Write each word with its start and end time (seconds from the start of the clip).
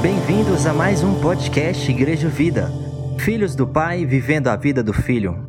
Bem-vindos 0.00 0.66
a 0.66 0.72
mais 0.72 1.02
um 1.02 1.20
podcast 1.20 1.90
Igreja 1.90 2.28
Vida. 2.28 2.70
Filhos 3.18 3.54
do 3.54 3.66
Pai 3.66 4.04
vivendo 4.06 4.48
a 4.48 4.56
vida 4.56 4.82
do 4.82 4.92
Filho. 4.92 5.46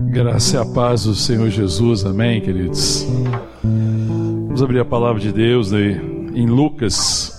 Graça 0.00 0.56
e 0.56 0.60
a 0.60 0.64
paz 0.64 1.04
do 1.04 1.14
Senhor 1.14 1.48
Jesus, 1.50 2.04
amém, 2.04 2.40
queridos. 2.40 3.06
Vamos 3.62 4.62
abrir 4.62 4.80
a 4.80 4.84
palavra 4.84 5.20
de 5.20 5.32
Deus 5.32 5.72
em 5.72 6.46
Lucas, 6.46 7.36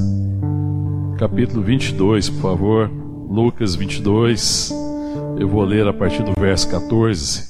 capítulo 1.17 1.61
22, 1.61 2.29
por 2.29 2.41
favor. 2.41 2.91
Lucas 3.29 3.75
22, 3.75 4.73
eu 5.41 5.47
vou 5.47 5.63
ler 5.63 5.87
a 5.87 5.93
partir 5.93 6.21
do 6.21 6.39
verso 6.39 6.69
14. 6.69 7.49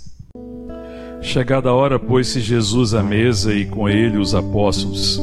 Chegada 1.22 1.70
a 1.70 1.74
hora, 1.74 2.00
pôs-se 2.00 2.40
Jesus 2.40 2.94
à 2.94 3.04
mesa 3.04 3.54
e 3.54 3.66
com 3.66 3.90
ele 3.90 4.18
os 4.18 4.34
apóstolos, 4.34 5.20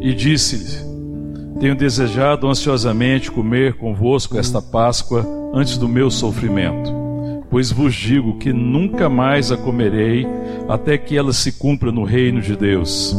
e 0.00 0.12
disse-lhe: 0.12 1.60
Tenho 1.60 1.76
desejado 1.76 2.48
ansiosamente 2.48 3.30
comer 3.30 3.74
convosco 3.74 4.36
esta 4.36 4.60
Páscoa 4.60 5.24
antes 5.54 5.78
do 5.78 5.88
meu 5.88 6.10
sofrimento 6.10 7.02
pois 7.48 7.70
vos 7.70 7.94
digo 7.94 8.38
que 8.38 8.50
nunca 8.50 9.10
mais 9.10 9.52
a 9.52 9.58
comerei 9.58 10.26
até 10.66 10.96
que 10.96 11.18
ela 11.18 11.34
se 11.34 11.52
cumpra 11.52 11.92
no 11.92 12.02
reino 12.02 12.40
de 12.40 12.56
Deus. 12.56 13.14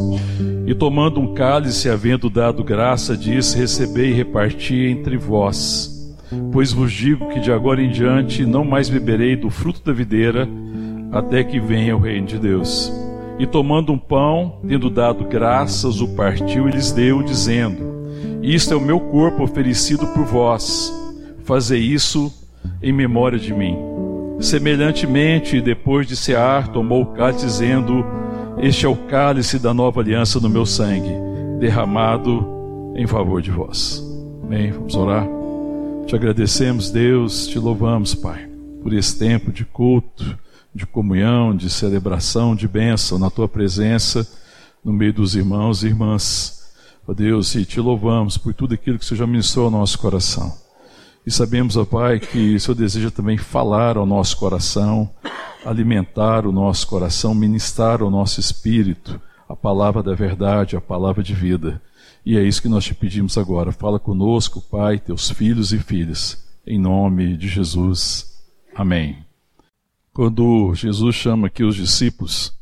E 0.66 0.74
tomando 0.74 1.20
um 1.20 1.36
cálice, 1.36 1.88
havendo 1.88 2.32
dado 2.32 2.64
graça, 2.64 3.16
disse: 3.16 3.56
Recebei 3.56 4.10
e 4.10 4.14
reparti 4.14 4.88
entre 4.88 5.18
vós. 5.18 5.93
Pois 6.52 6.72
vos 6.72 6.92
digo 6.92 7.30
que 7.30 7.40
de 7.40 7.52
agora 7.52 7.82
em 7.82 7.90
diante 7.90 8.46
não 8.46 8.64
mais 8.64 8.90
beberei 8.90 9.36
do 9.36 9.50
fruto 9.50 9.82
da 9.84 9.92
videira, 9.92 10.48
até 11.12 11.44
que 11.44 11.60
venha 11.60 11.96
o 11.96 12.00
reino 12.00 12.28
de 12.28 12.38
Deus. 12.38 12.92
E 13.40 13.48
tomando 13.48 13.92
um 13.92 13.98
pão, 13.98 14.60
tendo 14.68 14.90
dado 14.90 15.26
graças, 15.26 16.02
o 16.02 16.16
partiu 16.16 16.68
e 16.68 16.72
lhes 16.72 16.92
deu, 16.92 17.24
dizendo: 17.24 17.84
Isto 18.42 18.74
é 18.74 18.78
o 18.78 18.82
meu 18.82 19.00
corpo 19.00 19.44
oferecido 19.44 20.06
por 20.08 20.26
vós. 20.26 20.94
Fazei 21.44 21.80
isso 21.80 22.32
em 22.82 22.94
memória 22.94 23.40
de 23.40 23.54
mim. 23.54 23.78
Semelhantemente, 24.40 25.62
depois 25.62 26.08
de 26.08 26.16
cear, 26.16 26.68
tomou 26.68 27.02
o 27.02 27.06
cálice, 27.08 27.46
dizendo: 27.46 28.06
Este 28.58 28.86
é 28.86 28.90
o 28.90 28.96
cálice 28.96 29.58
da 29.58 29.74
nova 29.74 30.02
aliança 30.02 30.40
no 30.40 30.50
meu 30.50 30.66
sangue, 30.66 31.12
derramado 31.60 32.46
em 32.96 33.08
favor 33.08 33.42
de 33.42 33.52
vós. 33.52 34.04
Amém. 34.44 34.72
Vamos 34.72 34.96
orar. 34.96 35.43
Te 36.06 36.16
agradecemos, 36.16 36.92
Deus, 36.92 37.48
te 37.48 37.58
louvamos, 37.58 38.14
Pai, 38.14 38.48
por 38.84 38.94
esse 38.94 39.18
tempo 39.18 39.52
de 39.52 39.66
culto, 39.66 40.38
de 40.74 40.86
comunhão, 40.86 41.56
de 41.56 41.70
celebração, 41.70 42.56
de 42.56 42.68
bênção 42.68 43.18
na 43.18 43.30
tua 43.30 43.48
presença, 43.48 44.28
no 44.84 44.92
meio 44.92 45.14
dos 45.14 45.36
irmãos 45.36 45.84
e 45.84 45.88
irmãs. 45.88 46.72
Ó 47.08 47.14
Deus, 47.14 47.56
e 47.56 47.66
te 47.66 47.80
louvamos 47.80 48.38
por 48.38 48.54
tudo 48.54 48.74
aquilo 48.74 49.00
que 49.00 49.06
o 49.06 49.08
Senhor 49.08 49.20
já 49.20 49.28
ministrou 49.28 49.66
ao 49.66 49.72
nosso 49.72 49.98
coração. 49.98 50.54
E 51.26 51.32
sabemos, 51.32 51.78
ó 51.78 51.86
Pai, 51.86 52.20
que 52.20 52.56
o 52.56 52.60
Senhor 52.60 52.76
deseja 52.76 53.10
também 53.10 53.38
falar 53.38 53.98
ao 53.98 54.06
nosso 54.06 54.38
coração, 54.38 55.10
alimentar 55.66 56.46
o 56.46 56.52
nosso 56.52 56.86
coração, 56.86 57.34
ministrar 57.34 58.02
ao 58.02 58.12
nosso 58.12 58.40
espírito 58.40 59.20
a 59.48 59.56
palavra 59.56 60.04
da 60.04 60.14
verdade, 60.14 60.76
a 60.76 60.82
palavra 60.82 61.24
de 61.24 61.34
vida. 61.34 61.82
E 62.26 62.38
é 62.38 62.44
isso 62.44 62.62
que 62.62 62.70
nós 62.70 62.86
te 62.86 62.94
pedimos 62.94 63.38
agora. 63.38 63.72
Fala 63.72 64.00
conosco, 64.00 64.62
Pai, 64.62 64.98
teus 64.98 65.30
filhos 65.30 65.74
e 65.74 65.80
filhas, 65.80 66.42
em 66.66 66.80
nome 66.80 67.36
de 67.36 67.50
Jesus. 67.50 68.42
Amém. 68.74 69.26
Quando 70.14 70.74
Jesus 70.74 71.16
chama 71.16 71.48
aqui 71.48 71.64
os 71.64 71.76
discípulos, 71.76 72.54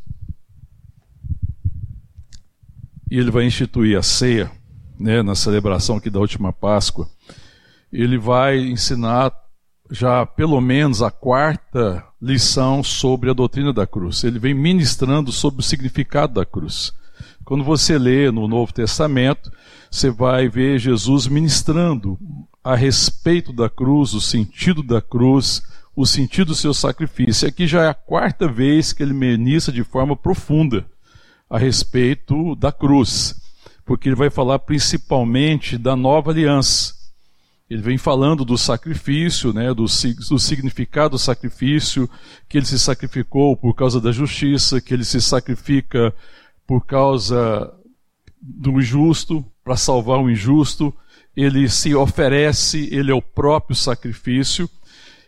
e 3.09 3.17
ele 3.17 3.29
vai 3.29 3.45
instituir 3.45 3.97
a 3.97 4.01
ceia, 4.01 4.51
né, 4.97 5.21
na 5.21 5.35
celebração 5.35 5.97
aqui 5.97 6.09
da 6.09 6.19
última 6.19 6.53
Páscoa, 6.53 7.09
ele 7.91 8.17
vai 8.17 8.57
ensinar 8.57 9.33
já 9.91 10.25
pelo 10.25 10.61
menos 10.61 11.01
a 11.01 11.11
quarta 11.11 12.03
lição 12.21 12.81
sobre 12.81 13.29
a 13.29 13.33
doutrina 13.33 13.73
da 13.73 13.85
cruz. 13.85 14.23
Ele 14.23 14.39
vem 14.39 14.53
ministrando 14.53 15.31
sobre 15.31 15.59
o 15.59 15.63
significado 15.63 16.35
da 16.35 16.45
cruz. 16.45 16.93
Quando 17.51 17.65
você 17.65 17.97
lê 17.97 18.31
no 18.31 18.47
Novo 18.47 18.71
Testamento, 18.71 19.51
você 19.89 20.09
vai 20.09 20.47
ver 20.47 20.79
Jesus 20.79 21.27
ministrando 21.27 22.17
a 22.63 22.77
respeito 22.77 23.51
da 23.51 23.69
cruz, 23.69 24.13
o 24.13 24.21
sentido 24.21 24.81
da 24.81 25.01
cruz, 25.01 25.61
o 25.93 26.05
sentido 26.05 26.47
do 26.47 26.55
seu 26.55 26.73
sacrifício. 26.73 27.45
Aqui 27.45 27.67
já 27.67 27.83
é 27.83 27.89
a 27.89 27.93
quarta 27.93 28.47
vez 28.47 28.93
que 28.93 29.03
ele 29.03 29.13
ministra 29.13 29.73
de 29.73 29.83
forma 29.83 30.15
profunda 30.15 30.85
a 31.49 31.57
respeito 31.57 32.55
da 32.55 32.71
cruz, 32.71 33.35
porque 33.85 34.07
ele 34.07 34.15
vai 34.15 34.29
falar 34.29 34.59
principalmente 34.59 35.77
da 35.77 35.93
nova 35.93 36.31
aliança 36.31 37.01
ele 37.71 37.81
vem 37.81 37.97
falando 37.97 38.43
do 38.43 38.57
sacrifício, 38.57 39.53
né, 39.53 39.73
do, 39.73 39.85
do, 39.85 40.39
significado 40.39 41.11
do 41.11 41.17
sacrifício, 41.17 42.09
que 42.49 42.57
ele 42.57 42.65
se 42.65 42.77
sacrificou 42.77 43.55
por 43.55 43.73
causa 43.73 44.01
da 44.01 44.11
justiça, 44.11 44.81
que 44.81 44.93
ele 44.93 45.05
se 45.05 45.21
sacrifica 45.21 46.13
por 46.71 46.85
causa 46.85 47.69
do 48.41 48.79
injusto, 48.79 49.43
para 49.61 49.75
salvar 49.75 50.19
o 50.19 50.31
injusto, 50.31 50.95
ele 51.35 51.67
se 51.67 51.93
oferece, 51.93 52.87
ele 52.89 53.11
é 53.11 53.13
o 53.13 53.21
próprio 53.21 53.75
sacrifício. 53.75 54.69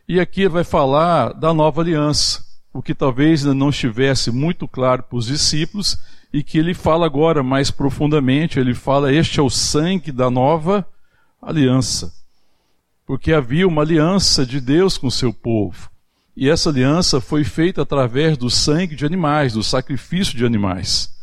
E 0.08 0.22
aqui 0.22 0.44
ele 0.44 0.50
vai 0.50 0.64
falar 0.64 1.34
da 1.34 1.54
nova 1.54 1.82
aliança, 1.82 2.46
o 2.72 2.82
que 2.82 2.96
talvez 2.96 3.44
não 3.44 3.72
estivesse 3.72 4.32
muito 4.32 4.70
claro 4.70 5.04
para 5.04 5.18
os 5.18 5.26
discípulos, 5.26 5.98
e 6.32 6.42
que 6.42 6.58
ele 6.58 6.74
fala 6.74 7.06
agora 7.06 7.44
mais 7.44 7.70
profundamente, 7.70 8.58
ele 8.58 8.74
fala: 8.74 9.14
Este 9.14 9.42
é 9.42 9.44
o 9.44 9.50
sangue 9.50 10.14
da 10.14 10.32
nova 10.32 10.88
aliança 11.42 12.14
porque 13.06 13.34
havia 13.34 13.68
uma 13.68 13.82
aliança 13.82 14.46
de 14.46 14.62
Deus 14.62 14.98
com 14.98 15.08
o 15.08 15.12
seu 15.12 15.34
povo. 15.34 15.92
E 16.38 16.50
essa 16.50 16.70
aliança 16.70 17.20
foi 17.20 17.44
feita 17.44 17.82
através 17.82 18.38
do 18.38 18.50
sangue 18.50 18.96
de 18.96 19.06
animais, 19.06 19.52
do 19.52 19.62
sacrifício 19.62 20.38
de 20.38 20.46
animais. 20.46 21.14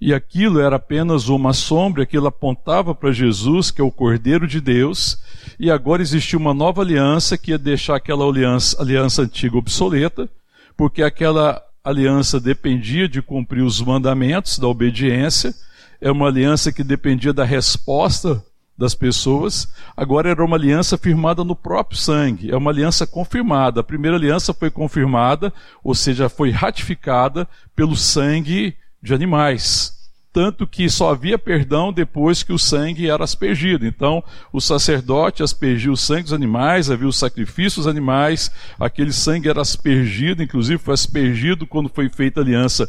E 0.00 0.12
aquilo 0.12 0.60
era 0.60 0.76
apenas 0.76 1.28
uma 1.28 1.52
sombra, 1.52 2.02
aquilo 2.02 2.26
apontava 2.26 2.94
para 2.94 3.12
Jesus, 3.12 3.70
que 3.70 3.80
é 3.80 3.84
o 3.84 3.90
Cordeiro 3.90 4.46
de 4.46 4.60
Deus, 4.60 5.18
e 5.58 5.70
agora 5.70 6.02
existia 6.02 6.38
uma 6.38 6.52
nova 6.52 6.82
aliança 6.82 7.38
que 7.38 7.52
ia 7.52 7.58
deixar 7.58 7.96
aquela 7.96 8.26
aliança, 8.26 8.80
aliança 8.80 9.22
antiga 9.22 9.56
obsoleta, 9.56 10.28
porque 10.76 11.02
aquela 11.02 11.62
aliança 11.82 12.40
dependia 12.40 13.08
de 13.08 13.22
cumprir 13.22 13.62
os 13.62 13.80
mandamentos 13.80 14.58
da 14.58 14.66
obediência, 14.66 15.54
é 16.00 16.10
uma 16.10 16.26
aliança 16.26 16.72
que 16.72 16.82
dependia 16.82 17.32
da 17.32 17.44
resposta 17.44 18.44
das 18.76 18.94
pessoas, 18.94 19.72
agora 19.96 20.28
era 20.28 20.44
uma 20.44 20.56
aliança 20.56 20.98
firmada 20.98 21.44
no 21.44 21.54
próprio 21.54 21.96
sangue, 21.96 22.50
é 22.50 22.56
uma 22.56 22.70
aliança 22.70 23.06
confirmada. 23.06 23.80
A 23.80 23.84
primeira 23.84 24.16
aliança 24.16 24.52
foi 24.52 24.70
confirmada, 24.70 25.52
ou 25.82 25.94
seja, 25.94 26.28
foi 26.28 26.50
ratificada 26.50 27.48
pelo 27.76 27.94
sangue 27.94 28.74
de 29.04 29.12
animais. 29.12 29.92
Tanto 30.32 30.66
que 30.66 30.88
só 30.88 31.10
havia 31.10 31.38
perdão 31.38 31.92
depois 31.92 32.42
que 32.42 32.52
o 32.52 32.58
sangue 32.58 33.08
era 33.08 33.22
aspergido. 33.22 33.86
Então, 33.86 34.24
o 34.52 34.60
sacerdote 34.60 35.44
aspergia 35.44 35.92
o 35.92 35.96
sangue 35.96 36.24
dos 36.24 36.32
animais, 36.32 36.90
havia 36.90 37.06
o 37.06 37.12
sacrifício 37.12 37.80
dos 37.80 37.86
animais, 37.86 38.50
aquele 38.80 39.12
sangue 39.12 39.48
era 39.48 39.60
aspergido, 39.60 40.42
inclusive 40.42 40.82
foi 40.82 40.94
aspergido 40.94 41.66
quando 41.66 41.88
foi 41.88 42.08
feita 42.08 42.40
a 42.40 42.42
aliança 42.42 42.88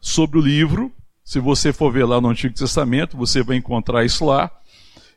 sobre 0.00 0.38
o 0.38 0.42
livro. 0.42 0.90
Se 1.22 1.40
você 1.40 1.72
for 1.72 1.92
ver 1.92 2.04
lá 2.06 2.20
no 2.20 2.30
Antigo 2.30 2.54
Testamento, 2.54 3.16
você 3.16 3.42
vai 3.42 3.56
encontrar 3.56 4.04
isso 4.04 4.24
lá 4.24 4.50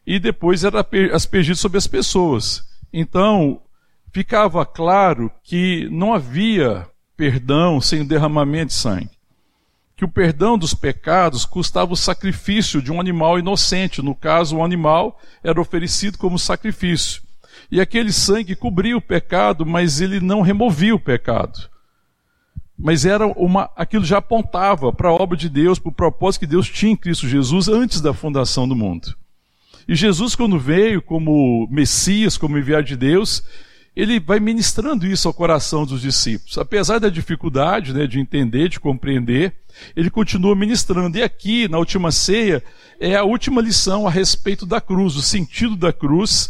e 0.06 0.20
depois 0.20 0.64
era 0.64 0.86
aspergido 1.14 1.56
sobre 1.56 1.78
as 1.78 1.88
pessoas. 1.88 2.68
Então, 2.92 3.62
ficava 4.12 4.66
claro 4.66 5.32
que 5.44 5.88
não 5.92 6.14
havia 6.14 6.88
perdão 7.16 7.80
sem 7.80 8.02
o 8.02 8.08
derramamento 8.08 8.68
de 8.68 8.74
sangue. 8.74 9.19
Que 10.00 10.06
o 10.06 10.08
perdão 10.08 10.58
dos 10.58 10.74
pecados 10.74 11.44
custava 11.44 11.92
o 11.92 11.98
sacrifício 11.98 12.82
de 12.82 12.90
um 12.90 13.02
animal 13.02 13.38
inocente. 13.38 14.02
No 14.02 14.16
caso, 14.16 14.56
o 14.56 14.64
animal 14.64 15.20
era 15.44 15.60
oferecido 15.60 16.18
como 16.18 16.40
sacrifício. 16.40 17.22
E 17.70 17.82
aquele 17.82 18.14
sangue 18.14 18.56
cobria 18.56 18.96
o 18.96 19.02
pecado, 19.02 19.66
mas 19.66 20.00
ele 20.00 20.22
não 20.22 20.40
removia 20.40 20.96
o 20.96 21.00
pecado. 21.02 21.70
Mas 22.78 23.06
era 23.06 23.28
uma, 23.28 23.70
aquilo 23.76 24.06
já 24.06 24.20
apontava 24.20 24.94
para 24.94 25.10
a 25.10 25.14
obra 25.14 25.36
de 25.36 25.50
Deus, 25.50 25.80
para 25.80 25.90
o 25.90 25.94
propósito 25.94 26.40
que 26.40 26.48
Deus 26.48 26.70
tinha 26.70 26.94
em 26.94 26.96
Cristo 26.96 27.28
Jesus 27.28 27.68
antes 27.68 28.00
da 28.00 28.14
fundação 28.14 28.66
do 28.70 28.78
mundo. 28.78 29.14
E 29.86 29.96
Jesus, 29.96 30.34
quando 30.34 30.58
veio 30.58 31.02
como 31.02 31.68
Messias, 31.70 32.38
como 32.38 32.58
enviado 32.58 32.88
de 32.88 32.96
Deus, 32.96 33.44
ele 34.00 34.18
vai 34.18 34.40
ministrando 34.40 35.06
isso 35.06 35.28
ao 35.28 35.34
coração 35.34 35.86
dos 35.86 36.02
discípulos. 36.02 36.58
Apesar 36.58 37.00
da 37.00 37.10
dificuldade 37.10 37.94
né, 37.94 38.08
de 38.08 38.18
entender, 38.18 38.70
de 38.70 38.80
compreender, 38.80 39.54
ele 39.94 40.10
continua 40.10 40.56
ministrando. 40.56 41.18
E 41.18 41.22
aqui, 41.22 41.68
na 41.68 41.78
última 41.78 42.10
ceia, 42.10 42.64
é 42.98 43.16
a 43.16 43.26
última 43.26 43.62
lição 43.62 44.08
a 44.08 44.10
respeito 44.10 44.66
da 44.66 44.80
cruz, 44.80 45.18
o 45.18 45.22
sentido 45.22 45.76
da 45.76 45.92
cruz, 45.92 46.50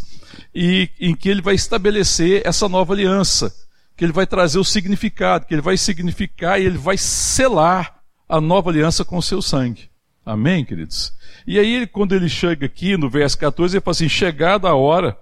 e 0.54 0.90
em 1.00 1.12
que 1.12 1.28
ele 1.28 1.42
vai 1.42 1.56
estabelecer 1.56 2.42
essa 2.44 2.68
nova 2.68 2.92
aliança 2.94 3.52
que 3.96 4.04
ele 4.04 4.12
vai 4.12 4.26
trazer 4.26 4.58
o 4.58 4.64
significado, 4.64 5.44
que 5.44 5.52
ele 5.52 5.60
vai 5.60 5.76
significar 5.76 6.58
e 6.60 6.64
ele 6.64 6.78
vai 6.78 6.96
selar 6.96 8.00
a 8.28 8.40
nova 8.40 8.70
aliança 8.70 9.04
com 9.04 9.18
o 9.18 9.22
seu 9.22 9.42
sangue. 9.42 9.90
Amém, 10.24 10.64
queridos? 10.64 11.12
E 11.46 11.58
aí, 11.58 11.86
quando 11.86 12.14
ele 12.14 12.28
chega 12.28 12.64
aqui 12.64 12.96
no 12.96 13.10
verso 13.10 13.36
14, 13.36 13.76
ele 13.76 13.82
fala 13.82 13.92
assim: 13.92 14.08
Chegada 14.08 14.68
a 14.68 14.74
hora, 14.74 15.18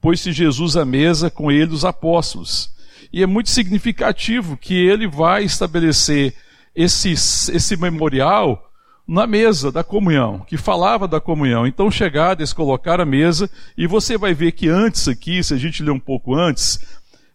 pôs-se 0.00 0.32
Jesus 0.32 0.76
à 0.76 0.84
mesa 0.84 1.30
com 1.30 1.50
ele 1.50 1.72
os 1.72 1.84
apóstolos. 1.84 2.70
E 3.12 3.22
é 3.22 3.26
muito 3.26 3.50
significativo 3.50 4.56
que 4.56 4.74
ele 4.74 5.06
vai 5.06 5.44
estabelecer 5.44 6.34
esse, 6.74 7.12
esse 7.12 7.76
memorial 7.76 8.70
na 9.06 9.26
mesa 9.26 9.72
da 9.72 9.82
comunhão, 9.82 10.40
que 10.40 10.58
falava 10.58 11.08
da 11.08 11.18
comunhão. 11.18 11.66
Então, 11.66 11.90
chegada, 11.90 12.42
eles 12.42 12.52
colocaram 12.52 13.02
a 13.02 13.06
mesa, 13.06 13.50
e 13.76 13.86
você 13.86 14.18
vai 14.18 14.34
ver 14.34 14.52
que 14.52 14.68
antes 14.68 15.08
aqui, 15.08 15.42
se 15.42 15.54
a 15.54 15.56
gente 15.56 15.82
ler 15.82 15.92
um 15.92 15.98
pouco 15.98 16.34
antes, 16.34 16.78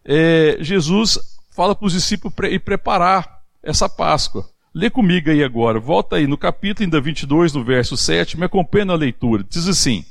é, 0.06 0.57
Jesus 0.60 1.18
fala 1.50 1.74
para 1.75 1.88
os 1.88 1.94
discípulos 1.94 2.36
pre 2.36 2.60
preparar 2.60 3.39
essa 3.63 3.89
Páscoa. 3.89 4.48
Lê 4.74 4.89
comigo 4.89 5.30
aí 5.30 5.44
agora, 5.44 5.80
volta 5.80 6.15
aí 6.15 6.27
no 6.27 6.38
capítulo 6.38 6.86
ainda 6.86 7.01
22, 7.01 7.54
no 7.54 7.63
verso 7.63 7.98
7, 7.98 8.38
me 8.38 8.45
acompanha 8.45 8.86
na 8.86 8.95
leitura. 8.95 9.44
Diz 9.48 9.68
assim: 9.68 10.06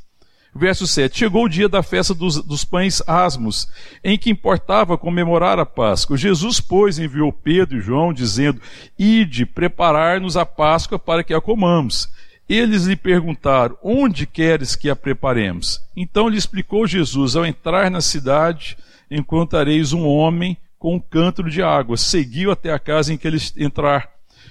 Verso 0.54 0.86
7: 0.86 1.18
Chegou 1.18 1.44
o 1.44 1.48
dia 1.48 1.68
da 1.68 1.82
festa 1.82 2.14
dos, 2.14 2.42
dos, 2.44 2.62
pães 2.62 3.02
asmos, 3.06 3.68
em 4.04 4.18
que 4.18 4.30
importava 4.30 4.98
comemorar 4.98 5.58
a 5.58 5.64
Páscoa. 5.64 6.16
Jesus, 6.16 6.60
pois, 6.60 6.98
enviou 6.98 7.32
Pedro 7.32 7.78
e 7.78 7.80
João, 7.80 8.12
dizendo: 8.12 8.60
Ide 8.98 9.46
preparar-nos 9.46 10.36
a 10.36 10.44
Páscoa 10.44 10.98
para 10.98 11.24
que 11.24 11.32
a 11.32 11.40
comamos. 11.40 12.08
Eles 12.46 12.84
lhe 12.84 12.96
perguntaram: 12.96 13.78
Onde 13.82 14.26
queres 14.26 14.76
que 14.76 14.90
a 14.90 14.96
preparemos? 14.96 15.80
Então 15.96 16.28
lhe 16.28 16.36
explicou 16.36 16.86
Jesus: 16.86 17.34
Ao 17.34 17.46
entrar 17.46 17.90
na 17.90 18.02
cidade, 18.02 18.76
encontrareis 19.10 19.94
um 19.94 20.06
homem 20.06 20.58
com 20.78 20.96
um 20.96 21.00
cântaro 21.00 21.50
de 21.50 21.62
água. 21.62 21.96
Seguiu 21.96 22.50
até 22.50 22.72
a 22.72 22.78
casa 22.78 23.12
em 23.12 23.16
que 23.16 23.26
ele 23.26 23.38
entrar. 23.56 24.10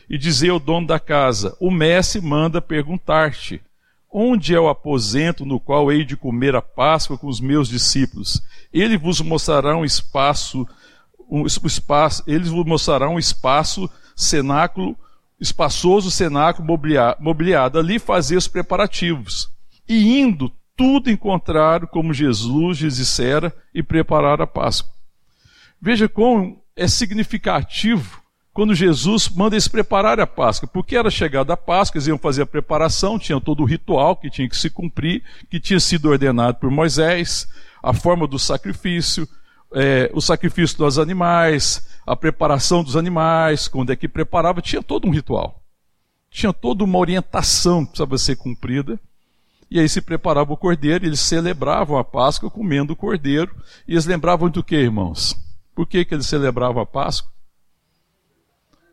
E 0.10 0.18
dizia 0.18 0.52
ao 0.52 0.60
dono 0.60 0.88
da 0.88 1.00
casa: 1.00 1.56
O 1.60 1.70
mestre 1.70 2.22
manda 2.22 2.60
perguntar-te 2.60 3.62
Onde 4.14 4.54
é 4.54 4.60
o 4.60 4.68
aposento 4.68 5.46
no 5.46 5.58
qual 5.58 5.90
hei 5.90 6.04
de 6.04 6.18
comer 6.18 6.54
a 6.54 6.62
Páscoa 6.62 7.18
com 7.18 7.28
os 7.28 7.40
meus 7.40 7.70
discípulos? 7.70 8.42
Ele 8.74 8.98
vos 8.98 9.22
mostrará 9.22 9.78
um 9.78 9.86
espaço, 9.86 10.68
um 11.30 11.46
espaço, 11.46 12.22
eles 12.28 12.50
vos 12.50 12.66
mostrarão 12.66 13.14
um 13.14 13.20
espaço, 13.20 13.90
cenáculo, 14.14 14.98
espaçoso 15.40 16.12
cenáculo 16.12 16.68
mobiliado. 17.20 17.80
Ali 17.80 18.00
fazer 18.00 18.36
os 18.36 18.50
preparativos. 18.50 19.50
E 19.88 20.20
indo, 20.20 20.52
tudo 20.76 21.10
encontraram 21.10 21.88
como 21.88 22.14
Jesus 22.14 22.80
lhes 22.80 22.98
dissera 22.98 23.56
e 23.74 23.82
prepararam 23.82 24.44
a 24.44 24.48
Páscoa. 24.48 24.92
Veja 25.82 26.10
como 26.10 26.62
é 26.76 26.86
significativo 26.86 28.21
quando 28.54 28.76
Jesus 28.76 29.30
manda 29.30 29.56
eles 29.56 29.68
preparar 29.68 30.20
a 30.20 30.28
Páscoa, 30.28 30.70
porque 30.72 30.98
era 30.98 31.10
chegada 31.10 31.54
a 31.54 31.58
Páscoa, 31.58 31.98
eles 31.98 32.08
iam 32.08 32.18
fazer 32.18 32.42
a 32.42 32.46
preparação, 32.46 33.18
tinha 33.18 33.40
todo 33.40 33.64
o 33.64 33.66
ritual 33.66 34.16
que 34.16 34.30
tinha 34.30 34.50
que 34.50 34.58
se 34.58 34.70
cumprir, 34.70 35.24
que 35.50 35.60
tinha 35.60 35.80
sido 35.80 36.10
ordenado 36.10 36.58
por 36.58 36.70
Moisés, 36.70 37.48
a 37.82 37.94
forma 37.94 38.28
do 38.28 38.38
sacrifício, 38.38 39.28
é, 39.74 40.12
o 40.14 40.20
sacrifício 40.20 40.78
dos 40.78 41.00
animais, 41.00 41.88
a 42.06 42.16
preparação 42.16 42.84
dos 42.84 42.98
animais, 42.98 43.70
quando 43.70 43.92
é 43.92 43.96
que 43.96 44.08
preparava, 44.08 44.62
tinha 44.62 44.84
todo 44.84 45.08
um 45.08 45.12
ritual. 45.12 45.62
Tinha 46.30 46.52
toda 46.52 46.84
uma 46.84 46.98
orientação 46.98 47.86
que 47.86 47.92
precisava 47.92 48.18
ser 48.18 48.36
cumprida. 48.36 49.00
E 49.70 49.80
aí 49.80 49.88
se 49.88 50.02
preparava 50.02 50.52
o 50.52 50.58
cordeiro, 50.58 51.06
eles 51.06 51.22
celebravam 51.22 51.98
a 51.98 52.04
Páscoa 52.04 52.52
comendo 52.52 52.92
o 52.92 52.96
cordeiro. 52.96 53.56
E 53.88 53.94
eles 53.94 54.06
lembravam 54.06 54.50
do 54.50 54.64
que, 54.64 54.76
irmãos? 54.76 55.38
Por 55.74 55.88
que, 55.88 56.04
que 56.04 56.14
eles 56.14 56.28
celebravam 56.28 56.82
a 56.82 56.86
Páscoa? 56.86 57.32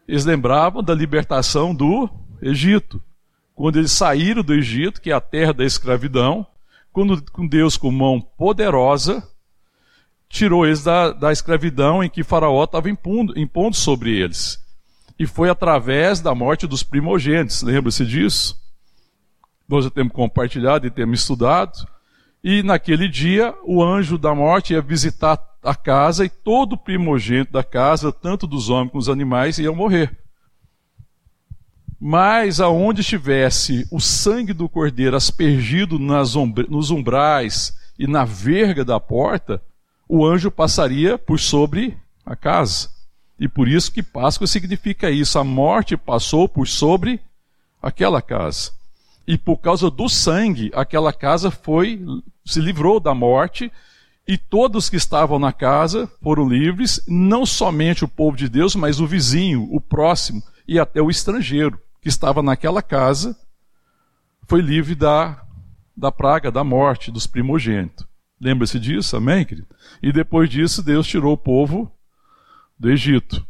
Eles 0.08 0.25
lembravam 0.25 0.82
da 0.82 0.94
libertação 0.94 1.75
do 1.75 2.08
Egito. 2.40 3.00
Quando 3.55 3.78
eles 3.78 3.93
saíram 3.93 4.43
do 4.43 4.55
Egito, 4.55 5.02
que 5.02 5.10
é 5.10 5.14
a 5.14 5.20
terra 5.20 5.52
da 5.52 5.64
escravidão, 5.64 6.46
quando 6.90 7.22
Deus 7.49 7.76
com 7.76 7.90
mão 7.90 8.19
poderosa 8.19 9.22
tirou 10.28 10.66
eles 10.66 10.82
da, 10.82 11.10
da 11.10 11.31
escravidão 11.31 12.02
em 12.02 12.08
que 12.08 12.25
Faraó 12.25 12.64
estava 12.64 12.88
impondo, 12.88 13.38
impondo 13.38 13.76
sobre 13.76 14.16
eles. 14.16 14.58
E 15.19 15.26
foi 15.26 15.50
através 15.50 16.20
da 16.20 16.34
morte 16.34 16.66
dos 16.66 16.82
primogênitos, 16.82 17.62
lembra-se 17.62 18.06
disso? 18.06 18.58
Nós 19.69 19.84
já 19.84 19.90
temos 19.90 20.12
compartilhado 20.12 20.87
e 20.87 20.90
temos 20.90 21.20
estudado. 21.20 21.87
E 22.43 22.62
naquele 22.62 23.08
dia, 23.08 23.55
o 23.64 23.82
anjo 23.82 24.17
da 24.17 24.35
morte 24.35 24.73
ia 24.73 24.81
visitar 24.81 25.38
a 25.62 25.75
casa 25.75 26.25
e 26.25 26.29
todo 26.29 26.75
o 26.75 26.79
primogênito 26.79 27.52
da 27.52 27.64
casa, 27.64 28.12
tanto 28.12 28.46
dos 28.46 28.70
homens 28.70 28.90
como 28.90 29.00
dos 29.00 29.08
animais, 29.08 29.58
iam 29.58 29.75
morrer. 29.75 30.17
Mas 32.00 32.61
aonde 32.61 33.00
estivesse 33.00 33.87
o 33.90 33.99
sangue 33.99 34.52
do 34.52 34.69
cordeiro 34.69 35.17
aspergido 35.17 35.99
nas 35.99 36.35
nos 36.69 36.90
umbrais 36.90 37.76
e 37.99 38.06
na 38.06 38.25
verga 38.25 38.84
da 38.84 39.00
porta, 39.00 39.61
o 40.08 40.25
anjo 40.25 40.50
passaria 40.50 41.19
por 41.19 41.41
sobre 41.41 41.99
a 42.25 42.37
casa. 42.37 42.88
E 43.38 43.49
por 43.49 43.69
isso 43.69 43.93
que 43.93 44.02
Páscoa 44.02 44.46
significa 44.46 45.11
isso. 45.11 45.38
A 45.38 45.44
morte 45.44 45.96
passou 45.96 46.49
por 46.49 46.67
sobre 46.67 47.20
aquela 47.82 48.23
casa. 48.23 48.73
E 49.28 49.36
por 49.36 49.58
causa 49.58 49.90
do 49.90 50.08
sangue, 50.08 50.72
aquela 50.75 51.12
casa 51.12 51.50
foi 51.50 52.02
se 52.46 52.62
livrou 52.62 52.98
da 52.98 53.14
morte 53.14 53.70
e 54.26 54.38
todos 54.38 54.88
que 54.88 54.96
estavam 54.96 55.38
na 55.38 55.52
casa 55.52 56.10
foram 56.22 56.48
livres, 56.48 57.04
não 57.06 57.44
somente 57.44 58.02
o 58.02 58.08
povo 58.08 58.38
de 58.38 58.48
Deus, 58.48 58.75
mas 58.75 59.00
o 59.00 59.06
vizinho, 59.06 59.69
o 59.70 59.82
próximo 59.82 60.42
e 60.66 60.78
até 60.78 61.02
o 61.02 61.10
estrangeiro 61.10 61.78
que 62.00 62.08
estava 62.08 62.42
naquela 62.42 62.80
casa 62.80 63.38
foi 64.46 64.62
livre 64.62 64.94
da, 64.94 65.44
da 65.94 66.10
praga, 66.10 66.50
da 66.50 66.64
morte, 66.64 67.10
dos 67.10 67.26
primogênitos. 67.26 68.06
Lembra-se 68.40 68.81
disso? 68.81 69.14
Amém, 69.14 69.44
querido? 69.44 69.69
E 70.02 70.10
depois 70.10 70.48
disso, 70.48 70.82
Deus 70.82 71.06
tirou 71.06 71.34
o 71.34 71.38
povo 71.38 71.92
do 72.78 72.90
Egito 72.90 73.46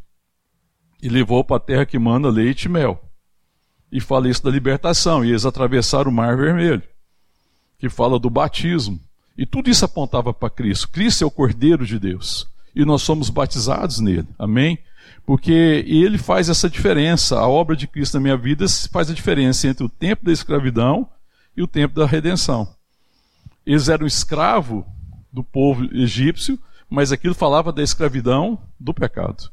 e 1.01 1.09
levou 1.09 1.45
para 1.45 1.59
a 1.59 1.61
terra 1.61 1.87
que 1.87 2.01
manda 2.01 2.29
leite 2.29 2.65
e 2.65 2.69
mel. 2.69 3.08
E 3.91 4.01
fala 4.01 4.29
isso 4.29 4.43
da 4.43 4.51
libertação. 4.51 5.25
E 5.25 5.31
eles 5.31 5.47
atravessaram 5.47 6.11
o 6.11 6.15
Mar 6.15 6.37
Vermelho, 6.37 6.83
que 7.79 7.89
fala 7.89 8.19
do 8.19 8.29
batismo. 8.29 9.01
E 9.37 9.47
tudo 9.47 9.71
isso 9.71 9.85
apontava 9.85 10.35
para 10.35 10.51
Cristo. 10.51 10.89
Cristo 10.89 11.23
é 11.23 11.27
o 11.27 11.31
Cordeiro 11.31 11.87
de 11.87 11.99
Deus. 11.99 12.47
E 12.75 12.85
nós 12.85 13.03
somos 13.03 13.31
batizados 13.31 14.01
nele. 14.01 14.27
Amém? 14.39 14.79
Porque 15.25 15.85
ele 15.87 16.19
faz 16.19 16.49
essa 16.49 16.69
diferença. 16.69 17.39
A 17.39 17.49
obra 17.49 17.77
de 17.77 17.87
Cristo 17.87 18.15
na 18.15 18.21
minha 18.21 18.37
vida 18.37 18.67
faz 18.91 19.11
a 19.11 19.15
diferença 19.15 19.69
entre 19.69 19.85
o 19.85 19.89
tempo 19.89 20.25
da 20.25 20.33
escravidão 20.33 21.09
e 21.57 21.63
o 21.63 21.67
tempo 21.67 21.95
da 21.95 22.07
redenção. 22.07 22.69
Eles 23.65 23.89
eram 23.89 24.07
escravos 24.07 24.85
do 25.33 25.45
povo 25.45 25.85
egípcio, 25.95 26.59
mas 26.89 27.13
aquilo 27.13 27.35
falava 27.35 27.73
da 27.73 27.83
escravidão 27.83 28.59
do 28.79 28.95
pecado. 28.95 29.51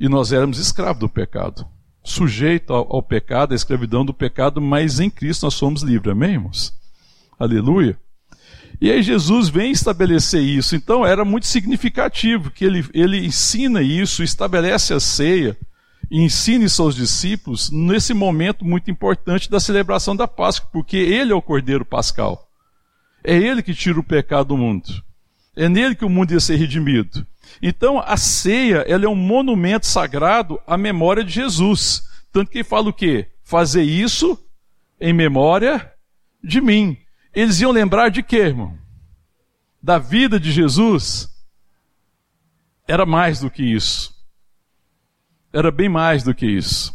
E 0.00 0.08
nós 0.08 0.32
éramos 0.32 0.58
escravos 0.58 1.00
do 1.00 1.08
pecado, 1.08 1.66
sujeito 2.02 2.72
ao, 2.72 2.96
ao 2.96 3.02
pecado, 3.02 3.52
à 3.52 3.54
escravidão 3.54 4.04
do 4.04 4.12
pecado, 4.12 4.60
mas 4.60 5.00
em 5.00 5.08
Cristo 5.08 5.44
nós 5.44 5.54
somos 5.54 5.82
livres. 5.82 6.12
Amém, 6.12 6.32
irmãos? 6.32 6.74
Aleluia. 7.38 7.98
E 8.80 8.90
aí 8.90 9.02
Jesus 9.02 9.48
vem 9.48 9.70
estabelecer 9.70 10.42
isso. 10.42 10.74
Então 10.74 11.06
era 11.06 11.24
muito 11.24 11.46
significativo 11.46 12.50
que 12.50 12.64
ele, 12.64 12.84
ele 12.92 13.24
ensina 13.24 13.80
isso, 13.80 14.22
estabelece 14.22 14.92
a 14.92 14.98
ceia 14.98 15.56
e 16.10 16.20
ensine 16.20 16.68
seus 16.68 16.94
discípulos 16.94 17.70
nesse 17.70 18.12
momento 18.12 18.64
muito 18.64 18.90
importante 18.90 19.48
da 19.48 19.60
celebração 19.60 20.16
da 20.16 20.26
Páscoa, 20.26 20.68
porque 20.72 20.96
ele 20.96 21.32
é 21.32 21.34
o 21.34 21.40
Cordeiro 21.40 21.84
Pascal. 21.84 22.48
É 23.24 23.36
ele 23.36 23.62
que 23.62 23.74
tira 23.74 24.00
o 24.00 24.04
pecado 24.04 24.48
do 24.48 24.56
mundo. 24.56 25.02
É 25.54 25.68
nele 25.68 25.94
que 25.94 26.04
o 26.04 26.10
mundo 26.10 26.32
ia 26.32 26.40
ser 26.40 26.56
redimido. 26.56 27.26
Então 27.60 27.98
a 27.98 28.16
ceia 28.16 28.84
ela 28.88 29.04
é 29.04 29.08
um 29.08 29.16
monumento 29.16 29.86
sagrado 29.86 30.60
à 30.66 30.76
memória 30.76 31.24
de 31.24 31.32
Jesus. 31.32 32.02
Tanto 32.32 32.50
que 32.50 32.58
ele 32.58 32.64
fala 32.64 32.88
o 32.88 32.92
quê? 32.92 33.28
Fazer 33.42 33.82
isso 33.82 34.38
em 35.00 35.12
memória 35.12 35.92
de 36.42 36.60
mim. 36.60 36.96
Eles 37.34 37.60
iam 37.60 37.70
lembrar 37.70 38.10
de 38.10 38.22
quê, 38.22 38.38
irmão? 38.38 38.78
Da 39.82 39.98
vida 39.98 40.38
de 40.38 40.52
Jesus? 40.52 41.28
Era 42.86 43.04
mais 43.04 43.40
do 43.40 43.50
que 43.50 43.62
isso. 43.62 44.12
Era 45.52 45.70
bem 45.70 45.88
mais 45.88 46.22
do 46.22 46.34
que 46.34 46.46
isso. 46.46 46.92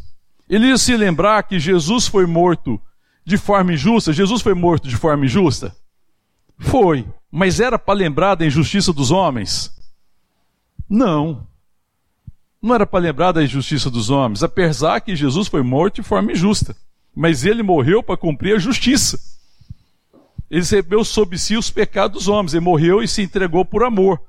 Eles 0.49 0.69
iam 0.69 0.77
se 0.77 0.95
lembrar 0.95 1.43
que 1.43 1.59
Jesus 1.59 2.07
foi 2.07 2.25
morto 2.25 2.81
de 3.25 3.37
forma 3.37 3.73
injusta. 3.73 4.13
Jesus 4.13 4.41
foi 4.41 4.53
morto 4.53 4.87
de 4.87 4.95
forma 4.95 5.25
injusta? 5.25 5.75
Foi. 6.57 7.05
Mas 7.29 7.59
era 7.59 7.77
para 7.77 7.93
lembrar 7.93 8.35
da 8.35 8.45
injustiça 8.45 8.93
dos 8.93 9.11
homens? 9.11 9.76
Não. 10.89 11.48
Não 12.62 12.74
era 12.74 12.86
para 12.86 13.00
lembrar 13.00 13.32
da 13.32 13.44
injustiça 13.44 13.89
dos 13.89 14.10
homens, 14.10 14.44
apesar 14.44 15.00
que 15.01 15.15
Jesus 15.15 15.48
foi 15.48 15.62
morto 15.62 15.96
de 15.96 16.03
forma 16.03 16.32
injusta. 16.32 16.75
Mas 17.15 17.46
ele 17.46 17.63
morreu 17.63 18.01
para 18.01 18.17
cumprir 18.17 18.56
a 18.56 18.60
justiça. 18.60 19.20
Ele 20.50 20.62
recebeu 20.62 21.03
sobre 21.03 21.38
si 21.38 21.56
os 21.56 21.70
pecados 21.70 22.20
dos 22.20 22.27
homens, 22.27 22.53
ele 22.53 22.63
morreu 22.63 23.01
e 23.01 23.08
se 23.08 23.22
entregou 23.22 23.65
por 23.65 23.84
amor. 23.84 24.22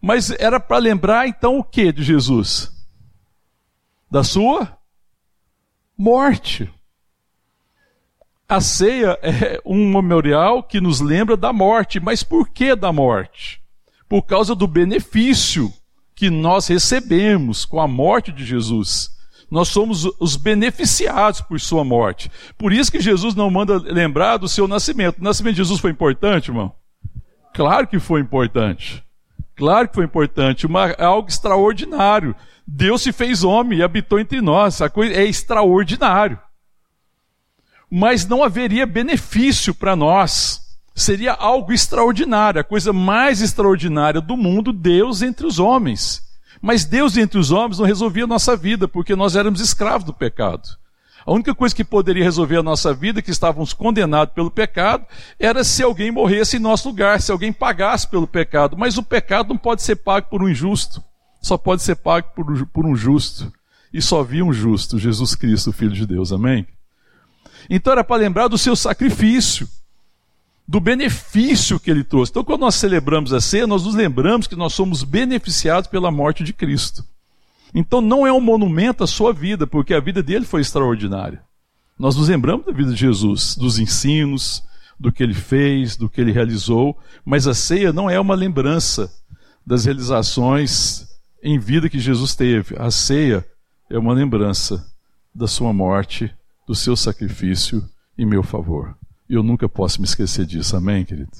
Mas 0.00 0.30
era 0.30 0.60
para 0.60 0.78
lembrar 0.78 1.26
então 1.26 1.58
o 1.58 1.64
que 1.64 1.92
de 1.92 2.02
Jesus? 2.02 2.70
Da 4.10 4.22
sua 4.22 4.76
morte. 5.96 6.70
A 8.48 8.60
ceia 8.60 9.18
é 9.22 9.60
um 9.64 9.90
memorial 9.90 10.62
que 10.62 10.80
nos 10.80 11.00
lembra 11.00 11.36
da 11.36 11.52
morte. 11.52 11.98
Mas 11.98 12.22
por 12.22 12.48
que 12.48 12.76
da 12.76 12.92
morte? 12.92 13.60
Por 14.08 14.22
causa 14.22 14.54
do 14.54 14.66
benefício 14.66 15.72
que 16.14 16.30
nós 16.30 16.68
recebemos 16.68 17.64
com 17.64 17.80
a 17.80 17.88
morte 17.88 18.30
de 18.30 18.44
Jesus. 18.44 19.10
Nós 19.50 19.68
somos 19.68 20.04
os 20.18 20.36
beneficiados 20.36 21.40
por 21.40 21.60
sua 21.60 21.84
morte. 21.84 22.30
Por 22.56 22.72
isso 22.72 22.90
que 22.90 23.00
Jesus 23.00 23.34
não 23.34 23.50
manda 23.50 23.78
lembrar 23.78 24.36
do 24.36 24.48
seu 24.48 24.66
nascimento. 24.66 25.18
O 25.18 25.24
nascimento 25.24 25.54
de 25.54 25.62
Jesus 25.62 25.80
foi 25.80 25.90
importante, 25.90 26.48
irmão? 26.48 26.72
Claro 27.52 27.86
que 27.86 28.00
foi 28.00 28.20
importante. 28.20 29.04
Claro 29.54 29.88
que 29.88 29.94
foi 29.94 30.04
importante. 30.04 30.66
Uma, 30.66 30.90
é 30.90 31.04
algo 31.04 31.28
extraordinário. 31.28 32.34
Deus 32.66 33.02
se 33.02 33.12
fez 33.12 33.44
homem 33.44 33.78
e 33.78 33.82
habitou 33.82 34.18
entre 34.18 34.40
nós. 34.40 34.80
A 34.80 34.88
coisa 34.88 35.14
é 35.14 35.24
extraordinário. 35.24 36.38
Mas 37.90 38.26
não 38.26 38.42
haveria 38.42 38.86
benefício 38.86 39.74
para 39.74 39.94
nós. 39.94 40.63
Seria 40.94 41.32
algo 41.32 41.72
extraordinário, 41.72 42.60
a 42.60 42.64
coisa 42.64 42.92
mais 42.92 43.40
extraordinária 43.40 44.20
do 44.20 44.36
mundo, 44.36 44.72
Deus 44.72 45.22
entre 45.22 45.44
os 45.44 45.58
homens. 45.58 46.22
Mas 46.62 46.84
Deus 46.84 47.16
entre 47.16 47.38
os 47.38 47.50
homens 47.50 47.78
não 47.78 47.86
resolvia 47.86 48.24
a 48.24 48.28
nossa 48.28 48.56
vida, 48.56 48.86
porque 48.86 49.16
nós 49.16 49.34
éramos 49.34 49.60
escravos 49.60 50.04
do 50.04 50.14
pecado. 50.14 50.68
A 51.26 51.32
única 51.32 51.54
coisa 51.54 51.74
que 51.74 51.82
poderia 51.82 52.22
resolver 52.22 52.58
a 52.58 52.62
nossa 52.62 52.94
vida, 52.94 53.22
que 53.22 53.30
estávamos 53.30 53.72
condenados 53.72 54.34
pelo 54.34 54.50
pecado, 54.50 55.04
era 55.38 55.64
se 55.64 55.82
alguém 55.82 56.12
morresse 56.12 56.58
em 56.58 56.60
nosso 56.60 56.88
lugar, 56.88 57.20
se 57.20 57.32
alguém 57.32 57.52
pagasse 57.52 58.06
pelo 58.06 58.26
pecado. 58.26 58.76
Mas 58.76 58.96
o 58.96 59.02
pecado 59.02 59.48
não 59.48 59.56
pode 59.56 59.82
ser 59.82 59.96
pago 59.96 60.28
por 60.28 60.42
um 60.42 60.48
injusto, 60.48 61.02
só 61.40 61.56
pode 61.56 61.82
ser 61.82 61.96
pago 61.96 62.28
por, 62.36 62.86
um 62.86 62.94
justo. 62.94 63.52
E 63.92 64.02
só 64.02 64.20
havia 64.20 64.44
um 64.44 64.52
justo, 64.52 64.98
Jesus 64.98 65.34
Cristo, 65.34 65.72
Filho 65.72 65.92
de 65.92 66.06
Deus. 66.06 66.30
Amém? 66.30 66.66
Então 67.70 67.92
era 67.92 68.04
para 68.04 68.16
lembrar 68.16 68.48
do 68.48 68.58
seu 68.58 68.76
sacrifício 68.76 69.66
do 70.66 70.80
benefício 70.80 71.78
que 71.78 71.90
ele 71.90 72.02
trouxe. 72.02 72.30
Então, 72.30 72.44
quando 72.44 72.62
nós 72.62 72.74
celebramos 72.74 73.32
a 73.32 73.40
ceia, 73.40 73.66
nós 73.66 73.84
nos 73.84 73.94
lembramos 73.94 74.46
que 74.46 74.56
nós 74.56 74.72
somos 74.72 75.02
beneficiados 75.02 75.88
pela 75.88 76.10
morte 76.10 76.42
de 76.42 76.52
Cristo. 76.52 77.04
Então, 77.74 78.00
não 78.00 78.26
é 78.26 78.32
um 78.32 78.40
monumento 78.40 79.04
à 79.04 79.06
sua 79.06 79.32
vida, 79.32 79.66
porque 79.66 79.92
a 79.92 80.00
vida 80.00 80.22
dele 80.22 80.44
foi 80.44 80.60
extraordinária. 80.60 81.42
Nós 81.98 82.16
nos 82.16 82.28
lembramos 82.28 82.64
da 82.66 82.72
vida 82.72 82.92
de 82.92 82.96
Jesus, 82.96 83.56
dos 83.56 83.78
ensinos, 83.78 84.62
do 84.98 85.12
que 85.12 85.22
ele 85.22 85.34
fez, 85.34 85.96
do 85.96 86.08
que 86.08 86.20
ele 86.20 86.32
realizou, 86.32 86.96
mas 87.24 87.46
a 87.46 87.54
ceia 87.54 87.92
não 87.92 88.08
é 88.08 88.18
uma 88.18 88.34
lembrança 88.34 89.12
das 89.66 89.84
realizações 89.84 91.06
em 91.42 91.58
vida 91.58 91.88
que 91.88 91.98
Jesus 91.98 92.34
teve. 92.34 92.74
A 92.78 92.90
ceia 92.90 93.44
é 93.90 93.98
uma 93.98 94.12
lembrança 94.12 94.84
da 95.34 95.46
sua 95.46 95.72
morte, 95.72 96.32
do 96.66 96.74
seu 96.74 96.96
sacrifício 96.96 97.82
em 98.16 98.24
meu 98.24 98.42
favor. 98.42 98.96
Eu 99.28 99.42
nunca 99.42 99.68
posso 99.68 100.00
me 100.00 100.06
esquecer 100.06 100.44
disso, 100.46 100.76
amém, 100.76 101.04
querido? 101.04 101.32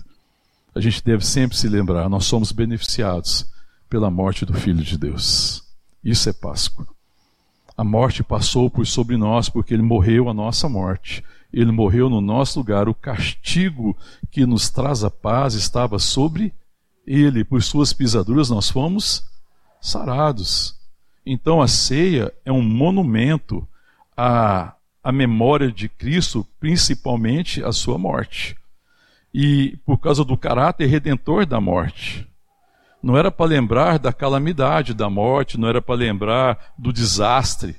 A 0.75 0.81
gente 0.81 1.05
deve 1.05 1.25
sempre 1.25 1.57
se 1.57 1.69
lembrar, 1.69 2.09
nós 2.09 2.25
somos 2.25 2.51
beneficiados 2.51 3.47
pela 3.89 4.11
morte 4.11 4.45
do 4.45 4.55
Filho 4.55 4.83
de 4.83 4.99
Deus. 4.99 5.63
Isso 6.03 6.29
é 6.29 6.33
Páscoa. 6.33 6.87
A 7.77 7.83
morte 7.83 8.23
passou 8.23 8.71
por 8.71 8.87
sobre 8.87 9.17
nós 9.17 9.49
porque 9.49 9.75
ele 9.75 9.83
morreu 9.83 10.29
a 10.29 10.35
nossa 10.35 10.69
morte. 10.69 11.25
Ele 11.53 11.73
morreu 11.73 12.09
no 12.09 12.21
nosso 12.21 12.59
lugar. 12.59 12.89
O 12.89 12.95
castigo 12.95 13.97
que 14.31 14.47
nos 14.47 14.71
traz 14.71 15.03
a 15.03 15.11
paz 15.11 15.55
estava 15.55 15.99
sobre 15.99 16.53
ele. 17.07 17.45
Por 17.45 17.63
suas 17.63 17.93
pisaduras 17.93 18.49
nós 18.49 18.71
fomos 18.71 19.25
sarados. 19.81 20.79
Então 21.27 21.61
a 21.61 21.67
ceia 21.67 22.33
é 22.45 22.53
um 22.53 22.63
monumento 22.63 23.67
a 24.17 24.75
a 25.05 25.13
memória 25.13 25.71
de 25.71 25.87
Cristo, 25.87 26.47
principalmente 26.59 27.63
a 27.63 27.71
sua 27.73 27.99
morte. 27.99 28.57
E 29.33 29.77
por 29.85 29.99
causa 29.99 30.25
do 30.25 30.37
caráter 30.37 30.87
redentor 30.87 31.45
da 31.45 31.61
morte. 31.61 32.27
Não 33.03 33.19
era 33.19 33.31
para 33.31 33.45
lembrar 33.45 33.99
da 33.99 34.15
calamidade 34.15 34.95
da 34.95 35.11
morte, 35.11 35.61
não 35.61 35.69
era 35.69 35.83
para 35.83 35.95
lembrar 35.95 36.73
do 36.79 36.91
desastre. 36.91 37.77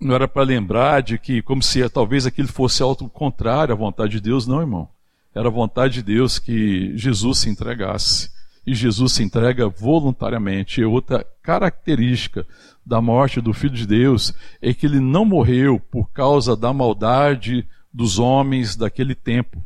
Não 0.00 0.14
era 0.14 0.26
para 0.26 0.42
lembrar 0.42 1.02
de 1.02 1.18
que, 1.18 1.42
como 1.42 1.62
se 1.62 1.86
talvez 1.90 2.24
aquilo 2.24 2.48
fosse 2.48 2.82
algo 2.82 3.08
contrário 3.10 3.74
à 3.74 3.76
vontade 3.76 4.12
de 4.12 4.20
Deus, 4.20 4.46
não, 4.46 4.60
irmão. 4.60 4.88
Era 5.34 5.48
a 5.48 5.52
vontade 5.52 5.94
de 5.94 6.02
Deus 6.02 6.38
que 6.38 6.96
Jesus 6.96 7.38
se 7.38 7.50
entregasse. 7.50 8.30
E 8.66 8.74
Jesus 8.74 9.12
se 9.12 9.22
entrega 9.22 9.68
voluntariamente. 9.68 10.82
É 10.82 10.86
outra 10.86 11.26
característica 11.42 12.46
da 12.84 13.00
morte 13.00 13.40
do 13.40 13.52
Filho 13.52 13.74
de 13.74 13.86
Deus 13.86 14.34
é 14.60 14.74
que 14.74 14.86
ele 14.86 15.00
não 15.00 15.24
morreu 15.24 15.78
por 15.78 16.10
causa 16.10 16.56
da 16.56 16.72
maldade 16.72 17.66
dos 17.92 18.18
homens 18.18 18.76
daquele 18.76 19.14
tempo. 19.14 19.64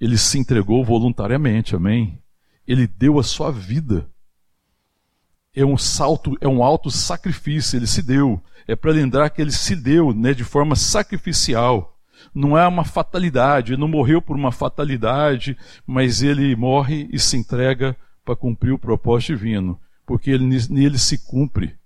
Ele 0.00 0.18
se 0.18 0.38
entregou 0.38 0.84
voluntariamente, 0.84 1.76
amém? 1.76 2.18
Ele 2.66 2.86
deu 2.86 3.18
a 3.18 3.22
sua 3.22 3.50
vida. 3.52 4.08
É 5.54 5.64
um 5.64 5.76
salto, 5.76 6.36
é 6.40 6.48
um 6.48 6.62
alto 6.62 6.90
sacrifício, 6.90 7.76
ele 7.76 7.86
se 7.86 8.02
deu. 8.02 8.42
É 8.66 8.74
para 8.74 8.92
lembrar 8.92 9.30
que 9.30 9.42
ele 9.42 9.52
se 9.52 9.76
deu 9.76 10.12
né, 10.14 10.32
de 10.32 10.44
forma 10.44 10.74
sacrificial. 10.74 11.98
Não 12.34 12.56
é 12.56 12.66
uma 12.66 12.84
fatalidade, 12.84 13.72
ele 13.72 13.80
não 13.80 13.88
morreu 13.88 14.22
por 14.22 14.36
uma 14.36 14.52
fatalidade, 14.52 15.56
mas 15.86 16.22
ele 16.22 16.54
morre 16.54 17.08
e 17.12 17.18
se 17.18 17.36
entrega 17.36 17.96
para 18.24 18.36
cumprir 18.36 18.72
o 18.72 18.78
propósito 18.78 19.34
divino, 19.34 19.80
porque 20.06 20.30
ele, 20.30 20.44
nele 20.68 20.98
se 20.98 21.18
cumpre 21.18 21.79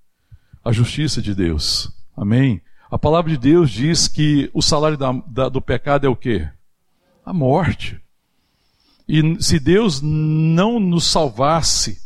a 0.64 0.72
justiça 0.72 1.20
de 1.20 1.34
Deus. 1.34 1.92
Amém? 2.16 2.62
A 2.90 2.98
palavra 2.98 3.30
de 3.30 3.36
Deus 3.36 3.70
diz 3.70 4.08
que 4.08 4.50
o 4.54 4.62
salário 4.62 4.96
da, 4.96 5.12
da, 5.26 5.48
do 5.48 5.60
pecado 5.60 6.06
é 6.06 6.08
o 6.08 6.16
quê? 6.16 6.48
A 7.24 7.32
morte. 7.32 8.00
E 9.06 9.42
se 9.42 9.58
Deus 9.60 10.00
não 10.00 10.80
nos 10.80 11.04
salvasse 11.04 11.98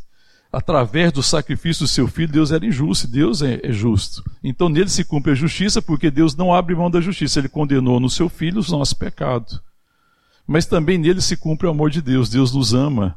através 0.50 1.12
do 1.12 1.22
sacrifício 1.22 1.84
do 1.84 1.88
seu 1.88 2.08
filho, 2.08 2.32
Deus 2.32 2.50
era 2.50 2.66
injusto, 2.66 3.06
Deus 3.06 3.42
é, 3.42 3.60
é, 3.62 3.70
justo. 3.70 4.24
Então 4.42 4.68
nele 4.68 4.88
se 4.88 5.04
cumpre 5.04 5.32
a 5.32 5.34
justiça, 5.34 5.80
porque 5.80 6.10
Deus 6.10 6.34
não 6.34 6.52
abre 6.52 6.74
mão 6.74 6.90
da 6.90 7.00
justiça, 7.00 7.38
ele 7.38 7.48
condenou 7.48 8.00
no 8.00 8.10
seu 8.10 8.28
filho 8.28 8.58
os 8.58 8.70
nossos 8.70 8.94
pecados. 8.94 9.62
Mas 10.46 10.66
também 10.66 10.98
nele 10.98 11.20
se 11.20 11.36
cumpre 11.36 11.66
o 11.66 11.70
amor 11.70 11.90
de 11.90 12.00
Deus, 12.00 12.30
Deus 12.30 12.52
nos 12.52 12.72
ama 12.72 13.16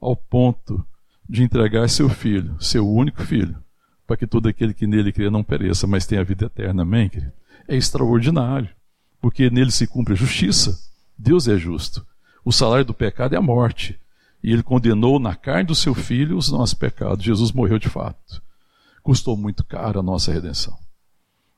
ao 0.00 0.16
ponto 0.16 0.84
de 1.28 1.42
entregar 1.42 1.88
seu 1.88 2.08
filho, 2.10 2.56
seu 2.60 2.86
único 2.86 3.22
filho, 3.22 3.56
para 4.06 4.16
que 4.16 4.26
todo 4.26 4.48
aquele 4.48 4.74
que 4.74 4.86
nele 4.86 5.12
crê 5.12 5.30
não 5.30 5.42
pereça, 5.42 5.86
mas 5.86 6.06
tenha 6.06 6.20
a 6.20 6.24
vida 6.24 6.46
eterna. 6.46 6.82
Amém, 6.82 7.08
querido? 7.08 7.32
É 7.66 7.76
extraordinário, 7.76 8.68
porque 9.20 9.50
nele 9.50 9.70
se 9.70 9.86
cumpre 9.86 10.12
a 10.14 10.16
justiça. 10.16 10.78
Deus 11.16 11.48
é 11.48 11.56
justo. 11.56 12.06
O 12.44 12.52
salário 12.52 12.84
do 12.84 12.92
pecado 12.92 13.34
é 13.34 13.38
a 13.38 13.42
morte. 13.42 13.98
E 14.42 14.52
ele 14.52 14.62
condenou 14.62 15.18
na 15.18 15.34
carne 15.34 15.64
do 15.64 15.74
seu 15.74 15.94
filho 15.94 16.36
os 16.36 16.50
nossos 16.50 16.74
pecados. 16.74 17.24
Jesus 17.24 17.50
morreu 17.50 17.78
de 17.78 17.88
fato. 17.88 18.42
Custou 19.02 19.36
muito 19.36 19.64
caro 19.64 20.00
a 20.00 20.02
nossa 20.02 20.32
redenção. 20.32 20.76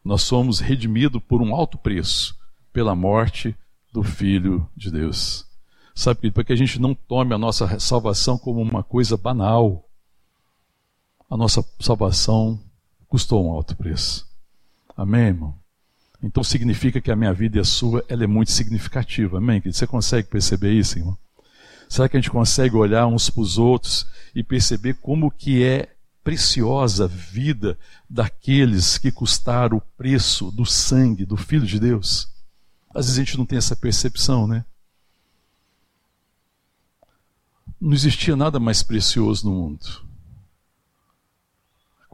Nós 0.05 0.23
somos 0.23 0.61
redimidos 0.61 1.21
por 1.21 1.43
um 1.43 1.53
alto 1.53 1.77
preço, 1.77 2.37
pela 2.73 2.95
morte 2.95 3.57
do 3.93 4.05
Filho 4.05 4.69
de 4.77 4.91
Deus. 4.91 5.45
Sabe, 5.93 6.31
para 6.31 6.45
que 6.45 6.53
a 6.53 6.57
gente 6.57 6.81
não 6.81 6.95
tome 6.95 7.35
a 7.35 7.39
nossa 7.39 7.81
salvação 7.81 8.39
como 8.39 8.61
uma 8.61 8.85
coisa 8.85 9.17
banal, 9.17 9.86
a 11.29 11.37
nossa 11.37 11.65
salvação 11.81 12.61
custou 13.09 13.45
um 13.45 13.51
alto 13.51 13.77
preço. 13.77 14.27
Amém, 14.97 15.27
irmão? 15.27 15.55
Então 16.23 16.43
significa 16.43 17.01
que 17.01 17.11
a 17.11 17.17
minha 17.17 17.33
vida 17.33 17.59
e 17.59 17.61
a 17.61 17.65
sua, 17.65 18.05
ela 18.09 18.25
é 18.25 18.27
muito 18.27 18.51
significativa. 18.51 19.39
Amém? 19.39 19.61
Você 19.61 19.87
consegue 19.87 20.29
perceber 20.29 20.73
isso, 20.73 20.99
irmão? 20.99 21.17
Será 21.89 22.09
que 22.09 22.17
a 22.17 22.21
gente 22.21 22.31
consegue 22.31 22.75
olhar 22.75 23.07
uns 23.07 23.31
para 23.31 23.43
os 23.43 23.59
outros 23.59 24.07
e 24.35 24.43
perceber 24.43 24.95
como 24.95 25.31
que 25.31 25.63
é 25.63 25.95
preciosa 26.25 27.05
a 27.05 27.09
vida 27.09 27.79
daqueles 28.11 28.99
que 28.99 29.13
custaram 29.13 29.77
o 29.77 29.83
preço 29.97 30.51
do 30.51 30.65
sangue 30.65 31.25
do 31.25 31.37
Filho 31.37 31.67
de 31.67 31.79
Deus? 31.79 32.29
Às 32.95 33.07
vezes 33.07 33.19
a 33.19 33.25
gente 33.25 33.39
não 33.39 33.47
tem 33.47 33.59
essa 33.59 33.77
percepção, 33.77 34.47
né? 34.47 34.65
Não 37.81 37.93
existia 37.93 38.35
nada 38.35 38.59
mais 38.59 38.83
precioso 38.83 39.49
no 39.49 39.55
mundo 39.55 40.06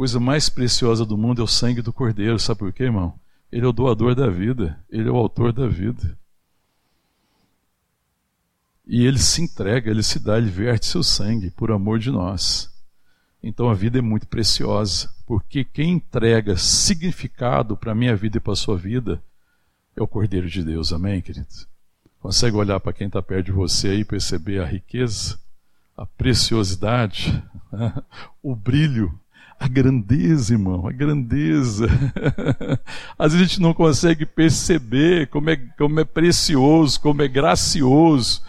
coisa 0.02 0.18
mais 0.18 0.48
preciosa 0.48 1.06
do 1.06 1.16
mundo 1.16 1.40
é 1.40 1.44
o 1.44 1.46
sangue 1.46 1.80
do 1.80 1.92
Cordeiro. 1.92 2.36
Sabe 2.36 2.58
por 2.58 2.72
quê, 2.72 2.82
irmão? 2.82 3.14
Ele 3.52 3.64
é 3.64 3.68
o 3.68 3.72
doador 3.72 4.16
da 4.16 4.28
vida, 4.28 4.76
ele 4.90 5.08
é 5.08 5.12
o 5.12 5.14
autor 5.14 5.52
da 5.52 5.68
vida. 5.68 6.18
E 8.84 9.06
ele 9.06 9.20
se 9.20 9.40
entrega, 9.40 9.88
ele 9.88 10.02
se 10.02 10.18
dá, 10.18 10.38
ele 10.38 10.50
verte 10.50 10.86
seu 10.86 11.04
sangue 11.04 11.52
por 11.52 11.70
amor 11.70 12.00
de 12.00 12.10
nós. 12.10 12.68
Então 13.40 13.70
a 13.70 13.74
vida 13.74 14.00
é 14.00 14.02
muito 14.02 14.26
preciosa, 14.26 15.08
porque 15.24 15.62
quem 15.62 15.92
entrega 15.92 16.56
significado 16.56 17.76
para 17.76 17.92
a 17.92 17.94
minha 17.94 18.16
vida 18.16 18.38
e 18.38 18.40
para 18.40 18.54
a 18.54 18.56
sua 18.56 18.76
vida 18.76 19.22
é 19.94 20.02
o 20.02 20.08
Cordeiro 20.08 20.50
de 20.50 20.64
Deus. 20.64 20.92
Amém, 20.92 21.22
querido? 21.22 21.46
Consegue 22.18 22.56
olhar 22.56 22.80
para 22.80 22.92
quem 22.92 23.06
está 23.06 23.22
perto 23.22 23.46
de 23.46 23.52
você 23.52 23.94
e 23.94 24.04
perceber 24.04 24.60
a 24.60 24.66
riqueza, 24.66 25.38
a 25.96 26.04
preciosidade, 26.04 27.40
o 28.42 28.56
brilho, 28.56 29.16
a 29.62 29.68
grandeza, 29.68 30.54
irmão, 30.54 30.88
a 30.88 30.90
grandeza. 30.90 31.86
Às 33.16 33.32
vezes 33.32 33.46
a 33.46 33.48
gente 33.48 33.60
não 33.60 33.72
consegue 33.72 34.26
perceber 34.26 35.28
como 35.28 35.50
é, 35.50 35.56
como 35.78 36.00
é 36.00 36.04
precioso, 36.04 37.00
como 37.00 37.22
é 37.22 37.28
gracioso, 37.28 38.42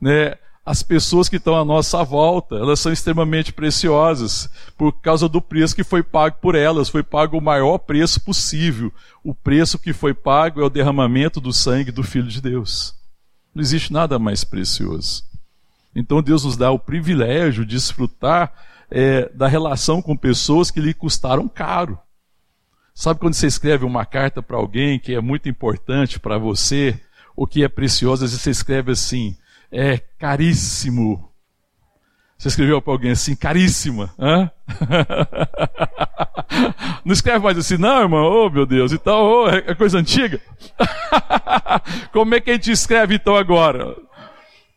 né? 0.00 0.36
As 0.64 0.84
pessoas 0.84 1.28
que 1.28 1.36
estão 1.36 1.56
à 1.56 1.64
nossa 1.64 2.04
volta, 2.04 2.54
elas 2.54 2.78
são 2.78 2.92
extremamente 2.92 3.52
preciosas 3.52 4.48
por 4.78 4.92
causa 4.92 5.28
do 5.28 5.42
preço 5.42 5.74
que 5.74 5.82
foi 5.82 6.04
pago 6.04 6.36
por 6.40 6.54
elas. 6.54 6.88
Foi 6.88 7.02
pago 7.02 7.36
o 7.36 7.42
maior 7.42 7.78
preço 7.78 8.20
possível. 8.20 8.92
O 9.24 9.34
preço 9.34 9.76
que 9.76 9.92
foi 9.92 10.14
pago 10.14 10.60
é 10.60 10.64
o 10.64 10.70
derramamento 10.70 11.40
do 11.40 11.52
sangue 11.52 11.90
do 11.90 12.04
Filho 12.04 12.28
de 12.28 12.40
Deus. 12.40 12.94
Não 13.52 13.60
existe 13.60 13.92
nada 13.92 14.16
mais 14.20 14.44
precioso. 14.44 15.24
Então 15.96 16.22
Deus 16.22 16.44
nos 16.44 16.56
dá 16.56 16.70
o 16.70 16.78
privilégio 16.78 17.64
de 17.66 17.74
desfrutar 17.74 18.52
é, 18.90 19.30
da 19.34 19.46
relação 19.46 20.02
com 20.02 20.16
pessoas 20.16 20.70
que 20.70 20.80
lhe 20.80 20.92
custaram 20.92 21.48
caro. 21.48 21.98
Sabe 22.94 23.20
quando 23.20 23.34
você 23.34 23.46
escreve 23.46 23.84
uma 23.84 24.04
carta 24.04 24.42
para 24.42 24.56
alguém 24.56 24.98
que 24.98 25.14
é 25.14 25.20
muito 25.20 25.48
importante 25.48 26.18
para 26.18 26.36
você, 26.36 27.00
ou 27.36 27.46
que 27.46 27.64
é 27.64 27.68
preciosa, 27.68 28.24
às 28.24 28.32
vezes 28.32 28.42
você 28.42 28.50
escreve 28.50 28.92
assim: 28.92 29.36
é 29.70 29.96
caríssimo. 29.96 31.30
Você 32.36 32.48
escreveu 32.48 32.80
para 32.80 32.94
alguém 32.94 33.10
assim, 33.10 33.36
caríssima. 33.36 34.12
Hã? 34.18 34.50
Não 37.04 37.12
escreve 37.12 37.38
mais 37.38 37.58
assim, 37.58 37.76
não, 37.76 38.02
irmão, 38.02 38.24
oh 38.24 38.50
meu 38.50 38.66
Deus, 38.66 38.92
então, 38.92 39.44
oh, 39.44 39.48
é 39.48 39.74
coisa 39.74 39.98
antiga. 39.98 40.40
Como 42.12 42.34
é 42.34 42.40
que 42.40 42.50
a 42.50 42.54
gente 42.54 42.70
escreve 42.70 43.14
então 43.14 43.36
agora? 43.36 43.96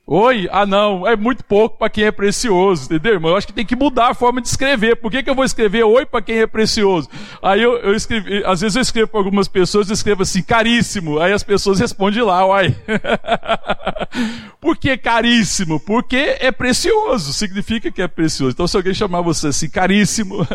Oi? 0.06 0.50
Ah, 0.52 0.66
não, 0.66 1.08
é 1.08 1.16
muito 1.16 1.46
pouco 1.46 1.78
para 1.78 1.90
quem 1.90 2.04
é 2.04 2.12
precioso, 2.12 2.86
entendeu, 2.86 3.14
irmão? 3.14 3.32
Eu 3.32 3.38
acho 3.38 3.48
que 3.48 3.54
tem 3.54 3.66
que 3.66 3.76
mudar 3.76 4.10
a 4.10 4.14
forma 4.14 4.42
de 4.42 4.50
escrever. 4.50 4.98
Por 4.98 5.10
que, 5.10 5.24
que 5.24 5.30
eu 5.30 5.36
vou 5.36 5.46
escrever 5.46 5.84
oi 5.86 6.06
para 6.06 6.22
quem 6.22 6.40
é 6.40 6.48
precioso? 6.48 7.10
Aí 7.42 7.62
eu, 7.62 7.78
eu 7.78 7.96
escrevi, 7.96 8.44
às 8.46 8.60
vezes 8.60 8.76
eu 8.76 8.82
escrevo 8.82 9.08
para 9.08 9.22
algumas 9.22 9.48
pessoas, 9.48 9.88
eu 9.88 9.94
escrevo 9.94 10.24
assim, 10.24 10.44
caríssimo. 10.44 11.20
Aí 11.20 11.32
as 11.32 11.42
pessoas 11.42 11.80
respondem 11.80 12.22
lá, 12.22 12.46
uai. 12.46 12.76
Por 14.60 14.76
que 14.76 14.98
caríssimo? 14.98 15.80
Porque 15.80 16.36
é 16.38 16.52
precioso, 16.52 17.32
significa 17.32 17.90
que 17.90 18.02
é 18.02 18.08
precioso. 18.08 18.52
Então 18.52 18.68
se 18.68 18.76
alguém 18.76 18.94
chamar 18.94 19.22
você 19.22 19.48
assim, 19.48 19.70
caríssimo, 19.70 20.46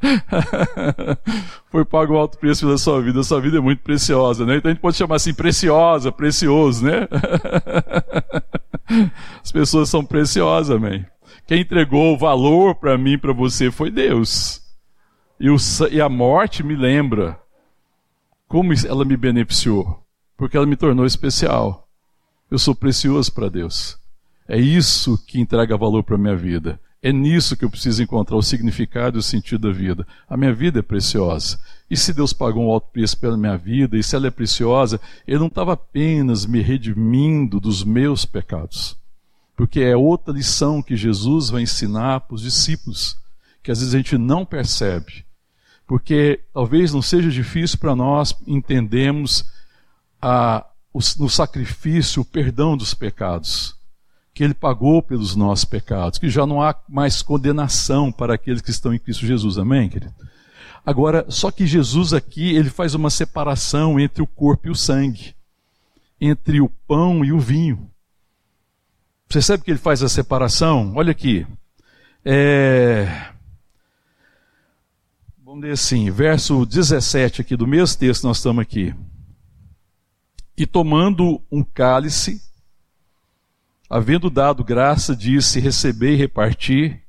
foi 1.70 1.84
pago 1.84 2.14
um 2.14 2.18
alto 2.18 2.38
preço 2.38 2.66
pela 2.66 2.78
sua 2.78 3.00
vida. 3.02 3.20
A 3.20 3.24
sua 3.24 3.40
vida 3.40 3.58
é 3.58 3.60
muito 3.60 3.82
preciosa, 3.82 4.44
né? 4.46 4.56
Então 4.56 4.70
a 4.70 4.74
gente 4.74 4.80
pode 4.80 4.96
chamar 4.96 5.16
assim, 5.16 5.34
preciosa, 5.34 6.10
precioso, 6.10 6.84
né? 6.84 7.06
As 9.42 9.52
pessoas 9.52 9.88
são 9.88 10.04
preciosas, 10.04 10.74
amém. 10.74 11.04
Quem 11.46 11.60
entregou 11.60 12.14
o 12.14 12.18
valor 12.18 12.74
para 12.74 12.96
mim, 12.96 13.18
para 13.18 13.32
você, 13.32 13.70
foi 13.70 13.90
Deus. 13.90 14.62
E, 15.38 15.50
o, 15.50 15.56
e 15.90 16.00
a 16.00 16.08
morte 16.08 16.62
me 16.62 16.74
lembra 16.74 17.38
como 18.46 18.72
ela 18.86 19.04
me 19.04 19.16
beneficiou, 19.16 20.02
porque 20.36 20.56
ela 20.56 20.66
me 20.66 20.76
tornou 20.76 21.04
especial. 21.04 21.86
Eu 22.50 22.58
sou 22.58 22.74
precioso 22.74 23.32
para 23.32 23.50
Deus. 23.50 23.98
É 24.48 24.58
isso 24.58 25.22
que 25.26 25.38
entrega 25.38 25.76
valor 25.76 26.02
para 26.02 26.14
a 26.14 26.18
minha 26.18 26.34
vida. 26.34 26.80
É 27.00 27.12
nisso 27.12 27.56
que 27.56 27.64
eu 27.64 27.70
preciso 27.70 28.02
encontrar 28.02 28.36
o 28.36 28.42
significado 28.42 29.18
e 29.18 29.20
o 29.20 29.22
sentido 29.22 29.68
da 29.68 29.72
vida. 29.72 30.06
A 30.28 30.36
minha 30.36 30.52
vida 30.52 30.80
é 30.80 30.82
preciosa. 30.82 31.58
E 31.88 31.96
se 31.96 32.12
Deus 32.12 32.32
pagou 32.32 32.64
um 32.64 32.70
alto 32.70 32.88
preço 32.92 33.16
pela 33.18 33.36
minha 33.36 33.56
vida, 33.56 33.96
e 33.96 34.02
se 34.02 34.16
ela 34.16 34.26
é 34.26 34.30
preciosa, 34.30 35.00
Ele 35.26 35.38
não 35.38 35.46
estava 35.46 35.74
apenas 35.74 36.44
me 36.44 36.60
redimindo 36.60 37.60
dos 37.60 37.84
meus 37.84 38.24
pecados. 38.24 38.96
Porque 39.56 39.80
é 39.80 39.96
outra 39.96 40.34
lição 40.34 40.82
que 40.82 40.96
Jesus 40.96 41.50
vai 41.50 41.62
ensinar 41.62 42.20
para 42.20 42.34
os 42.34 42.42
discípulos, 42.42 43.16
que 43.62 43.70
às 43.70 43.78
vezes 43.78 43.94
a 43.94 43.98
gente 43.98 44.18
não 44.18 44.44
percebe. 44.44 45.24
Porque 45.86 46.40
talvez 46.52 46.92
não 46.92 47.00
seja 47.00 47.30
difícil 47.30 47.78
para 47.78 47.94
nós 47.94 48.34
entendermos 48.46 49.48
a, 50.20 50.66
o, 50.92 50.98
no 51.18 51.30
sacrifício 51.30 52.22
o 52.22 52.24
perdão 52.24 52.76
dos 52.76 52.92
pecados 52.92 53.77
que 54.34 54.44
ele 54.44 54.54
pagou 54.54 55.02
pelos 55.02 55.34
nossos 55.34 55.64
pecados, 55.64 56.18
que 56.18 56.28
já 56.30 56.46
não 56.46 56.62
há 56.62 56.74
mais 56.88 57.22
condenação 57.22 58.12
para 58.12 58.34
aqueles 58.34 58.62
que 58.62 58.70
estão 58.70 58.94
em 58.94 58.98
Cristo 58.98 59.26
Jesus. 59.26 59.58
Amém, 59.58 59.88
querido? 59.88 60.14
Agora, 60.86 61.26
só 61.28 61.50
que 61.50 61.66
Jesus 61.66 62.12
aqui, 62.12 62.54
ele 62.54 62.70
faz 62.70 62.94
uma 62.94 63.10
separação 63.10 64.00
entre 64.00 64.22
o 64.22 64.26
corpo 64.26 64.68
e 64.68 64.70
o 64.70 64.74
sangue, 64.74 65.34
entre 66.20 66.60
o 66.60 66.68
pão 66.86 67.24
e 67.24 67.32
o 67.32 67.38
vinho. 67.38 67.90
Você 69.28 69.42
sabe 69.42 69.62
que 69.62 69.70
ele 69.70 69.78
faz 69.78 70.02
a 70.02 70.08
separação? 70.08 70.94
Olha 70.96 71.10
aqui. 71.10 71.46
É... 72.24 73.06
Vamos 75.44 75.60
dizer 75.60 75.72
assim, 75.72 76.10
verso 76.10 76.64
17 76.64 77.42
aqui 77.42 77.56
do 77.56 77.66
mesmo 77.66 77.98
texto 77.98 78.24
nós 78.24 78.38
estamos 78.38 78.62
aqui. 78.62 78.94
E 80.56 80.66
tomando 80.66 81.42
um 81.52 81.62
cálice, 81.62 82.40
havendo 83.88 84.30
dado 84.30 84.64
graça, 84.64 85.14
disse: 85.14 85.60
Recebei 85.60 86.14
e 86.14 86.16
reparti 86.16 87.00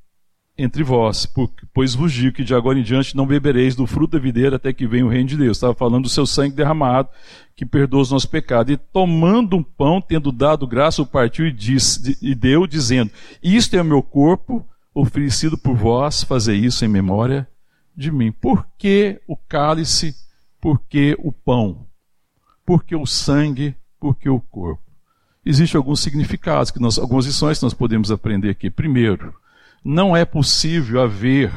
entre 0.58 0.84
vós, 0.84 1.26
pois 1.74 1.96
vos 1.96 2.12
digo 2.12 2.36
que 2.36 2.44
de 2.44 2.54
agora 2.54 2.78
em 2.78 2.84
diante 2.84 3.16
não 3.16 3.26
bebereis 3.26 3.78
do 3.78 3.88
fruto 3.88 4.18
da 4.18 4.20
videira 4.20 4.58
até 4.58 4.74
que 4.74 4.86
venha 4.86 5.06
o 5.06 5.10
reino 5.10 5.30
de 5.30 5.38
Deus. 5.38 5.56
Estava 5.56 5.74
falando 5.74 6.04
do 6.04 6.10
seu 6.10 6.26
sangue 6.26 6.54
derramado, 6.54 7.08
que 7.56 7.66
perdoa 7.66 8.02
os 8.02 8.12
nossos 8.12 8.30
pecados. 8.30 8.74
E 8.74 8.78
tomando 8.78 9.56
um 9.56 9.64
pão, 9.64 10.02
tendo 10.02 10.34
dado 10.34 10.68
graça, 10.68 11.02
o 11.02 11.06
partiu 11.06 11.48
e, 11.48 11.52
disse, 11.52 12.18
e 12.22 12.36
deu, 12.36 12.68
dizendo: 12.68 13.10
Isto 13.42 13.76
é 13.78 13.82
o 13.82 13.86
meu 13.86 14.04
corpo, 14.04 14.68
oferecido 14.94 15.58
por 15.58 15.76
vós, 15.76 16.24
fazei 16.24 16.58
isso 16.58 16.84
em 16.84 16.90
memória 16.90 17.48
de 17.96 18.12
mim. 18.12 18.32
Por 18.32 18.68
que 18.78 19.22
o 19.28 19.38
cálice? 19.38 20.14
Por 20.60 20.80
que 20.90 21.16
o 21.20 21.32
pão? 21.32 21.88
Por 22.66 22.84
que 22.84 22.98
o 22.98 23.06
sangue? 23.06 23.76
Por 23.98 24.16
que 24.16 24.30
o 24.30 24.42
corpo? 24.42 24.89
Existem 25.50 25.80
alguns 25.80 26.02
significados, 26.02 26.70
que 26.70 26.80
nós, 26.80 27.00
algumas 27.00 27.26
lições 27.26 27.58
que 27.58 27.64
nós 27.64 27.74
podemos 27.74 28.12
aprender 28.12 28.52
aqui. 28.52 28.70
Primeiro, 28.70 29.34
não 29.84 30.16
é 30.16 30.24
possível 30.24 31.02
haver 31.02 31.52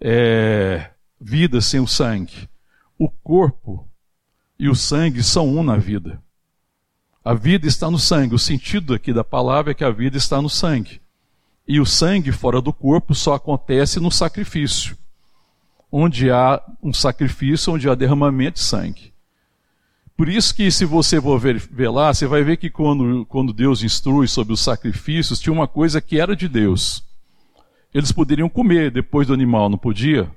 é, 0.00 0.92
vida 1.20 1.60
sem 1.60 1.80
o 1.80 1.86
sangue. 1.88 2.48
O 2.96 3.10
corpo 3.10 3.88
e 4.56 4.68
o 4.68 4.74
sangue 4.76 5.20
são 5.20 5.48
um 5.48 5.64
na 5.64 5.76
vida. 5.76 6.22
A 7.24 7.34
vida 7.34 7.66
está 7.66 7.90
no 7.90 7.98
sangue. 7.98 8.36
O 8.36 8.38
sentido 8.38 8.94
aqui 8.94 9.12
da 9.12 9.24
palavra 9.24 9.72
é 9.72 9.74
que 9.74 9.82
a 9.82 9.90
vida 9.90 10.16
está 10.16 10.40
no 10.40 10.48
sangue. 10.48 11.00
E 11.66 11.80
o 11.80 11.86
sangue 11.86 12.30
fora 12.30 12.62
do 12.62 12.72
corpo 12.72 13.16
só 13.16 13.34
acontece 13.34 13.98
no 13.98 14.12
sacrifício. 14.12 14.96
Onde 15.90 16.30
há 16.30 16.62
um 16.80 16.92
sacrifício, 16.92 17.72
onde 17.72 17.90
há 17.90 17.96
derramamento 17.96 18.60
de 18.60 18.64
sangue. 18.64 19.12
Por 20.16 20.28
isso 20.28 20.54
que 20.54 20.70
se 20.70 20.84
você 20.84 21.20
for 21.20 21.40
ver, 21.40 21.58
ver, 21.58 21.90
lá, 21.90 22.14
você 22.14 22.26
vai 22.26 22.44
ver 22.44 22.56
que 22.56 22.70
quando, 22.70 23.26
quando 23.26 23.52
Deus 23.52 23.82
instrui 23.82 24.28
sobre 24.28 24.52
os 24.52 24.60
sacrifícios, 24.60 25.40
tinha 25.40 25.52
uma 25.52 25.66
coisa 25.66 26.00
que 26.00 26.20
era 26.20 26.36
de 26.36 26.48
Deus. 26.48 27.02
Eles 27.92 28.12
poderiam 28.12 28.48
comer 28.48 28.92
depois 28.92 29.26
do 29.26 29.34
animal, 29.34 29.68
não 29.68 29.78
podia? 29.78 30.30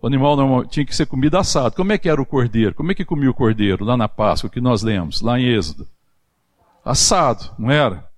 O 0.00 0.06
animal 0.06 0.36
não, 0.36 0.64
tinha 0.64 0.86
que 0.86 0.96
ser 0.96 1.04
comido 1.04 1.36
assado. 1.36 1.76
Como 1.76 1.92
é 1.92 1.98
que 1.98 2.08
era 2.08 2.20
o 2.20 2.24
cordeiro? 2.24 2.74
Como 2.74 2.90
é 2.90 2.94
que 2.94 3.04
comia 3.04 3.30
o 3.30 3.34
cordeiro 3.34 3.84
lá 3.84 3.94
na 3.94 4.08
Páscoa, 4.08 4.48
que 4.48 4.60
nós 4.60 4.82
lemos, 4.82 5.20
lá 5.20 5.38
em 5.38 5.44
Êxodo? 5.44 5.86
Assado, 6.82 7.50
não 7.58 7.70
era? 7.70 8.08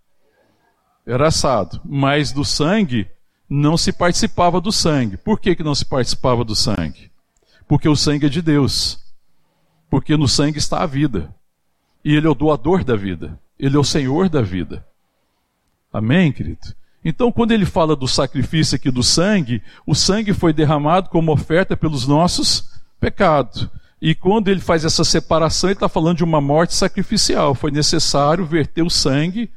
Era 1.04 1.26
assado. 1.26 1.80
Mas 1.84 2.30
do 2.30 2.44
sangue, 2.44 3.08
não 3.50 3.76
se 3.76 3.92
participava 3.92 4.60
do 4.60 4.70
sangue. 4.70 5.16
Por 5.16 5.40
que, 5.40 5.56
que 5.56 5.64
não 5.64 5.74
se 5.74 5.84
participava 5.84 6.44
do 6.44 6.54
sangue? 6.54 7.10
Porque 7.66 7.88
o 7.88 7.96
sangue 7.96 8.26
é 8.26 8.28
de 8.28 8.40
Deus 8.40 9.01
porque 9.92 10.16
no 10.16 10.26
sangue 10.26 10.56
está 10.56 10.82
a 10.82 10.86
vida. 10.86 11.34
E 12.02 12.14
Ele 12.14 12.26
é 12.26 12.30
o 12.30 12.34
doador 12.34 12.82
da 12.82 12.96
vida. 12.96 13.38
Ele 13.58 13.76
é 13.76 13.78
o 13.78 13.84
Senhor 13.84 14.26
da 14.26 14.40
vida. 14.40 14.82
Amém, 15.92 16.32
querido? 16.32 16.74
Então, 17.04 17.30
quando 17.30 17.52
ele 17.52 17.66
fala 17.66 17.94
do 17.94 18.08
sacrifício 18.08 18.74
aqui 18.74 18.90
do 18.90 19.02
sangue, 19.02 19.62
o 19.86 19.94
sangue 19.94 20.32
foi 20.32 20.50
derramado 20.50 21.10
como 21.10 21.30
oferta 21.30 21.76
pelos 21.76 22.06
nossos 22.06 22.70
pecados. 22.98 23.68
E 24.00 24.14
quando 24.14 24.48
ele 24.48 24.60
faz 24.60 24.82
essa 24.82 25.04
separação, 25.04 25.68
ele 25.68 25.74
está 25.74 25.90
falando 25.90 26.16
de 26.16 26.24
uma 26.24 26.40
morte 26.40 26.74
sacrificial. 26.74 27.54
Foi 27.54 27.70
necessário 27.70 28.46
verter 28.46 28.82
o 28.82 28.88
sangue 28.88 29.50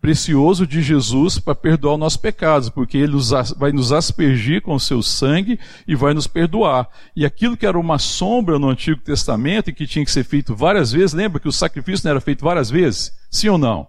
precioso 0.00 0.66
de 0.66 0.80
Jesus 0.80 1.38
para 1.38 1.54
perdoar 1.54 1.94
os 1.94 2.00
nossos 2.00 2.16
pecados, 2.16 2.70
porque 2.70 2.96
ele 2.96 3.16
vai 3.56 3.70
nos 3.70 3.92
aspergir 3.92 4.62
com 4.62 4.74
o 4.74 4.80
seu 4.80 5.02
sangue 5.02 5.58
e 5.86 5.94
vai 5.94 6.14
nos 6.14 6.26
perdoar. 6.26 6.88
E 7.14 7.26
aquilo 7.26 7.56
que 7.56 7.66
era 7.66 7.78
uma 7.78 7.98
sombra 7.98 8.58
no 8.58 8.70
Antigo 8.70 9.00
Testamento 9.00 9.68
e 9.68 9.74
que 9.74 9.86
tinha 9.86 10.04
que 10.04 10.10
ser 10.10 10.24
feito 10.24 10.54
várias 10.54 10.90
vezes, 10.90 11.12
lembra 11.12 11.38
que 11.38 11.48
o 11.48 11.52
sacrifício 11.52 12.06
não 12.06 12.12
era 12.12 12.20
feito 12.20 12.44
várias 12.44 12.70
vezes? 12.70 13.12
Sim 13.30 13.50
ou 13.50 13.58
não? 13.58 13.86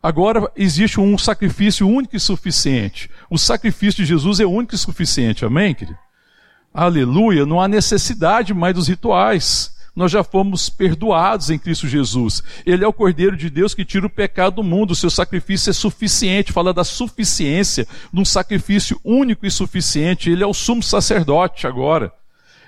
Agora 0.00 0.50
existe 0.54 1.00
um 1.00 1.16
sacrifício 1.16 1.88
único 1.88 2.14
e 2.14 2.20
suficiente. 2.20 3.10
O 3.28 3.38
sacrifício 3.38 4.04
de 4.04 4.08
Jesus 4.08 4.38
é 4.38 4.46
único 4.46 4.74
e 4.74 4.78
suficiente, 4.78 5.44
amém, 5.44 5.74
querido? 5.74 5.98
Aleluia, 6.72 7.46
não 7.46 7.60
há 7.60 7.66
necessidade 7.66 8.52
mais 8.52 8.74
dos 8.74 8.88
rituais. 8.88 9.73
Nós 9.94 10.10
já 10.10 10.24
fomos 10.24 10.68
perdoados 10.68 11.50
em 11.50 11.58
Cristo 11.58 11.86
Jesus. 11.86 12.42
Ele 12.66 12.84
é 12.84 12.88
o 12.88 12.92
Cordeiro 12.92 13.36
de 13.36 13.48
Deus 13.48 13.74
que 13.74 13.84
tira 13.84 14.06
o 14.06 14.10
pecado 14.10 14.56
do 14.56 14.64
mundo. 14.64 14.90
O 14.90 14.96
seu 14.96 15.08
sacrifício 15.08 15.70
é 15.70 15.72
suficiente. 15.72 16.52
Fala 16.52 16.74
da 16.74 16.82
suficiência 16.82 17.86
de 18.12 18.20
um 18.20 18.24
sacrifício 18.24 19.00
único 19.04 19.46
e 19.46 19.50
suficiente. 19.50 20.30
Ele 20.30 20.42
é 20.42 20.46
o 20.46 20.54
sumo 20.54 20.82
sacerdote 20.82 21.66
agora. 21.66 22.12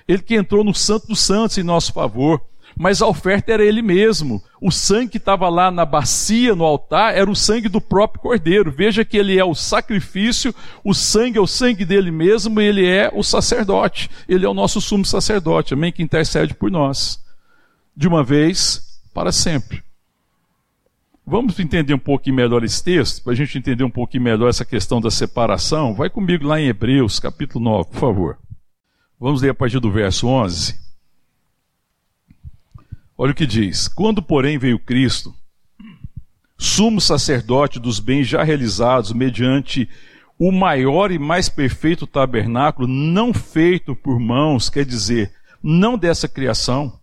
Ele 0.07 0.21
que 0.21 0.35
entrou 0.35 0.63
no 0.63 0.73
Santo 0.73 1.07
dos 1.07 1.19
Santos 1.19 1.57
em 1.57 1.63
nosso 1.63 1.91
favor 1.91 2.41
mas 2.77 3.01
a 3.01 3.07
oferta 3.07 3.51
era 3.51 3.65
ele 3.65 3.81
mesmo. 3.81 4.41
O 4.61 4.71
sangue 4.71 5.11
que 5.11 5.17
estava 5.17 5.49
lá 5.49 5.71
na 5.71 5.83
bacia, 5.83 6.55
no 6.55 6.63
altar, 6.63 7.15
era 7.15 7.29
o 7.29 7.35
sangue 7.35 7.67
do 7.67 7.81
próprio 7.81 8.21
cordeiro. 8.21 8.71
Veja 8.71 9.03
que 9.03 9.17
ele 9.17 9.37
é 9.37 9.43
o 9.43 9.55
sacrifício, 9.55 10.53
o 10.83 10.93
sangue 10.93 11.39
é 11.39 11.41
o 11.41 11.47
sangue 11.47 11.83
dele 11.83 12.11
mesmo, 12.11 12.61
ele 12.61 12.85
é 12.85 13.09
o 13.13 13.23
sacerdote. 13.23 14.09
Ele 14.29 14.45
é 14.45 14.49
o 14.49 14.53
nosso 14.53 14.79
sumo 14.79 15.05
sacerdote, 15.05 15.73
amém? 15.73 15.91
Que 15.91 16.03
intercede 16.03 16.53
por 16.53 16.69
nós. 16.69 17.19
De 17.95 18.07
uma 18.07 18.23
vez, 18.23 19.01
para 19.13 19.31
sempre. 19.31 19.81
Vamos 21.25 21.59
entender 21.59 21.93
um 21.93 21.99
pouquinho 21.99 22.35
melhor 22.35 22.63
esse 22.63 22.81
texto, 22.81 23.23
para 23.23 23.33
a 23.33 23.35
gente 23.35 23.57
entender 23.57 23.83
um 23.83 23.89
pouquinho 23.89 24.23
melhor 24.23 24.49
essa 24.49 24.63
questão 24.63 25.01
da 25.01 25.11
separação. 25.11 25.93
Vai 25.93 26.09
comigo 26.09 26.47
lá 26.47 26.61
em 26.61 26.67
Hebreus, 26.67 27.19
capítulo 27.19 27.65
9, 27.65 27.89
por 27.89 27.99
favor. 27.99 28.37
Vamos 29.19 29.41
ler 29.41 29.49
a 29.49 29.55
partir 29.55 29.79
do 29.79 29.91
verso 29.91 30.27
11. 30.27 30.86
Olha 33.17 33.31
o 33.31 33.35
que 33.35 33.47
diz: 33.47 33.87
Quando, 33.87 34.21
porém, 34.21 34.57
veio 34.59 34.77
Cristo, 34.77 35.33
sumo 36.57 37.01
sacerdote 37.01 37.79
dos 37.79 37.99
bens 37.99 38.27
já 38.27 38.43
realizados 38.43 39.11
mediante 39.11 39.89
o 40.37 40.51
maior 40.51 41.11
e 41.11 41.17
mais 41.17 41.49
perfeito 41.49 42.05
tabernáculo, 42.05 42.87
não 42.87 43.33
feito 43.33 43.95
por 43.95 44.19
mãos, 44.19 44.69
quer 44.69 44.85
dizer, 44.85 45.33
não 45.63 45.97
dessa 45.97 46.27
criação, 46.27 46.99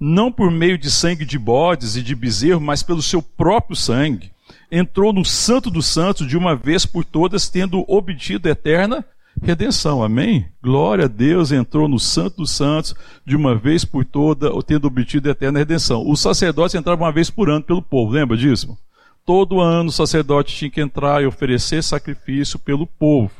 não 0.00 0.32
por 0.32 0.50
meio 0.50 0.76
de 0.76 0.90
sangue 0.90 1.24
de 1.24 1.38
bodes 1.38 1.94
e 1.94 2.02
de 2.02 2.12
bezerro, 2.14 2.60
mas 2.60 2.82
pelo 2.82 3.00
seu 3.00 3.22
próprio 3.22 3.76
sangue, 3.76 4.32
entrou 4.68 5.12
no 5.12 5.24
Santo 5.24 5.70
dos 5.70 5.86
Santos 5.86 6.26
de 6.26 6.36
uma 6.36 6.56
vez 6.56 6.84
por 6.84 7.04
todas, 7.04 7.48
tendo 7.48 7.84
obtido 7.86 8.48
eterna 8.48 9.04
redenção. 9.42 10.02
Amém? 10.02 10.46
Glória 10.62 11.04
a 11.04 11.08
Deus, 11.08 11.52
entrou 11.52 11.88
no 11.88 11.98
Santo 11.98 12.38
dos 12.38 12.50
Santos 12.50 12.94
de 13.24 13.36
uma 13.36 13.54
vez 13.54 13.84
por 13.84 14.04
toda, 14.04 14.50
tendo 14.62 14.86
obtido 14.86 15.28
a 15.28 15.32
eterna 15.32 15.58
redenção. 15.58 16.08
Os 16.08 16.20
sacerdotes 16.20 16.74
entravam 16.74 17.06
uma 17.06 17.12
vez 17.12 17.30
por 17.30 17.50
ano 17.50 17.62
pelo 17.62 17.82
povo, 17.82 18.12
lembra 18.12 18.36
disso? 18.36 18.76
Todo 19.24 19.60
ano 19.60 19.88
o 19.88 19.92
sacerdote 19.92 20.54
tinha 20.54 20.70
que 20.70 20.80
entrar 20.80 21.22
e 21.22 21.26
oferecer 21.26 21.82
sacrifício 21.82 22.58
pelo 22.58 22.86
povo. 22.86 23.32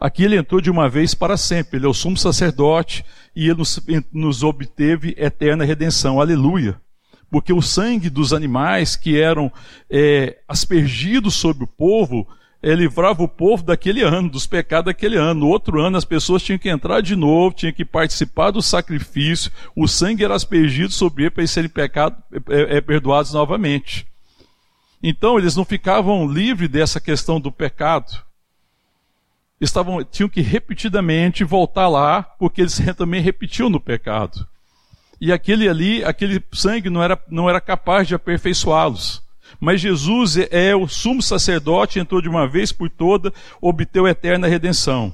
Aqui 0.00 0.24
ele 0.24 0.36
entrou 0.36 0.62
de 0.62 0.70
uma 0.70 0.88
vez 0.88 1.14
para 1.14 1.36
sempre, 1.36 1.76
ele 1.76 1.84
é 1.84 1.88
o 1.88 1.92
sumo 1.92 2.16
sacerdote 2.16 3.04
e 3.36 3.44
ele 3.44 3.58
nos, 3.58 3.78
nos 4.10 4.42
obteve 4.42 5.14
eterna 5.18 5.64
redenção. 5.64 6.18
Aleluia! 6.18 6.80
Porque 7.30 7.52
o 7.52 7.60
sangue 7.60 8.08
dos 8.08 8.32
animais 8.32 8.96
que 8.96 9.20
eram 9.20 9.52
é, 9.90 10.38
aspergidos 10.48 11.34
sobre 11.34 11.64
o 11.64 11.66
povo 11.66 12.26
é, 12.62 12.74
livrava 12.74 13.22
o 13.22 13.28
povo 13.28 13.62
daquele 13.62 14.02
ano, 14.02 14.28
dos 14.28 14.46
pecados 14.46 14.86
daquele 14.86 15.16
ano. 15.16 15.40
No 15.40 15.48
outro 15.48 15.80
ano, 15.80 15.96
as 15.96 16.04
pessoas 16.04 16.42
tinham 16.42 16.58
que 16.58 16.68
entrar 16.68 17.00
de 17.00 17.16
novo, 17.16 17.54
tinham 17.54 17.72
que 17.72 17.84
participar 17.84 18.50
do 18.50 18.60
sacrifício, 18.60 19.50
o 19.74 19.88
sangue 19.88 20.24
era 20.24 20.34
aspergido 20.34 20.92
sobre 20.92 21.24
ele 21.24 21.30
para 21.30 21.42
eles 21.42 21.50
serem 21.50 21.70
pecado, 21.70 22.22
é, 22.48 22.76
é, 22.76 22.80
perdoados 22.80 23.32
novamente. 23.32 24.06
Então, 25.02 25.38
eles 25.38 25.56
não 25.56 25.64
ficavam 25.64 26.30
livres 26.30 26.68
dessa 26.68 27.00
questão 27.00 27.40
do 27.40 27.50
pecado. 27.50 28.22
Estavam, 29.58 30.04
tinham 30.04 30.28
que 30.28 30.42
repetidamente 30.42 31.44
voltar 31.44 31.88
lá, 31.88 32.22
porque 32.22 32.60
eles 32.60 32.78
também 32.96 33.22
repetiam 33.22 33.70
no 33.70 33.80
pecado. 33.80 34.46
E 35.18 35.32
aquele 35.32 35.68
ali, 35.68 36.04
aquele 36.04 36.42
sangue 36.52 36.88
não 36.90 37.02
era, 37.02 37.18
não 37.28 37.48
era 37.48 37.60
capaz 37.60 38.08
de 38.08 38.14
aperfeiçoá-los. 38.14 39.22
Mas 39.58 39.80
Jesus 39.80 40.36
é 40.50 40.74
o 40.76 40.86
sumo 40.86 41.22
sacerdote, 41.22 41.98
entrou 41.98 42.20
de 42.20 42.28
uma 42.28 42.46
vez 42.46 42.72
por 42.72 42.90
toda, 42.90 43.32
obteu 43.60 44.06
eterna 44.06 44.46
redenção. 44.46 45.12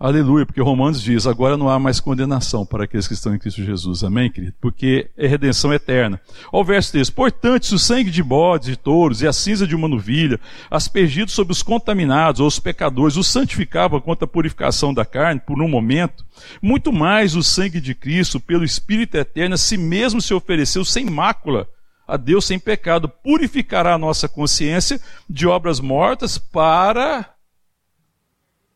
Aleluia, 0.00 0.46
porque 0.46 0.60
Romanos 0.60 1.02
diz: 1.02 1.26
agora 1.26 1.56
não 1.56 1.68
há 1.68 1.76
mais 1.76 1.98
condenação 1.98 2.64
para 2.64 2.84
aqueles 2.84 3.08
que 3.08 3.14
estão 3.14 3.34
em 3.34 3.38
Cristo 3.38 3.64
Jesus. 3.64 4.04
Amém, 4.04 4.30
querido? 4.30 4.54
Porque 4.60 5.10
é 5.16 5.26
redenção 5.26 5.74
eterna. 5.74 6.20
Olha 6.52 6.60
o 6.60 6.64
verso 6.64 6.92
3: 6.92 7.10
Portanto, 7.10 7.66
se 7.66 7.74
o 7.74 7.80
sangue 7.80 8.08
de 8.08 8.22
bodes, 8.22 8.68
de 8.68 8.76
touros 8.76 9.22
e 9.22 9.26
a 9.26 9.32
cinza 9.32 9.66
de 9.66 9.74
uma 9.74 9.88
novilha, 9.88 10.38
aspergidos 10.70 11.34
sobre 11.34 11.50
os 11.50 11.64
contaminados 11.64 12.40
ou 12.40 12.46
os 12.46 12.60
pecadores, 12.60 13.16
os 13.16 13.26
santificava 13.26 14.00
contra 14.00 14.24
a 14.24 14.28
purificação 14.28 14.94
da 14.94 15.04
carne 15.04 15.40
por 15.44 15.60
um 15.60 15.68
momento, 15.68 16.24
muito 16.62 16.92
mais 16.92 17.34
o 17.34 17.42
sangue 17.42 17.80
de 17.80 17.92
Cristo, 17.92 18.38
pelo 18.38 18.62
Espírito 18.62 19.16
eterno, 19.16 19.58
si 19.58 19.76
mesmo 19.76 20.22
se 20.22 20.32
ofereceu 20.32 20.84
sem 20.84 21.06
mácula 21.06 21.66
a 22.08 22.16
Deus 22.16 22.46
sem 22.46 22.58
pecado, 22.58 23.06
purificará 23.06 23.92
a 23.92 23.98
nossa 23.98 24.26
consciência 24.26 24.98
de 25.28 25.46
obras 25.46 25.78
mortas 25.78 26.38
para 26.38 27.34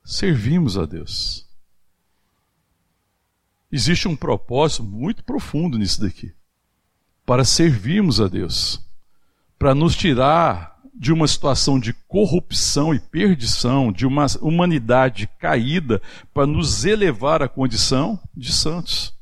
servirmos 0.04 0.76
a 0.76 0.84
Deus. 0.84 1.48
Existe 3.70 4.06
um 4.06 4.14
propósito 4.14 4.84
muito 4.84 5.24
profundo 5.24 5.78
nisso 5.78 6.02
daqui. 6.02 6.34
Para 7.24 7.42
servirmos 7.42 8.20
a 8.20 8.28
Deus. 8.28 8.84
Para 9.58 9.74
nos 9.74 9.96
tirar 9.96 10.78
de 10.94 11.10
uma 11.10 11.26
situação 11.26 11.80
de 11.80 11.94
corrupção 12.06 12.94
e 12.94 13.00
perdição, 13.00 13.90
de 13.90 14.04
uma 14.04 14.26
humanidade 14.42 15.26
caída, 15.38 16.02
para 16.34 16.46
nos 16.46 16.84
elevar 16.84 17.42
à 17.42 17.48
condição 17.48 18.20
de 18.36 18.52
santos 18.52 19.14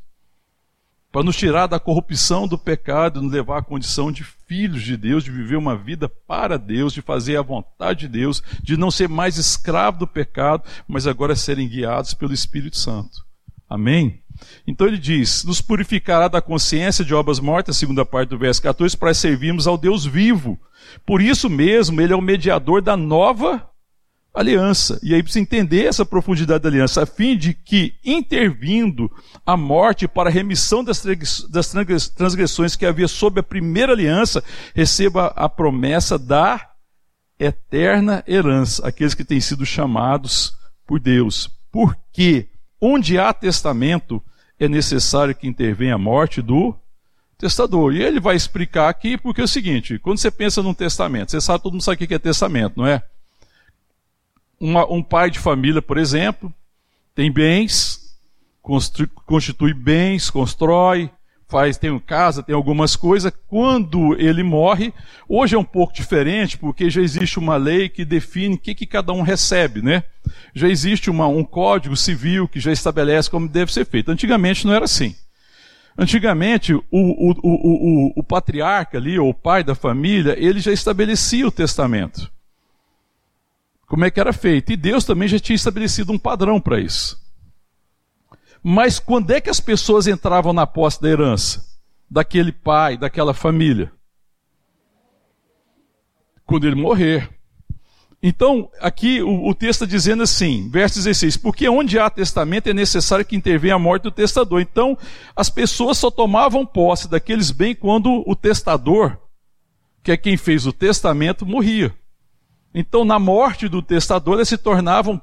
para 1.12 1.24
nos 1.24 1.36
tirar 1.36 1.66
da 1.66 1.80
corrupção 1.80 2.46
do 2.46 2.56
pecado, 2.56 3.20
nos 3.20 3.32
levar 3.32 3.58
à 3.58 3.62
condição 3.62 4.12
de 4.12 4.22
filhos 4.22 4.82
de 4.82 4.96
Deus, 4.96 5.24
de 5.24 5.30
viver 5.30 5.56
uma 5.56 5.76
vida 5.76 6.08
para 6.08 6.56
Deus, 6.56 6.92
de 6.92 7.02
fazer 7.02 7.36
a 7.36 7.42
vontade 7.42 8.00
de 8.00 8.08
Deus, 8.08 8.42
de 8.62 8.76
não 8.76 8.90
ser 8.90 9.08
mais 9.08 9.36
escravo 9.36 9.98
do 9.98 10.06
pecado, 10.06 10.62
mas 10.86 11.06
agora 11.06 11.34
serem 11.34 11.68
guiados 11.68 12.14
pelo 12.14 12.32
Espírito 12.32 12.76
Santo. 12.76 13.24
Amém? 13.68 14.22
Então 14.66 14.86
ele 14.86 14.98
diz: 14.98 15.44
nos 15.44 15.60
purificará 15.60 16.28
da 16.28 16.40
consciência 16.40 17.04
de 17.04 17.14
obras 17.14 17.40
mortas, 17.40 17.76
segunda 17.76 18.04
parte 18.04 18.30
do 18.30 18.38
verso 18.38 18.62
14, 18.62 18.96
para 18.96 19.14
servirmos 19.14 19.66
ao 19.66 19.76
Deus 19.76 20.04
vivo. 20.04 20.58
Por 21.06 21.20
isso 21.20 21.48
mesmo, 21.48 22.00
ele 22.00 22.12
é 22.12 22.16
o 22.16 22.22
mediador 22.22 22.80
da 22.80 22.96
nova 22.96 23.69
aliança. 24.32 24.98
E 25.02 25.14
aí 25.14 25.22
precisa 25.22 25.42
entender 25.42 25.86
essa 25.86 26.04
profundidade 26.04 26.62
da 26.62 26.68
aliança, 26.68 27.02
a 27.02 27.06
fim 27.06 27.36
de 27.36 27.52
que, 27.54 27.94
intervindo 28.04 29.10
a 29.44 29.56
morte 29.56 30.06
para 30.06 30.28
a 30.28 30.32
remissão 30.32 30.84
das 30.84 31.02
transgressões 32.14 32.76
que 32.76 32.86
havia 32.86 33.08
sob 33.08 33.40
a 33.40 33.42
primeira 33.42 33.92
aliança, 33.92 34.42
receba 34.74 35.26
a 35.36 35.48
promessa 35.48 36.18
da 36.18 36.70
eterna 37.38 38.22
herança, 38.26 38.86
aqueles 38.86 39.14
que 39.14 39.24
têm 39.24 39.40
sido 39.40 39.64
chamados 39.64 40.52
por 40.86 41.00
Deus. 41.00 41.50
Porque 41.72 42.48
onde 42.80 43.18
há 43.18 43.32
testamento, 43.32 44.22
é 44.58 44.68
necessário 44.68 45.34
que 45.34 45.48
intervenha 45.48 45.94
a 45.94 45.98
morte 45.98 46.42
do 46.42 46.74
testador. 47.38 47.94
E 47.94 48.02
ele 48.02 48.20
vai 48.20 48.36
explicar 48.36 48.88
aqui, 48.88 49.16
porque 49.16 49.40
é 49.40 49.44
o 49.44 49.48
seguinte: 49.48 49.98
quando 49.98 50.18
você 50.18 50.30
pensa 50.30 50.62
num 50.62 50.74
testamento, 50.74 51.30
você 51.30 51.40
sabe, 51.40 51.62
todo 51.62 51.72
mundo 51.72 51.82
sabe 51.82 52.04
o 52.04 52.06
que 52.06 52.14
é 52.14 52.18
testamento, 52.18 52.74
não 52.76 52.86
é? 52.86 53.02
Uma, 54.60 54.86
um 54.92 55.02
pai 55.02 55.30
de 55.30 55.38
família, 55.38 55.80
por 55.80 55.96
exemplo, 55.96 56.52
tem 57.14 57.32
bens, 57.32 58.14
constitui 59.26 59.72
bens, 59.72 60.28
constrói, 60.28 61.10
faz, 61.48 61.78
tem 61.78 61.98
casa, 61.98 62.42
tem 62.42 62.54
algumas 62.54 62.94
coisas. 62.94 63.32
Quando 63.48 64.14
ele 64.20 64.42
morre, 64.42 64.92
hoje 65.26 65.56
é 65.56 65.58
um 65.58 65.64
pouco 65.64 65.94
diferente, 65.94 66.58
porque 66.58 66.90
já 66.90 67.00
existe 67.00 67.38
uma 67.38 67.56
lei 67.56 67.88
que 67.88 68.04
define 68.04 68.54
o 68.54 68.58
que, 68.58 68.74
que 68.74 68.86
cada 68.86 69.12
um 69.12 69.22
recebe, 69.22 69.82
né? 69.82 70.04
Já 70.54 70.68
existe 70.68 71.10
uma, 71.10 71.26
um 71.26 71.42
código 71.42 71.96
civil 71.96 72.46
que 72.46 72.60
já 72.60 72.70
estabelece 72.70 73.30
como 73.30 73.48
deve 73.48 73.72
ser 73.72 73.86
feito. 73.86 74.10
Antigamente 74.10 74.66
não 74.66 74.74
era 74.74 74.84
assim. 74.84 75.16
Antigamente, 75.98 76.72
o, 76.72 76.84
o, 76.90 77.32
o, 77.42 78.12
o, 78.20 78.22
patriarca 78.22 78.96
ali, 78.96 79.18
ou 79.18 79.30
o 79.30 79.34
pai 79.34 79.64
da 79.64 79.74
família, 79.74 80.36
ele 80.38 80.60
já 80.60 80.72
estabelecia 80.72 81.46
o 81.46 81.50
testamento 81.50 82.30
como 83.90 84.04
é 84.04 84.10
que 84.10 84.20
era 84.20 84.32
feito. 84.32 84.72
E 84.72 84.76
Deus 84.76 85.04
também 85.04 85.26
já 85.26 85.40
tinha 85.40 85.56
estabelecido 85.56 86.12
um 86.12 86.18
padrão 86.18 86.60
para 86.60 86.78
isso. 86.78 87.20
Mas 88.62 89.00
quando 89.00 89.32
é 89.32 89.40
que 89.40 89.50
as 89.50 89.58
pessoas 89.58 90.06
entravam 90.06 90.52
na 90.52 90.64
posse 90.64 91.02
da 91.02 91.08
herança? 91.08 91.66
Daquele 92.08 92.52
pai, 92.52 92.96
daquela 92.96 93.34
família? 93.34 93.90
Quando 96.46 96.68
ele 96.68 96.76
morrer. 96.76 97.28
Então, 98.22 98.70
aqui 98.80 99.22
o, 99.22 99.48
o 99.48 99.54
texto 99.54 99.82
está 99.82 99.86
dizendo 99.86 100.22
assim, 100.22 100.70
verso 100.70 100.94
16: 100.94 101.36
Porque 101.38 101.68
onde 101.68 101.98
há 101.98 102.08
testamento 102.08 102.68
é 102.68 102.74
necessário 102.74 103.24
que 103.24 103.34
intervenha 103.34 103.74
a 103.74 103.78
morte 103.78 104.04
do 104.04 104.12
testador. 104.12 104.60
Então, 104.60 104.96
as 105.34 105.50
pessoas 105.50 105.98
só 105.98 106.12
tomavam 106.12 106.64
posse 106.64 107.10
daqueles 107.10 107.50
bens 107.50 107.76
quando 107.80 108.22
o 108.24 108.36
testador, 108.36 109.18
que 110.00 110.12
é 110.12 110.16
quem 110.16 110.36
fez 110.36 110.64
o 110.64 110.72
testamento, 110.72 111.44
morria. 111.44 111.92
Então, 112.72 113.04
na 113.04 113.18
morte 113.18 113.68
do 113.68 113.82
testador, 113.82 114.34
eles 114.34 114.48
se 114.48 114.56
tornavam. 114.56 115.20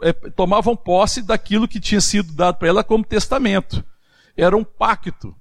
É, 0.00 0.12
tomavam 0.12 0.74
posse 0.74 1.22
daquilo 1.22 1.68
que 1.68 1.80
tinha 1.80 2.00
sido 2.00 2.32
dado 2.32 2.56
para 2.58 2.68
ela 2.68 2.84
como 2.84 3.04
testamento. 3.04 3.84
era 4.36 4.56
um 4.56 4.64
pacto. 4.64 5.34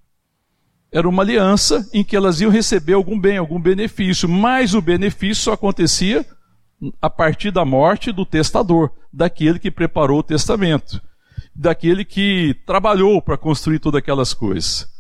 Era 0.92 1.08
uma 1.08 1.24
aliança 1.24 1.88
em 1.94 2.04
que 2.04 2.16
elas 2.16 2.42
iam 2.42 2.52
receber 2.52 2.94
algum 2.94 3.18
bem, 3.18 3.38
algum 3.38 3.60
benefício, 3.60 4.28
mas 4.28 4.74
o 4.74 4.82
benefício 4.82 5.46
só 5.46 5.54
acontecia 5.54 6.26
a 7.02 7.10
partir 7.10 7.50
da 7.50 7.64
morte 7.64 8.12
do 8.12 8.26
testador, 8.26 8.92
daquele 9.12 9.58
que 9.58 9.72
preparou 9.72 10.20
o 10.20 10.24
testamento, 10.24 11.02
daquele 11.56 12.04
que 12.04 12.56
trabalhou 12.66 13.22
para 13.22 13.38
construir 13.38 13.80
todas 13.80 14.00
aquelas 14.00 14.34
coisas. 14.34 14.91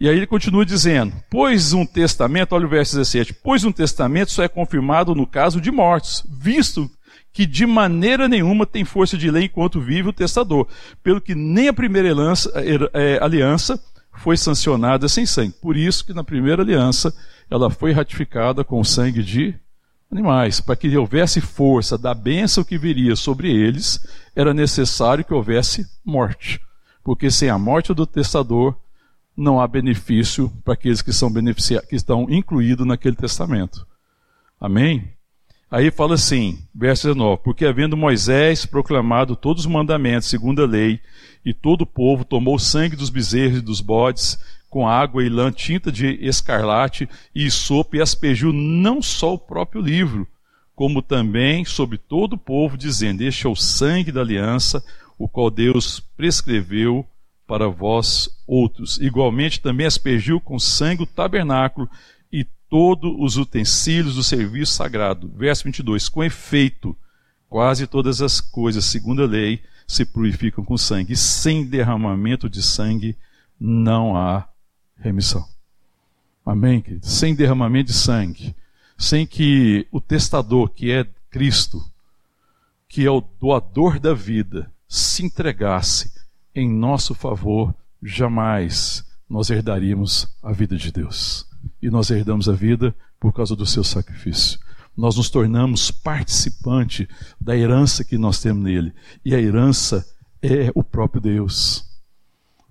E 0.00 0.08
aí 0.08 0.16
ele 0.16 0.26
continua 0.26 0.64
dizendo: 0.64 1.12
Pois 1.30 1.72
um 1.72 1.84
testamento, 1.84 2.54
olha 2.54 2.66
o 2.66 2.70
verso 2.70 2.96
17: 2.96 3.34
Pois 3.34 3.64
um 3.64 3.72
testamento 3.72 4.30
só 4.30 4.42
é 4.42 4.48
confirmado 4.48 5.14
no 5.14 5.26
caso 5.26 5.60
de 5.60 5.70
mortos, 5.70 6.24
visto 6.28 6.90
que 7.32 7.46
de 7.46 7.66
maneira 7.66 8.28
nenhuma 8.28 8.66
tem 8.66 8.84
força 8.84 9.16
de 9.16 9.30
lei 9.30 9.44
enquanto 9.44 9.80
vive 9.80 10.08
o 10.08 10.12
testador, 10.12 10.66
pelo 11.02 11.20
que 11.20 11.34
nem 11.34 11.68
a 11.68 11.72
primeira 11.72 12.10
aliança, 12.10 12.52
é, 12.92 13.18
aliança 13.22 13.80
foi 14.12 14.36
sancionada 14.36 15.08
sem 15.08 15.24
sangue. 15.24 15.54
Por 15.60 15.76
isso 15.76 16.04
que 16.04 16.12
na 16.12 16.24
primeira 16.24 16.62
aliança 16.62 17.14
ela 17.50 17.70
foi 17.70 17.92
ratificada 17.92 18.64
com 18.64 18.80
o 18.80 18.84
sangue 18.84 19.22
de 19.22 19.54
animais. 20.10 20.60
Para 20.60 20.76
que 20.76 20.96
houvesse 20.96 21.40
força 21.40 21.96
da 21.96 22.14
bênção 22.14 22.64
que 22.64 22.78
viria 22.78 23.14
sobre 23.14 23.50
eles, 23.50 24.00
era 24.34 24.52
necessário 24.52 25.24
que 25.24 25.34
houvesse 25.34 25.86
morte. 26.04 26.60
Porque 27.04 27.30
sem 27.30 27.48
a 27.48 27.58
morte 27.58 27.94
do 27.94 28.06
testador, 28.06 28.76
não 29.38 29.60
há 29.60 29.68
benefício 29.68 30.52
para 30.64 30.74
aqueles 30.74 31.00
que, 31.00 31.12
são 31.12 31.32
que 31.32 31.94
estão 31.94 32.26
incluídos 32.28 32.84
naquele 32.84 33.14
testamento. 33.14 33.86
Amém? 34.60 35.12
Aí 35.70 35.92
fala 35.92 36.14
assim, 36.14 36.58
verso 36.74 37.06
19: 37.06 37.42
Porque 37.44 37.64
havendo 37.64 37.96
Moisés 37.96 38.66
proclamado 38.66 39.36
todos 39.36 39.64
os 39.64 39.70
mandamentos 39.70 40.28
segundo 40.28 40.62
a 40.62 40.66
lei, 40.66 41.00
e 41.44 41.54
todo 41.54 41.82
o 41.82 41.86
povo 41.86 42.24
tomou 42.24 42.56
o 42.56 42.58
sangue 42.58 42.96
dos 42.96 43.10
bezerros 43.10 43.58
e 43.58 43.62
dos 43.62 43.80
bodes, 43.80 44.38
com 44.68 44.88
água 44.88 45.22
e 45.22 45.28
lã, 45.28 45.52
tinta 45.52 45.92
de 45.92 46.18
escarlate 46.20 47.08
e 47.32 47.48
sopa, 47.48 47.96
e 47.96 48.02
aspergiu 48.02 48.52
não 48.52 49.00
só 49.00 49.34
o 49.34 49.38
próprio 49.38 49.80
livro, 49.80 50.26
como 50.74 51.00
também 51.00 51.64
sobre 51.64 51.96
todo 51.96 52.32
o 52.32 52.38
povo, 52.38 52.76
dizendo: 52.76 53.22
Este 53.22 53.46
é 53.46 53.48
o 53.48 53.54
sangue 53.54 54.10
da 54.10 54.20
aliança, 54.20 54.82
o 55.16 55.28
qual 55.28 55.48
Deus 55.48 56.00
prescreveu 56.16 57.06
para 57.48 57.68
vós 57.68 58.28
outros. 58.46 58.98
Igualmente 58.98 59.60
também 59.60 59.86
aspergiu 59.86 60.40
com 60.40 60.56
sangue 60.60 61.02
o 61.02 61.06
tabernáculo 61.06 61.90
todos 62.68 63.14
os 63.18 63.36
utensílios 63.36 64.14
do 64.14 64.22
serviço 64.22 64.74
sagrado. 64.74 65.30
Verso 65.34 65.64
22. 65.64 66.08
Com 66.08 66.22
efeito, 66.22 66.96
quase 67.48 67.86
todas 67.86 68.20
as 68.20 68.40
coisas, 68.40 68.84
segundo 68.84 69.22
a 69.22 69.26
lei, 69.26 69.62
se 69.86 70.04
purificam 70.04 70.64
com 70.64 70.76
sangue. 70.76 71.14
E 71.14 71.16
sem 71.16 71.64
derramamento 71.64 72.48
de 72.48 72.62
sangue 72.62 73.16
não 73.58 74.16
há 74.16 74.48
remissão. 74.96 75.46
Amém, 76.44 76.80
querido? 76.80 77.06
Sem 77.06 77.34
derramamento 77.34 77.90
de 77.90 77.96
sangue, 77.96 78.54
sem 78.96 79.26
que 79.26 79.86
o 79.90 80.00
testador, 80.00 80.70
que 80.70 80.90
é 80.90 81.06
Cristo, 81.30 81.82
que 82.88 83.04
é 83.04 83.10
o 83.10 83.20
doador 83.20 84.00
da 84.00 84.14
vida, 84.14 84.70
se 84.88 85.24
entregasse 85.24 86.17
em 86.58 86.68
nosso 86.68 87.14
favor, 87.14 87.72
jamais 88.02 89.04
nós 89.30 89.48
herdaríamos 89.48 90.26
a 90.42 90.52
vida 90.52 90.76
de 90.76 90.90
Deus 90.90 91.46
e 91.80 91.88
nós 91.88 92.10
herdamos 92.10 92.48
a 92.48 92.52
vida 92.52 92.94
por 93.20 93.32
causa 93.32 93.54
do 93.54 93.64
seu 93.64 93.84
sacrifício. 93.84 94.58
Nós 94.96 95.16
nos 95.16 95.30
tornamos 95.30 95.92
participante 95.92 97.08
da 97.40 97.56
herança 97.56 98.04
que 98.04 98.18
nós 98.18 98.40
temos 98.40 98.64
nele. 98.64 98.92
E 99.24 99.34
a 99.34 99.40
herança 99.40 100.04
é 100.42 100.72
o 100.74 100.82
próprio 100.82 101.20
Deus. 101.20 101.84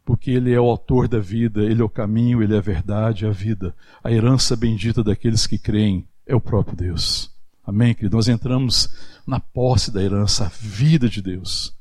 Porque 0.03 0.31
ele 0.31 0.51
é 0.51 0.59
o 0.59 0.69
autor 0.69 1.07
da 1.07 1.19
vida, 1.19 1.61
ele 1.61 1.81
é 1.81 1.85
o 1.85 1.89
caminho, 1.89 2.43
ele 2.43 2.53
é 2.53 2.57
a 2.57 2.61
verdade, 2.61 3.25
a 3.25 3.31
vida. 3.31 3.73
A 4.03 4.11
herança 4.11 4.57
bendita 4.57 5.01
daqueles 5.01 5.47
que 5.47 5.57
creem 5.57 6.05
é 6.25 6.35
o 6.35 6.41
próprio 6.41 6.75
Deus. 6.75 7.31
Amém, 7.65 7.93
querido? 7.93 8.17
Nós 8.17 8.27
entramos 8.27 8.89
na 9.25 9.39
posse 9.39 9.91
da 9.91 10.03
herança, 10.03 10.45
a 10.45 10.49
vida 10.49 11.07
de 11.07 11.21
Deus. 11.21 11.76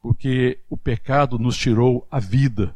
Porque 0.00 0.58
o 0.68 0.76
pecado 0.76 1.38
nos 1.38 1.56
tirou 1.56 2.06
a 2.10 2.18
vida. 2.18 2.74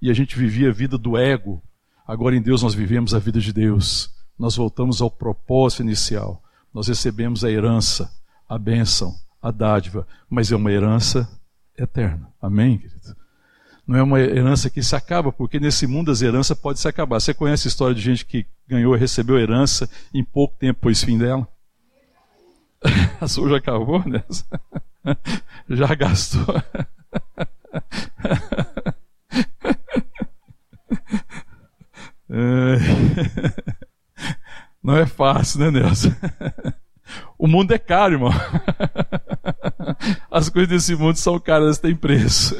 E 0.00 0.10
a 0.10 0.14
gente 0.14 0.36
vivia 0.36 0.70
a 0.70 0.72
vida 0.72 0.96
do 0.98 1.16
ego, 1.16 1.62
Agora 2.06 2.36
em 2.36 2.42
Deus 2.42 2.62
nós 2.62 2.74
vivemos 2.74 3.14
a 3.14 3.18
vida 3.18 3.40
de 3.40 3.52
Deus. 3.52 4.10
Nós 4.38 4.56
voltamos 4.56 5.00
ao 5.00 5.10
propósito 5.10 5.82
inicial. 5.82 6.42
Nós 6.72 6.88
recebemos 6.88 7.44
a 7.44 7.50
herança, 7.50 8.10
a 8.48 8.58
bênção, 8.58 9.14
a 9.40 9.50
dádiva, 9.50 10.06
mas 10.28 10.52
é 10.52 10.56
uma 10.56 10.70
herança 10.70 11.28
eterna. 11.78 12.28
Amém, 12.42 12.76
querido? 12.76 13.16
Não 13.86 13.96
é 13.96 14.02
uma 14.02 14.20
herança 14.20 14.68
que 14.68 14.82
se 14.82 14.94
acaba, 14.94 15.32
porque 15.32 15.58
nesse 15.58 15.86
mundo 15.86 16.10
as 16.10 16.20
heranças 16.20 16.58
podem 16.58 16.80
se 16.80 16.88
acabar. 16.88 17.20
Você 17.20 17.32
conhece 17.32 17.68
a 17.68 17.70
história 17.70 17.94
de 17.94 18.02
gente 18.02 18.24
que 18.26 18.46
ganhou 18.68 18.94
e 18.94 18.98
recebeu 18.98 19.38
herança 19.38 19.88
em 20.12 20.24
pouco 20.24 20.56
tempo 20.58 20.80
pôs 20.80 21.02
fim 21.02 21.16
dela? 21.16 21.46
A 23.20 23.26
sua 23.26 23.48
já 23.48 23.56
acabou 23.56 24.02
nessa? 24.06 24.44
Já 25.68 25.94
gastou. 25.94 26.44
Não 34.82 34.96
é 34.96 35.06
fácil, 35.06 35.60
né, 35.60 35.70
Nelson? 35.70 36.12
O 37.38 37.46
mundo 37.46 37.72
é 37.72 37.78
caro, 37.78 38.14
irmão. 38.14 38.32
As 40.30 40.48
coisas 40.48 40.68
desse 40.68 40.96
mundo 40.96 41.16
são 41.16 41.38
caras, 41.38 41.78
têm 41.78 41.94
preço. 41.94 42.56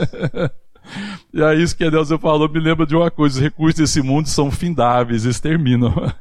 E 1.35 1.42
aí, 1.42 1.61
isso 1.61 1.77
que 1.77 1.90
Nelson 1.90 2.16
falou 2.16 2.49
me 2.49 2.61
lembra 2.61 2.87
de 2.87 2.94
uma 2.94 3.11
coisa: 3.11 3.35
os 3.35 3.42
recursos 3.42 3.81
desse 3.81 4.01
mundo 4.01 4.29
são 4.29 4.53
findáveis, 4.53 5.25
eles 5.25 5.40
terminam. 5.40 5.92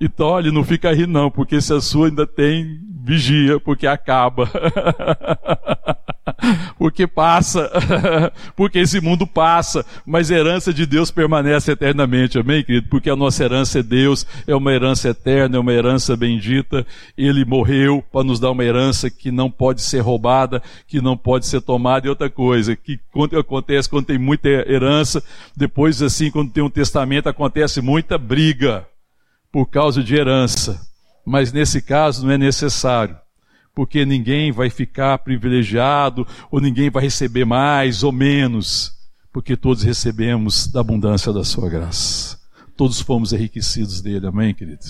Então, 0.00 0.28
olha, 0.28 0.52
não 0.52 0.62
fica 0.62 0.90
aí 0.90 1.08
não, 1.08 1.28
porque 1.28 1.60
se 1.60 1.72
a 1.72 1.80
sua 1.80 2.06
ainda 2.06 2.24
tem, 2.24 2.78
vigia, 3.02 3.58
porque 3.58 3.84
acaba. 3.84 4.48
porque 6.78 7.06
passa, 7.06 7.70
porque 8.56 8.78
esse 8.78 9.00
mundo 9.00 9.26
passa, 9.26 9.84
mas 10.04 10.30
a 10.30 10.36
herança 10.36 10.72
de 10.72 10.86
Deus 10.86 11.10
permanece 11.10 11.72
eternamente, 11.72 12.38
amém, 12.38 12.62
querido? 12.62 12.88
Porque 12.88 13.10
a 13.10 13.16
nossa 13.16 13.44
herança 13.44 13.80
é 13.80 13.82
Deus, 13.82 14.26
é 14.46 14.54
uma 14.54 14.72
herança 14.72 15.08
eterna, 15.08 15.56
é 15.56 15.60
uma 15.60 15.72
herança 15.72 16.16
bendita. 16.16 16.86
Ele 17.16 17.44
morreu 17.44 18.02
para 18.12 18.24
nos 18.24 18.40
dar 18.40 18.50
uma 18.50 18.64
herança 18.64 19.10
que 19.10 19.30
não 19.30 19.50
pode 19.50 19.82
ser 19.82 20.00
roubada, 20.00 20.62
que 20.86 21.00
não 21.00 21.16
pode 21.16 21.46
ser 21.46 21.60
tomada. 21.60 22.06
E 22.06 22.10
outra 22.10 22.30
coisa, 22.30 22.76
que 22.76 22.98
acontece 23.38 23.88
quando 23.88 24.06
tem 24.06 24.18
muita 24.18 24.48
herança, 24.48 25.22
depois, 25.56 26.02
assim, 26.02 26.30
quando 26.30 26.52
tem 26.52 26.62
um 26.62 26.70
testamento, 26.70 27.28
acontece 27.28 27.80
muita 27.80 28.18
briga 28.18 28.86
por 29.52 29.66
causa 29.66 30.02
de 30.02 30.14
herança. 30.14 30.80
Mas 31.24 31.52
nesse 31.52 31.82
caso 31.82 32.24
não 32.24 32.32
é 32.32 32.38
necessário 32.38 33.16
porque 33.78 34.04
ninguém 34.04 34.50
vai 34.50 34.70
ficar 34.70 35.18
privilegiado, 35.18 36.26
ou 36.50 36.60
ninguém 36.60 36.90
vai 36.90 37.04
receber 37.04 37.44
mais 37.44 38.02
ou 38.02 38.10
menos, 38.10 38.92
porque 39.32 39.56
todos 39.56 39.84
recebemos 39.84 40.66
da 40.66 40.80
abundância 40.80 41.32
da 41.32 41.44
sua 41.44 41.70
graça. 41.70 42.40
Todos 42.76 43.00
fomos 43.00 43.32
enriquecidos 43.32 44.00
dele, 44.00 44.26
amém, 44.26 44.52
querido? 44.52 44.84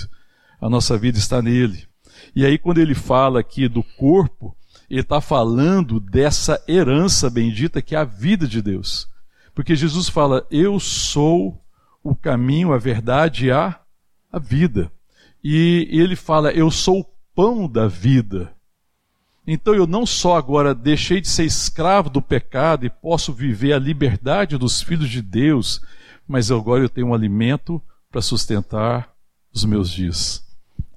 A 0.58 0.70
nossa 0.70 0.96
vida 0.96 1.18
está 1.18 1.42
nele. 1.42 1.86
E 2.34 2.46
aí, 2.46 2.56
quando 2.56 2.78
ele 2.78 2.94
fala 2.94 3.40
aqui 3.40 3.68
do 3.68 3.82
corpo, 3.82 4.56
ele 4.88 5.02
está 5.02 5.20
falando 5.20 6.00
dessa 6.00 6.58
herança 6.66 7.28
bendita 7.28 7.82
que 7.82 7.94
é 7.94 7.98
a 7.98 8.04
vida 8.04 8.48
de 8.48 8.62
Deus. 8.62 9.06
Porque 9.54 9.76
Jesus 9.76 10.08
fala: 10.08 10.46
Eu 10.50 10.80
sou 10.80 11.62
o 12.02 12.16
caminho, 12.16 12.72
a 12.72 12.78
verdade 12.78 13.48
e 13.48 13.50
a, 13.50 13.78
a 14.32 14.38
vida. 14.38 14.90
E 15.44 15.86
ele 15.90 16.16
fala: 16.16 16.52
Eu 16.52 16.70
sou 16.70 17.00
o 17.00 17.06
pão 17.34 17.68
da 17.68 17.86
vida. 17.86 18.56
Então 19.50 19.74
eu 19.74 19.86
não 19.86 20.04
só 20.04 20.36
agora 20.36 20.74
deixei 20.74 21.22
de 21.22 21.28
ser 21.28 21.46
escravo 21.46 22.10
do 22.10 22.20
pecado 22.20 22.84
e 22.84 22.90
posso 22.90 23.32
viver 23.32 23.72
a 23.72 23.78
liberdade 23.78 24.58
dos 24.58 24.82
filhos 24.82 25.08
de 25.08 25.22
Deus, 25.22 25.80
mas 26.28 26.50
agora 26.50 26.84
eu 26.84 26.88
tenho 26.90 27.06
um 27.06 27.14
alimento 27.14 27.80
para 28.10 28.20
sustentar 28.20 29.10
os 29.50 29.64
meus 29.64 29.90
dias. 29.90 30.44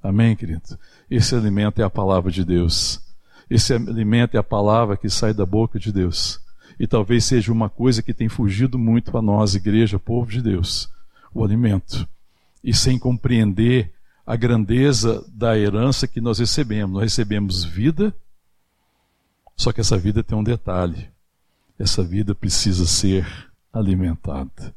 Amém, 0.02 0.36
querido? 0.36 0.78
Esse 1.10 1.34
alimento 1.34 1.80
é 1.80 1.84
a 1.84 1.88
palavra 1.88 2.30
de 2.30 2.44
Deus. 2.44 3.00
Esse 3.48 3.72
alimento 3.72 4.34
é 4.34 4.38
a 4.38 4.42
palavra 4.42 4.98
que 4.98 5.08
sai 5.08 5.32
da 5.32 5.46
boca 5.46 5.78
de 5.78 5.90
Deus. 5.90 6.38
E 6.78 6.86
talvez 6.86 7.24
seja 7.24 7.50
uma 7.50 7.70
coisa 7.70 8.02
que 8.02 8.12
tem 8.12 8.28
fugido 8.28 8.78
muito 8.78 9.10
para 9.10 9.22
nós, 9.22 9.54
igreja, 9.54 9.98
povo 9.98 10.30
de 10.30 10.42
Deus, 10.42 10.90
o 11.32 11.42
alimento. 11.42 12.06
E 12.62 12.74
sem 12.74 12.98
compreender 12.98 13.90
a 14.26 14.36
grandeza 14.36 15.24
da 15.32 15.58
herança 15.58 16.06
que 16.06 16.20
nós 16.20 16.38
recebemos. 16.38 16.92
Nós 16.92 17.04
recebemos 17.04 17.64
vida 17.64 18.14
só 19.56 19.72
que 19.72 19.80
essa 19.80 19.98
vida 19.98 20.22
tem 20.22 20.36
um 20.36 20.44
detalhe: 20.44 21.10
essa 21.78 22.02
vida 22.02 22.34
precisa 22.34 22.86
ser 22.86 23.26
alimentada. 23.72 24.74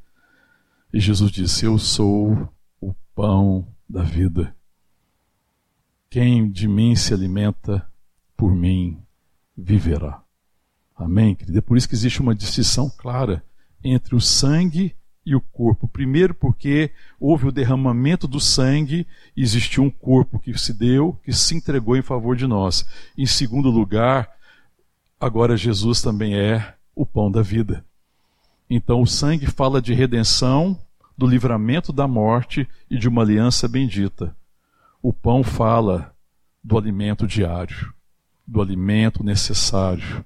E 0.94 1.00
Jesus 1.00 1.32
disse: 1.32 1.66
Eu 1.66 1.78
sou 1.78 2.50
o 2.80 2.94
pão 3.14 3.68
da 3.88 4.04
vida. 4.04 4.56
Quem 6.10 6.50
de 6.50 6.68
mim 6.68 6.96
se 6.96 7.14
alimenta, 7.14 7.86
por 8.38 8.56
mim 8.56 9.02
viverá. 9.58 10.22
Amém, 10.96 11.36
querida? 11.36 11.60
É 11.60 11.62
por 11.62 11.78
isso 11.78 11.90
que 11.90 11.96
existe 11.96 12.22
uma 12.22 12.34
distinção 12.34 12.90
clara 12.90 13.44
entre 13.84 14.16
o 14.16 14.22
sangue 14.22 14.96
e 15.26 15.36
o 15.36 15.42
corpo. 15.42 15.88
Primeiro, 15.88 16.34
porque 16.34 16.92
houve 17.20 17.48
o 17.48 17.52
derramamento 17.52 18.28
do 18.28 18.40
sangue, 18.40 19.06
existiu 19.36 19.84
um 19.84 19.90
corpo 19.90 20.40
que 20.40 20.58
se 20.58 20.74
deu, 20.74 21.20
que 21.24 21.34
se 21.34 21.56
entregou 21.56 21.98
em 21.98 22.02
favor 22.02 22.36
de 22.36 22.48
nós. 22.48 22.86
Em 23.18 23.26
segundo 23.26 23.70
lugar, 23.70 24.30
agora 25.20 25.58
Jesus 25.58 26.02
também 26.02 26.36
é 26.36 26.76
o 26.96 27.06
pão 27.06 27.32
da 27.32 27.42
vida. 27.42 27.84
Então, 28.70 29.02
o 29.02 29.08
sangue 29.08 29.46
fala 29.48 29.82
de 29.82 29.94
redenção, 29.94 30.80
do 31.18 31.28
livramento 31.28 31.94
da 31.94 32.08
morte 32.08 32.68
e 32.90 32.98
de 32.98 33.08
uma 33.08 33.22
aliança 33.22 33.68
bendita. 33.68 34.36
O 35.02 35.14
pão 35.14 35.44
fala 35.44 36.14
do 36.64 36.78
alimento 36.78 37.28
diário, 37.28 37.94
do 38.46 38.62
alimento 38.62 39.24
necessário, 39.24 40.26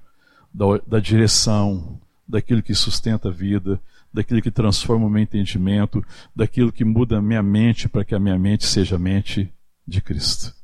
da, 0.52 0.64
da 0.86 0.98
direção, 0.98 2.00
daquilo 2.26 2.62
que 2.62 2.74
sustenta 2.74 3.28
a 3.28 3.32
vida, 3.32 3.80
daquilo 4.12 4.42
que 4.42 4.50
transforma 4.50 5.06
o 5.06 5.10
meu 5.10 5.22
entendimento, 5.22 6.04
daquilo 6.34 6.72
que 6.72 6.84
muda 6.84 7.18
a 7.18 7.22
minha 7.22 7.42
mente 7.42 7.88
para 7.88 8.04
que 8.04 8.14
a 8.14 8.18
minha 8.18 8.38
mente 8.38 8.66
seja 8.66 8.96
a 8.96 8.98
mente 8.98 9.52
de 9.86 10.00
Cristo, 10.00 10.54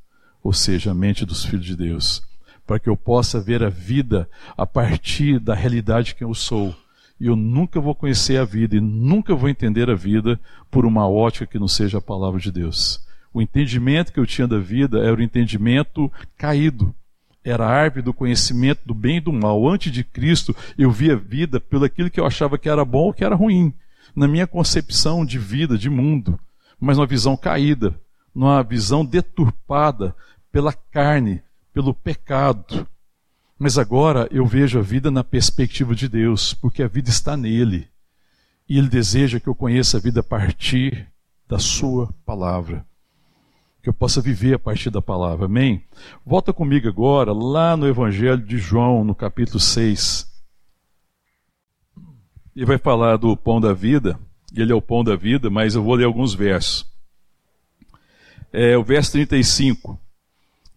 ou 0.42 0.52
seja, 0.52 0.90
a 0.90 0.94
mente 0.94 1.24
dos 1.24 1.44
filhos 1.44 1.66
de 1.66 1.76
Deus, 1.76 2.22
para 2.66 2.78
que 2.78 2.88
eu 2.88 2.96
possa 2.96 3.40
ver 3.40 3.62
a 3.62 3.68
vida 3.68 4.28
a 4.56 4.66
partir 4.66 5.38
da 5.38 5.54
realidade 5.54 6.14
que 6.14 6.24
eu 6.24 6.34
sou. 6.34 6.74
E 7.18 7.26
eu 7.26 7.36
nunca 7.36 7.80
vou 7.80 7.94
conhecer 7.94 8.38
a 8.38 8.44
vida 8.44 8.76
e 8.76 8.80
nunca 8.80 9.34
vou 9.34 9.48
entender 9.48 9.88
a 9.88 9.94
vida 9.94 10.38
por 10.70 10.84
uma 10.84 11.08
ótica 11.08 11.46
que 11.46 11.58
não 11.58 11.68
seja 11.68 11.98
a 11.98 12.02
palavra 12.02 12.40
de 12.40 12.50
Deus. 12.50 13.00
O 13.32 13.40
entendimento 13.40 14.12
que 14.12 14.20
eu 14.20 14.26
tinha 14.26 14.46
da 14.46 14.58
vida 14.58 14.98
era 14.98 15.14
o 15.14 15.22
entendimento 15.22 16.10
caído 16.36 16.94
era 17.50 17.64
a 17.64 17.70
árvore 17.70 18.02
do 18.02 18.12
conhecimento 18.12 18.80
do 18.84 18.92
bem 18.92 19.18
e 19.18 19.20
do 19.20 19.32
mal. 19.32 19.68
Antes 19.68 19.92
de 19.92 20.02
Cristo, 20.02 20.54
eu 20.76 20.90
via 20.90 21.12
a 21.12 21.16
vida 21.16 21.60
pelo 21.60 21.84
aquilo 21.84 22.10
que 22.10 22.18
eu 22.18 22.26
achava 22.26 22.58
que 22.58 22.68
era 22.68 22.84
bom 22.84 23.04
ou 23.04 23.12
que 23.12 23.24
era 23.24 23.36
ruim. 23.36 23.72
Na 24.14 24.26
minha 24.26 24.46
concepção 24.46 25.24
de 25.24 25.38
vida, 25.38 25.78
de 25.78 25.88
mundo. 25.88 26.38
Mas 26.80 26.96
numa 26.96 27.06
visão 27.06 27.36
caída, 27.36 27.94
numa 28.34 28.62
visão 28.62 29.04
deturpada 29.04 30.14
pela 30.50 30.72
carne, 30.72 31.40
pelo 31.76 31.92
pecado. 31.92 32.88
Mas 33.58 33.76
agora 33.76 34.26
eu 34.30 34.46
vejo 34.46 34.78
a 34.78 34.82
vida 34.82 35.10
na 35.10 35.22
perspectiva 35.22 35.94
de 35.94 36.08
Deus, 36.08 36.54
porque 36.54 36.82
a 36.82 36.88
vida 36.88 37.10
está 37.10 37.36
nele. 37.36 37.86
E 38.66 38.78
ele 38.78 38.88
deseja 38.88 39.38
que 39.38 39.46
eu 39.46 39.54
conheça 39.54 39.98
a 39.98 40.00
vida 40.00 40.20
a 40.20 40.22
partir 40.22 41.06
da 41.46 41.58
sua 41.58 42.10
palavra 42.24 42.86
que 43.82 43.90
eu 43.90 43.94
possa 43.94 44.20
viver 44.20 44.54
a 44.54 44.58
partir 44.58 44.90
da 44.90 45.00
palavra. 45.00 45.44
Amém? 45.44 45.84
Volta 46.24 46.52
comigo 46.52 46.88
agora, 46.88 47.32
lá 47.32 47.76
no 47.76 47.86
Evangelho 47.86 48.42
de 48.42 48.58
João, 48.58 49.04
no 49.04 49.14
capítulo 49.14 49.60
6. 49.60 50.26
Ele 52.56 52.66
vai 52.66 52.78
falar 52.78 53.16
do 53.16 53.36
pão 53.36 53.60
da 53.60 53.72
vida, 53.72 54.18
ele 54.52 54.72
é 54.72 54.74
o 54.74 54.82
pão 54.82 55.04
da 55.04 55.14
vida, 55.14 55.50
mas 55.50 55.76
eu 55.76 55.84
vou 55.84 55.94
ler 55.94 56.04
alguns 56.04 56.34
versos. 56.34 56.84
É, 58.52 58.76
o 58.76 58.82
verso 58.82 59.12
35. 59.12 60.00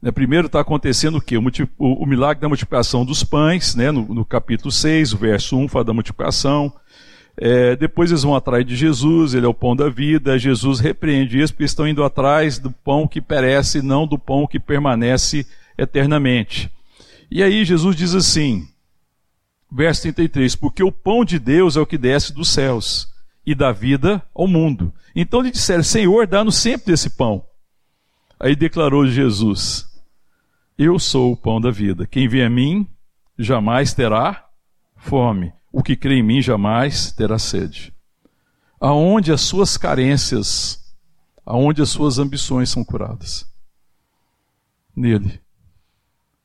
Né, 0.02 0.12
primeiro 0.12 0.48
está 0.48 0.62
acontecendo 0.62 1.18
o 1.18 1.22
quê? 1.22 1.38
O, 1.38 1.44
o, 1.78 2.06
milagre 2.06 2.42
da 2.42 2.48
multiplicação 2.48 3.04
dos 3.04 3.24
pães, 3.24 3.76
né, 3.76 3.92
no, 3.92 4.04
no 4.14 4.24
capítulo 4.24 4.72
6, 4.72 5.14
o 5.14 5.18
verso 5.18 5.58
1 5.58 5.68
fala 5.68 5.86
da 5.86 5.94
multiplicação. 5.94 6.74
É, 7.42 7.76
depois 7.76 8.12
eles 8.12 8.24
vão 8.24 8.36
atrás 8.36 8.66
de 8.66 8.76
Jesus, 8.76 9.34
ele 9.34 9.46
é 9.46 9.50
o 9.50 9.54
pão 9.54 9.76
da 9.76 9.90
vida. 9.90 10.38
Jesus 10.38 10.80
repreende 10.80 11.38
eles 11.38 11.52
porque 11.52 11.64
estão 11.64 11.88
indo 11.88 12.04
atrás 12.04 12.60
do 12.60 12.72
pão 12.72 13.08
que 13.08 13.22
perece, 13.22 13.82
não 13.82 14.06
do 14.08 14.18
pão 14.18 14.48
que 14.48 14.60
permanece 14.60 15.46
eternamente. 15.78 16.70
E 17.32 17.44
aí 17.44 17.64
Jesus 17.64 17.96
diz 17.96 18.16
assim, 18.16 18.68
verso 19.72 20.02
33, 20.02 20.56
porque 20.56 20.84
o 20.84 20.92
pão 20.92 21.24
de 21.24 21.40
Deus 21.40 21.78
é 21.78 21.80
o 21.80 21.86
que 21.86 21.98
desce 21.98 22.34
dos 22.34 22.50
céus 22.50 23.08
e 23.46 23.56
dá 23.56 23.72
vida 23.72 24.22
ao 24.34 24.48
mundo. 24.48 24.94
Então 25.16 25.42
lhe 25.42 25.52
disseram, 25.52 25.84
Senhor, 25.84 26.28
dá-nos 26.28 26.56
sempre 26.56 26.92
desse 26.92 27.10
pão. 27.12 27.44
Aí 28.40 28.56
declarou 28.56 29.08
Jesus, 29.08 29.89
eu 30.80 30.98
sou 30.98 31.34
o 31.34 31.38
pão 31.38 31.60
da 31.60 31.70
vida. 31.70 32.08
Quem 32.08 32.26
vem 32.30 32.42
a 32.42 32.50
mim 32.50 32.88
jamais 33.38 33.94
terá 33.94 34.48
fome. 34.96 35.52
O 35.74 35.84
que 35.84 35.94
crê 35.94 36.20
em 36.20 36.24
mim 36.24 36.42
jamais 36.42 37.12
terá 37.12 37.38
sede. 37.38 37.94
Aonde 38.80 39.34
as 39.34 39.42
suas 39.42 39.76
carências, 39.76 40.96
aonde 41.46 41.82
as 41.82 41.90
suas 41.90 42.18
ambições 42.18 42.70
são 42.70 42.82
curadas? 42.82 43.46
Nele. 44.96 45.42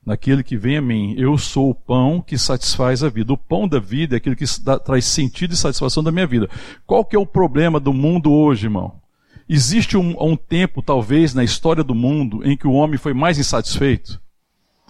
Naquele 0.05 0.43
que 0.43 0.57
vem 0.57 0.79
a 0.79 0.83
mim, 0.83 1.15
eu 1.17 1.39
sou 1.39 1.71
o 1.71 1.75
pão 1.75 2.21
que 2.21 2.37
satisfaz 2.37 3.05
a 3.05 3.09
vida. 3.09 3.33
O 3.33 3.39
pão 3.39 3.69
da 3.69 3.79
vida 3.79 4.17
é 4.17 4.19
aquele 4.19 4.35
que 4.35 4.45
dá, 4.65 4.81
traz 4.81 5.05
sentido 5.05 5.53
e 5.53 5.57
satisfação 5.57 6.03
da 6.03 6.11
minha 6.11 6.27
vida. 6.27 6.51
Qual 6.85 7.05
que 7.05 7.15
é 7.15 7.19
o 7.19 7.25
problema 7.25 7.79
do 7.79 7.93
mundo 7.93 8.33
hoje, 8.33 8.67
irmão? 8.67 9.01
Existe 9.49 9.97
um, 9.97 10.21
um 10.21 10.37
tempo, 10.37 10.83
talvez, 10.83 11.35
na 11.35 11.45
história 11.45 11.85
do 11.85 11.95
mundo, 11.95 12.45
em 12.45 12.57
que 12.57 12.67
o 12.67 12.73
homem 12.73 12.99
foi 12.99 13.15
mais 13.15 13.39
insatisfeito? 13.39 14.24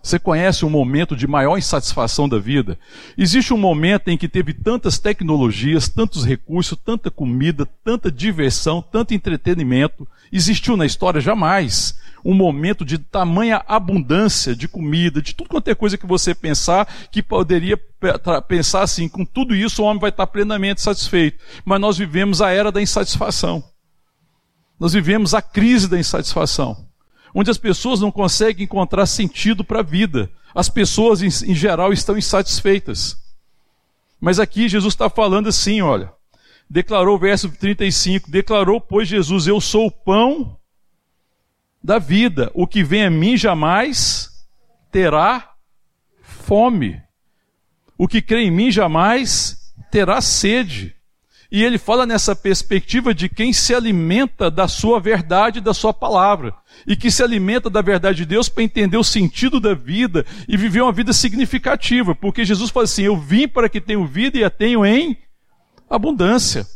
Você 0.05 0.19
conhece 0.19 0.67
um 0.67 0.71
momento 0.71 1.17
de 1.17 1.27
maior 1.27 1.57
insatisfação 1.57 2.29
da 2.29 2.39
vida? 2.39 2.79
Existe 3.17 3.55
um 3.55 3.57
momento 3.57 4.09
em 4.09 4.19
que 4.19 4.29
teve 4.29 4.53
tantas 4.53 4.99
tecnologias, 4.99 5.89
tantos 5.89 6.27
recursos, 6.27 6.79
tanta 6.85 7.11
comida, 7.11 7.65
tanta 7.83 8.13
diversão, 8.13 8.83
tanto 8.83 9.15
entretenimento. 9.15 10.07
Existiu 10.31 10.77
na 10.77 10.85
história 10.85 11.23
jamais 11.23 11.99
um 12.23 12.35
momento 12.35 12.85
de 12.85 12.99
tamanha 12.99 13.65
abundância 13.67 14.55
de 14.55 14.69
comida, 14.69 15.23
de 15.23 15.35
tudo 15.35 15.49
quanto 15.49 15.69
é 15.69 15.75
coisa 15.75 15.97
que 15.97 16.07
você 16.07 16.35
pensar, 16.35 16.87
que 17.11 17.23
poderia 17.23 17.81
pensar 18.47 18.83
assim, 18.83 19.09
com 19.09 19.25
tudo 19.25 19.57
isso 19.57 19.83
o 19.83 19.87
homem 19.87 20.03
vai 20.03 20.11
estar 20.11 20.27
plenamente 20.27 20.83
satisfeito. 20.83 21.43
Mas 21.65 21.81
nós 21.81 21.97
vivemos 21.97 22.43
a 22.43 22.51
era 22.51 22.71
da 22.71 22.83
insatisfação. 22.83 23.65
Nós 24.79 24.93
vivemos 24.93 25.33
a 25.33 25.41
crise 25.41 25.89
da 25.89 25.99
insatisfação 25.99 26.93
onde 27.35 27.51
as 27.51 27.59
pessoas 27.59 28.01
não 28.01 28.13
conseguem 28.13 28.65
encontrar 28.65 29.07
sentido 29.07 29.65
para 29.65 29.81
a 29.81 29.83
vida. 29.83 30.31
As 30.55 30.69
pessoas, 30.69 31.21
em, 31.21 31.55
geral, 31.55 31.93
estão 31.93 32.17
insatisfeitas. 32.17 33.19
Mas 34.21 34.39
aqui 34.39 34.69
Jesus 34.69 34.95
está 34.95 35.11
falando 35.11 35.49
assim: 35.49 35.83
olha, 35.83 36.13
declarou, 36.71 37.19
verso 37.19 37.51
35, 37.51 38.31
declarou, 38.31 38.81
pois 38.81 39.09
Jesus, 39.09 39.49
eu 39.49 39.61
sou 39.61 39.87
o 39.87 39.91
pão 39.91 40.57
da 41.83 41.99
vida, 41.99 42.51
o 42.55 42.67
que 42.67 42.83
vem 42.85 43.05
a 43.05 43.11
mim 43.11 43.37
jamais 43.37 44.31
terá 44.91 45.53
fome, 46.23 47.03
o 47.99 48.07
que 48.07 48.23
crê 48.23 48.45
em 48.45 48.51
mim 48.51 48.71
jamais 48.71 49.75
terá 49.91 50.21
sede. 50.21 50.95
E 51.55 51.63
ele 51.63 51.79
fala 51.79 52.05
nessa 52.05 52.35
perspectiva 52.35 53.15
de 53.15 53.29
quem 53.29 53.53
se 53.53 53.73
alimenta 53.73 54.51
da 54.51 54.67
sua 54.67 54.99
verdade, 54.99 55.61
da 55.61 55.73
sua 55.73 55.95
palavra. 55.95 56.53
E 56.85 56.97
que 56.97 57.13
se 57.13 57.23
alimenta 57.23 57.71
da 57.71 57.81
verdade 57.81 58.17
de 58.17 58.27
Deus 58.27 58.49
para 58.49 58.65
entender 58.65 58.97
o 58.97 59.05
sentido 59.05 59.61
da 59.61 59.73
vida 59.73 60.27
e 60.49 60.57
viver 60.57 60.81
uma 60.81 60.91
vida 60.91 61.13
significativa. 61.13 62.13
Porque 62.13 62.45
Jesus 62.45 62.73
fala 62.73 62.83
assim: 62.87 63.05
Eu 63.05 63.17
vim 63.17 63.47
para 63.47 63.69
que 63.69 63.81
tenham 63.81 64.05
vida 64.05 64.37
e 64.37 64.43
a 64.43 64.51
tenham 64.51 64.85
em 64.85 65.17
abundância. 65.89 66.67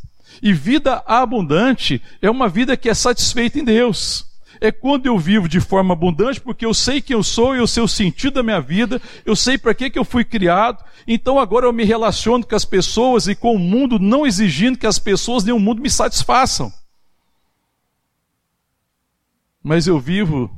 E 0.41 0.53
vida 0.53 1.03
abundante 1.05 2.01
é 2.23 2.31
uma 2.31 2.49
vida 2.49 2.77
que 2.77 2.89
é 2.89 2.95
satisfeita 2.95 3.59
em 3.59 3.65
Deus 3.65 4.28
é 4.61 4.73
quando 4.73 5.07
eu 5.07 5.19
vivo 5.19 5.49
de 5.49 5.61
forma 5.61 5.95
abundante, 5.95 6.41
porque 6.41 6.65
eu 6.65 6.75
sei 6.75 7.01
quem 7.01 7.15
eu 7.15 7.23
sou, 7.23 7.55
eu 7.55 7.67
sei 7.67 7.83
o 7.83 7.89
sentido 7.89 8.35
da 8.35 8.43
minha 8.43 8.61
vida, 8.61 9.01
eu 9.25 9.37
sei 9.37 9.59
para 9.59 9.75
que, 9.75 9.91
que 9.91 9.99
eu 9.99 10.05
fui 10.05 10.25
criado, 10.25 10.85
então 11.07 11.39
agora 11.39 11.67
eu 11.67 11.73
me 11.73 11.85
relaciono 11.85 12.47
com 12.47 12.55
as 12.55 12.65
pessoas 12.65 13.29
e 13.29 13.35
com 13.35 13.55
o 13.55 13.59
mundo, 13.59 13.99
não 13.99 14.27
exigindo 14.27 14.79
que 14.79 14.87
as 14.87 14.99
pessoas 14.99 15.45
nem 15.45 15.55
o 15.55 15.59
mundo 15.59 15.83
me 15.83 15.91
satisfaçam. 15.91 16.73
Mas 19.63 19.87
eu 19.87 19.99
vivo 19.99 20.51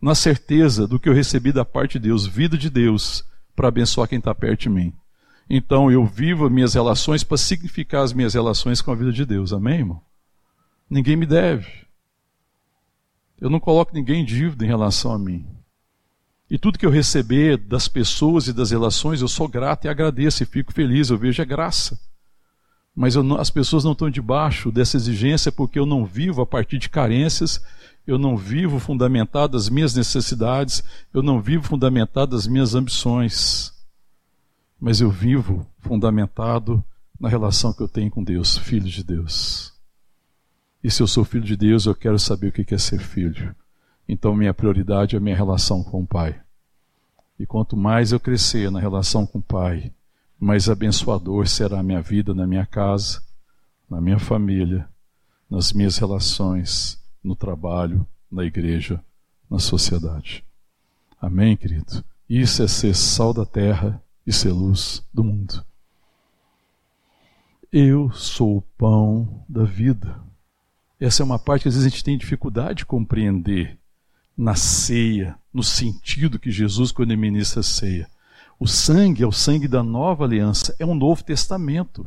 na 0.00 0.14
certeza 0.14 0.86
do 0.86 0.98
que 0.98 1.08
eu 1.08 1.14
recebi 1.14 1.52
da 1.52 1.64
parte 1.64 1.92
de 1.92 2.08
Deus, 2.08 2.26
vida 2.26 2.58
de 2.58 2.68
Deus, 2.68 3.24
para 3.54 3.68
abençoar 3.68 4.08
quem 4.08 4.18
está 4.18 4.34
perto 4.34 4.62
de 4.62 4.68
mim. 4.68 4.92
Então 5.48 5.90
eu 5.90 6.04
vivo 6.04 6.48
minhas 6.50 6.74
relações 6.74 7.22
para 7.22 7.36
significar 7.36 8.02
as 8.02 8.12
minhas 8.12 8.34
relações 8.34 8.80
com 8.80 8.90
a 8.90 8.94
vida 8.94 9.12
de 9.12 9.24
Deus. 9.24 9.52
Amém, 9.52 9.80
irmão? 9.80 10.00
Ninguém 10.88 11.16
me 11.16 11.26
deve. 11.26 11.66
Eu 13.42 13.50
não 13.50 13.58
coloco 13.58 13.92
ninguém 13.92 14.22
em 14.22 14.24
dívida 14.24 14.64
em 14.64 14.68
relação 14.68 15.10
a 15.12 15.18
mim. 15.18 15.44
E 16.48 16.56
tudo 16.56 16.78
que 16.78 16.86
eu 16.86 16.90
receber 16.90 17.56
das 17.56 17.88
pessoas 17.88 18.46
e 18.46 18.52
das 18.52 18.70
relações, 18.70 19.20
eu 19.20 19.26
sou 19.26 19.48
grato 19.48 19.84
e 19.84 19.88
agradeço 19.88 20.44
e 20.44 20.46
fico 20.46 20.72
feliz, 20.72 21.10
eu 21.10 21.18
vejo 21.18 21.42
a 21.42 21.44
graça. 21.44 21.98
Mas 22.94 23.16
não, 23.16 23.36
as 23.36 23.50
pessoas 23.50 23.82
não 23.82 23.92
estão 23.92 24.08
debaixo 24.08 24.70
dessa 24.70 24.96
exigência 24.96 25.50
porque 25.50 25.76
eu 25.76 25.84
não 25.84 26.06
vivo 26.06 26.40
a 26.40 26.46
partir 26.46 26.78
de 26.78 26.88
carências, 26.88 27.60
eu 28.06 28.16
não 28.16 28.36
vivo 28.36 28.78
fundamentado 28.78 29.56
nas 29.56 29.68
minhas 29.68 29.92
necessidades, 29.92 30.84
eu 31.12 31.20
não 31.20 31.42
vivo 31.42 31.64
fundamentado 31.64 32.36
nas 32.36 32.46
minhas 32.46 32.76
ambições. 32.76 33.72
Mas 34.80 35.00
eu 35.00 35.10
vivo 35.10 35.66
fundamentado 35.80 36.84
na 37.18 37.28
relação 37.28 37.72
que 37.72 37.82
eu 37.82 37.88
tenho 37.88 38.08
com 38.08 38.22
Deus, 38.22 38.56
filho 38.56 38.88
de 38.88 39.02
Deus. 39.02 39.71
E 40.82 40.90
se 40.90 41.02
eu 41.02 41.06
sou 41.06 41.24
filho 41.24 41.44
de 41.44 41.56
Deus, 41.56 41.86
eu 41.86 41.94
quero 41.94 42.18
saber 42.18 42.48
o 42.48 42.52
que 42.52 42.74
é 42.74 42.78
ser 42.78 42.98
filho. 42.98 43.54
Então, 44.08 44.34
minha 44.34 44.52
prioridade 44.52 45.14
é 45.14 45.18
a 45.18 45.22
minha 45.22 45.36
relação 45.36 45.82
com 45.82 46.02
o 46.02 46.06
Pai. 46.06 46.40
E 47.38 47.46
quanto 47.46 47.76
mais 47.76 48.12
eu 48.12 48.20
crescer 48.20 48.70
na 48.70 48.80
relação 48.80 49.26
com 49.26 49.38
o 49.38 49.42
Pai, 49.42 49.92
mais 50.38 50.68
abençoador 50.68 51.46
será 51.46 51.80
a 51.80 51.82
minha 51.82 52.02
vida 52.02 52.34
na 52.34 52.46
minha 52.46 52.66
casa, 52.66 53.22
na 53.88 54.00
minha 54.00 54.18
família, 54.18 54.88
nas 55.48 55.72
minhas 55.72 55.98
relações, 55.98 57.00
no 57.22 57.36
trabalho, 57.36 58.06
na 58.30 58.44
igreja, 58.44 59.00
na 59.48 59.58
sociedade. 59.58 60.44
Amém, 61.20 61.56
querido? 61.56 62.04
Isso 62.28 62.62
é 62.62 62.66
ser 62.66 62.94
sal 62.96 63.32
da 63.32 63.44
terra 63.44 64.02
e 64.26 64.32
ser 64.32 64.50
luz 64.50 65.04
do 65.12 65.22
mundo. 65.22 65.64
Eu 67.70 68.10
sou 68.12 68.56
o 68.56 68.62
pão 68.76 69.44
da 69.48 69.64
vida. 69.64 70.20
Essa 71.04 71.20
é 71.20 71.24
uma 71.24 71.38
parte 71.38 71.62
que 71.62 71.68
às 71.68 71.74
vezes 71.74 71.84
a 71.84 71.90
gente 71.90 72.04
tem 72.04 72.16
dificuldade 72.16 72.78
de 72.78 72.86
compreender 72.86 73.76
na 74.38 74.54
ceia, 74.54 75.36
no 75.52 75.60
sentido 75.60 76.38
que 76.38 76.48
Jesus, 76.48 76.92
quando 76.92 77.18
ministra 77.18 77.58
a 77.58 77.64
ceia. 77.64 78.08
O 78.56 78.68
sangue 78.68 79.24
é 79.24 79.26
o 79.26 79.32
sangue 79.32 79.66
da 79.66 79.82
nova 79.82 80.24
aliança, 80.24 80.76
é 80.78 80.86
um 80.86 80.94
novo 80.94 81.24
testamento, 81.24 82.06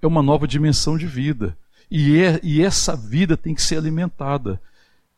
é 0.00 0.06
uma 0.06 0.22
nova 0.22 0.46
dimensão 0.46 0.96
de 0.96 1.04
vida. 1.04 1.58
E, 1.90 2.16
é, 2.22 2.38
e 2.40 2.62
essa 2.62 2.94
vida 2.94 3.36
tem 3.36 3.56
que 3.56 3.60
ser 3.60 3.76
alimentada. 3.76 4.62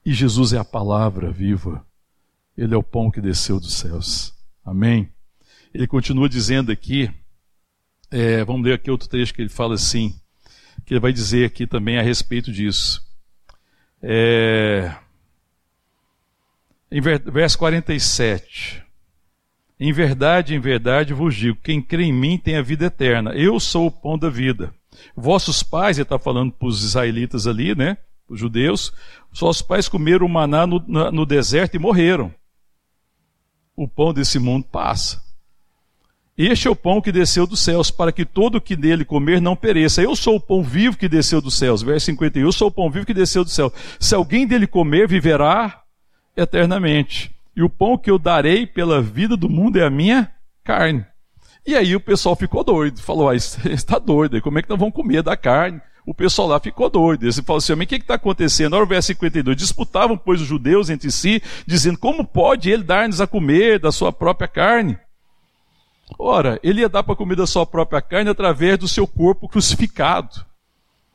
E 0.02 0.14
Jesus 0.14 0.54
é 0.54 0.58
a 0.58 0.64
palavra 0.64 1.30
viva. 1.30 1.84
Ele 2.56 2.72
é 2.72 2.76
o 2.78 2.82
pão 2.82 3.10
que 3.10 3.20
desceu 3.20 3.60
dos 3.60 3.74
céus. 3.74 4.32
Amém? 4.64 5.10
Ele 5.74 5.86
continua 5.86 6.26
dizendo 6.26 6.72
aqui, 6.72 7.10
é, 8.10 8.42
vamos 8.46 8.64
ler 8.64 8.72
aqui 8.72 8.90
outro 8.90 9.10
trecho 9.10 9.34
que 9.34 9.42
ele 9.42 9.50
fala 9.50 9.74
assim, 9.74 10.18
que 10.86 10.94
ele 10.94 11.00
vai 11.00 11.12
dizer 11.12 11.44
aqui 11.44 11.66
também 11.66 11.98
a 11.98 12.02
respeito 12.02 12.50
disso. 12.50 13.09
É, 14.02 14.94
em 16.90 17.00
verso 17.00 17.58
47. 17.58 18.82
Em 19.78 19.92
verdade, 19.92 20.54
em 20.54 20.60
verdade 20.60 21.14
vos 21.14 21.34
digo: 21.34 21.58
quem 21.62 21.80
crê 21.80 22.04
em 22.04 22.12
mim 22.12 22.36
tem 22.36 22.56
a 22.56 22.62
vida 22.62 22.86
eterna. 22.86 23.32
Eu 23.32 23.58
sou 23.60 23.86
o 23.86 23.90
pão 23.90 24.18
da 24.18 24.28
vida. 24.28 24.74
Vossos 25.16 25.62
pais, 25.62 25.96
ele 25.96 26.02
está 26.02 26.18
falando 26.18 26.52
para 26.52 26.68
os 26.68 26.84
israelitas 26.84 27.46
ali, 27.46 27.74
né? 27.74 27.96
Os 28.28 28.38
judeus, 28.38 28.92
vossos 29.32 29.62
pais 29.62 29.88
comeram 29.88 30.26
o 30.26 30.28
maná 30.28 30.66
no, 30.66 30.78
no 31.10 31.24
deserto 31.24 31.74
e 31.74 31.78
morreram. 31.78 32.32
O 33.74 33.88
pão 33.88 34.12
desse 34.12 34.38
mundo 34.38 34.66
passa. 34.66 35.22
Este 36.42 36.68
é 36.68 36.70
o 36.70 36.74
pão 36.74 37.02
que 37.02 37.12
desceu 37.12 37.46
dos 37.46 37.60
céus, 37.60 37.90
para 37.90 38.10
que 38.10 38.24
todo 38.24 38.62
que 38.62 38.74
nele 38.74 39.04
comer 39.04 39.42
não 39.42 39.54
pereça. 39.54 40.00
Eu 40.00 40.16
sou 40.16 40.36
o 40.36 40.40
pão 40.40 40.62
vivo 40.62 40.96
que 40.96 41.06
desceu 41.06 41.38
dos 41.38 41.52
céus. 41.52 41.82
Verso 41.82 42.06
51. 42.06 42.42
Eu 42.46 42.50
sou 42.50 42.68
o 42.68 42.70
pão 42.70 42.90
vivo 42.90 43.04
que 43.04 43.12
desceu 43.12 43.44
do 43.44 43.50
céu. 43.50 43.70
Se 43.98 44.14
alguém 44.14 44.46
dele 44.46 44.66
comer, 44.66 45.06
viverá 45.06 45.82
eternamente. 46.34 47.30
E 47.54 47.62
o 47.62 47.68
pão 47.68 47.98
que 47.98 48.10
eu 48.10 48.18
darei 48.18 48.66
pela 48.66 49.02
vida 49.02 49.36
do 49.36 49.50
mundo 49.50 49.78
é 49.78 49.84
a 49.84 49.90
minha 49.90 50.32
carne. 50.64 51.04
E 51.66 51.76
aí 51.76 51.94
o 51.94 52.00
pessoal 52.00 52.34
ficou 52.34 52.64
doido. 52.64 53.02
Falou, 53.02 53.28
ah, 53.28 53.34
está 53.36 53.98
doido. 53.98 54.40
Como 54.40 54.58
é 54.58 54.62
que 54.62 54.70
nós 54.70 54.78
vamos 54.78 54.94
comer 54.94 55.22
da 55.22 55.36
carne? 55.36 55.78
O 56.06 56.14
pessoal 56.14 56.48
lá 56.48 56.58
ficou 56.58 56.88
doido. 56.88 57.24
Ele 57.24 57.32
falou 57.34 57.58
assim, 57.58 57.74
o 57.74 57.86
que 57.86 57.96
está 57.96 58.14
acontecendo? 58.14 58.72
Olha 58.72 58.84
o 58.84 58.88
verso 58.88 59.08
52. 59.08 59.58
Disputavam, 59.58 60.16
pois, 60.16 60.40
os 60.40 60.46
judeus 60.46 60.88
entre 60.88 61.10
si, 61.10 61.42
dizendo, 61.66 61.98
como 61.98 62.24
pode 62.24 62.70
ele 62.70 62.82
dar-nos 62.82 63.20
a 63.20 63.26
comer 63.26 63.78
da 63.78 63.92
sua 63.92 64.10
própria 64.10 64.48
carne? 64.48 64.98
Ora, 66.18 66.60
ele 66.62 66.80
ia 66.80 66.88
dar 66.88 67.02
para 67.02 67.16
comer 67.16 67.36
da 67.36 67.46
sua 67.46 67.64
própria 67.64 68.02
carne 68.02 68.30
através 68.30 68.78
do 68.78 68.88
seu 68.88 69.06
corpo 69.06 69.48
crucificado. 69.48 70.44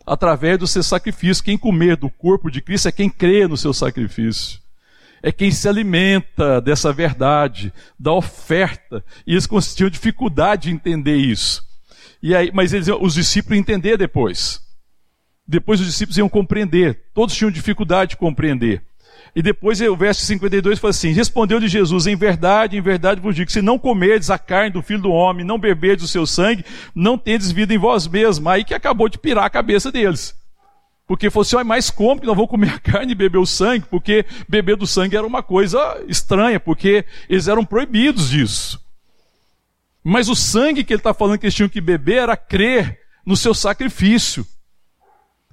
Através 0.05 0.57
do 0.57 0.67
seu 0.67 0.83
sacrifício. 0.83 1.43
Quem 1.43 1.57
comer 1.57 1.95
do 1.97 2.09
corpo 2.09 2.49
de 2.49 2.61
Cristo 2.61 2.87
é 2.87 2.91
quem 2.91 3.09
crê 3.09 3.47
no 3.47 3.57
seu 3.57 3.73
sacrifício 3.73 4.63
é 5.25 5.31
quem 5.31 5.49
se 5.49 5.67
alimenta 5.67 6.61
dessa 6.61 6.93
verdade, 6.93 7.73
da 7.99 8.11
oferta. 8.11 9.03
E 9.25 9.31
eles 9.31 9.49
tinham 9.73 9.89
dificuldade 9.89 10.69
de 10.69 10.75
entender 10.75 11.15
isso. 11.15 11.67
E 12.21 12.35
aí, 12.35 12.51
mas 12.53 12.73
eles, 12.73 12.87
os 12.87 13.15
discípulos 13.15 13.57
entenderam 13.57 13.97
depois. 13.97 14.61
Depois 15.47 15.79
os 15.79 15.87
discípulos 15.87 16.19
iam 16.19 16.29
compreender. 16.29 17.05
Todos 17.11 17.33
tinham 17.35 17.49
dificuldade 17.49 18.11
de 18.11 18.17
compreender. 18.17 18.83
E 19.35 19.41
depois 19.41 19.81
o 19.81 19.95
verso 19.97 20.21
52 20.21 20.79
fala 20.79 20.91
assim: 20.91 21.11
Respondeu-lhe 21.11 21.67
Jesus: 21.67 22.07
Em 22.07 22.15
verdade, 22.15 22.77
em 22.77 22.81
verdade 22.81 23.19
vos 23.19 23.35
digo: 23.35 23.51
se 23.51 23.61
não 23.61 23.77
comerdes 23.77 24.29
a 24.29 24.39
carne 24.39 24.71
do 24.71 24.81
filho 24.81 25.01
do 25.01 25.11
homem, 25.11 25.45
não 25.45 25.59
beberdes 25.59 26.05
o 26.05 26.07
seu 26.07 26.25
sangue, 26.25 26.63
não 26.95 27.17
tendes 27.17 27.51
vida 27.51 27.73
em 27.73 27.77
vós 27.77 28.07
mesmos. 28.07 28.47
Aí 28.47 28.63
que 28.63 28.73
acabou 28.73 29.09
de 29.09 29.17
pirar 29.17 29.43
a 29.43 29.49
cabeça 29.49 29.91
deles. 29.91 30.33
Porque 31.07 31.29
fosse 31.29 31.55
assim, 31.55 31.61
é 31.61 31.63
mais 31.63 31.89
cômodo 31.89 32.21
que 32.21 32.27
não 32.27 32.33
vou 32.33 32.47
comer 32.47 32.69
a 32.69 32.79
carne 32.79 33.11
e 33.11 33.15
beber 33.15 33.37
o 33.37 33.45
sangue, 33.45 33.85
porque 33.89 34.25
beber 34.47 34.75
do 34.75 34.87
sangue 34.87 35.15
era 35.15 35.27
uma 35.27 35.43
coisa 35.43 36.03
estranha, 36.07 36.59
porque 36.59 37.05
eles 37.29 37.47
eram 37.47 37.63
proibidos 37.63 38.29
disso. 38.29 38.81
Mas 40.03 40.29
o 40.29 40.35
sangue 40.35 40.83
que 40.83 40.93
ele 40.93 40.99
está 40.99 41.13
falando 41.13 41.37
que 41.37 41.45
eles 41.45 41.53
tinham 41.53 41.69
que 41.69 41.81
beber 41.81 42.19
era 42.19 42.37
crer 42.37 42.99
no 43.25 43.35
seu 43.35 43.53
sacrifício. 43.53 44.45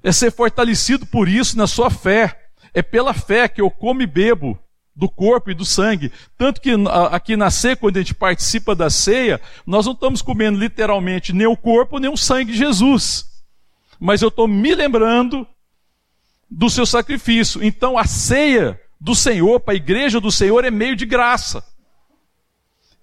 É 0.01 0.11
ser 0.11 0.31
fortalecido 0.31 1.05
por 1.05 1.27
isso 1.27 1.57
na 1.57 1.67
sua 1.67 1.89
fé. 1.89 2.42
É 2.73 2.81
pela 2.81 3.13
fé 3.13 3.47
que 3.47 3.61
eu 3.61 3.69
como 3.69 4.01
e 4.01 4.07
bebo 4.07 4.57
do 4.95 5.09
corpo 5.09 5.49
e 5.49 5.53
do 5.53 5.65
sangue. 5.65 6.11
Tanto 6.37 6.61
que 6.61 6.71
aqui 7.11 7.35
na 7.35 7.49
ceia, 7.49 7.75
quando 7.75 7.97
a 7.97 7.99
gente 7.99 8.13
participa 8.13 8.75
da 8.75 8.89
ceia, 8.89 9.41
nós 9.65 9.85
não 9.85 9.93
estamos 9.93 10.21
comendo 10.21 10.59
literalmente 10.59 11.33
nem 11.33 11.47
o 11.47 11.57
corpo 11.57 11.99
nem 11.99 12.11
o 12.11 12.17
sangue 12.17 12.51
de 12.51 12.57
Jesus 12.57 13.33
mas 14.03 14.21
eu 14.21 14.27
estou 14.27 14.49
me 14.49 14.75
lembrando 14.75 15.47
do 16.51 16.69
seu 16.69 16.85
sacrifício. 16.85 17.63
Então 17.63 17.97
a 17.97 18.03
ceia 18.03 18.77
do 18.99 19.15
Senhor 19.15 19.61
para 19.61 19.73
a 19.73 19.77
igreja 19.77 20.19
do 20.19 20.29
Senhor 20.29 20.65
é 20.65 20.69
meio 20.69 20.93
de 20.93 21.05
graça. 21.05 21.63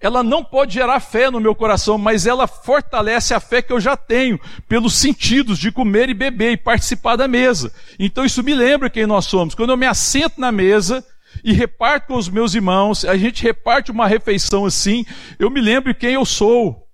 Ela 0.01 0.23
não 0.23 0.43
pode 0.43 0.75
gerar 0.75 0.99
fé 0.99 1.31
no 1.31 1.41
meu 1.41 1.55
coração, 1.55 1.99
mas 1.99 2.27
ela 2.27 2.47
fortalece 2.47 3.35
a 3.35 3.41
fé 3.41 3.61
que 3.61 3.73
eu 3.73 3.79
já 3.79 3.97
tenho, 3.97 4.41
pelos 4.67 4.95
sentidos 4.95 5.59
de 5.59 5.71
comer 5.71 6.09
e 6.09 6.15
beber 6.15 6.53
e 6.53 6.57
participar 6.57 7.17
da 7.17 7.29
mesa. 7.29 7.73
Então 7.99 8.25
isso 8.25 8.43
me 8.43 8.55
lembra 8.55 8.89
quem 8.89 9.07
nós 9.07 9.27
somos. 9.27 9.55
Quando 9.55 9.71
eu 9.71 9.77
me 9.77 9.87
assento 9.87 10.41
na 10.41 10.51
mesa 10.51 11.05
e 11.45 11.53
reparto 11.53 12.09
com 12.09 12.17
os 12.17 12.29
meus 12.29 12.55
irmãos, 12.55 13.05
a 13.05 13.17
gente 13.17 13.43
reparte 13.43 13.91
uma 13.91 14.07
refeição 14.07 14.65
assim, 14.65 15.05
eu 15.39 15.51
me 15.51 15.61
lembro 15.61 15.95
quem 15.95 16.15
eu 16.15 16.25
sou. 16.25 16.90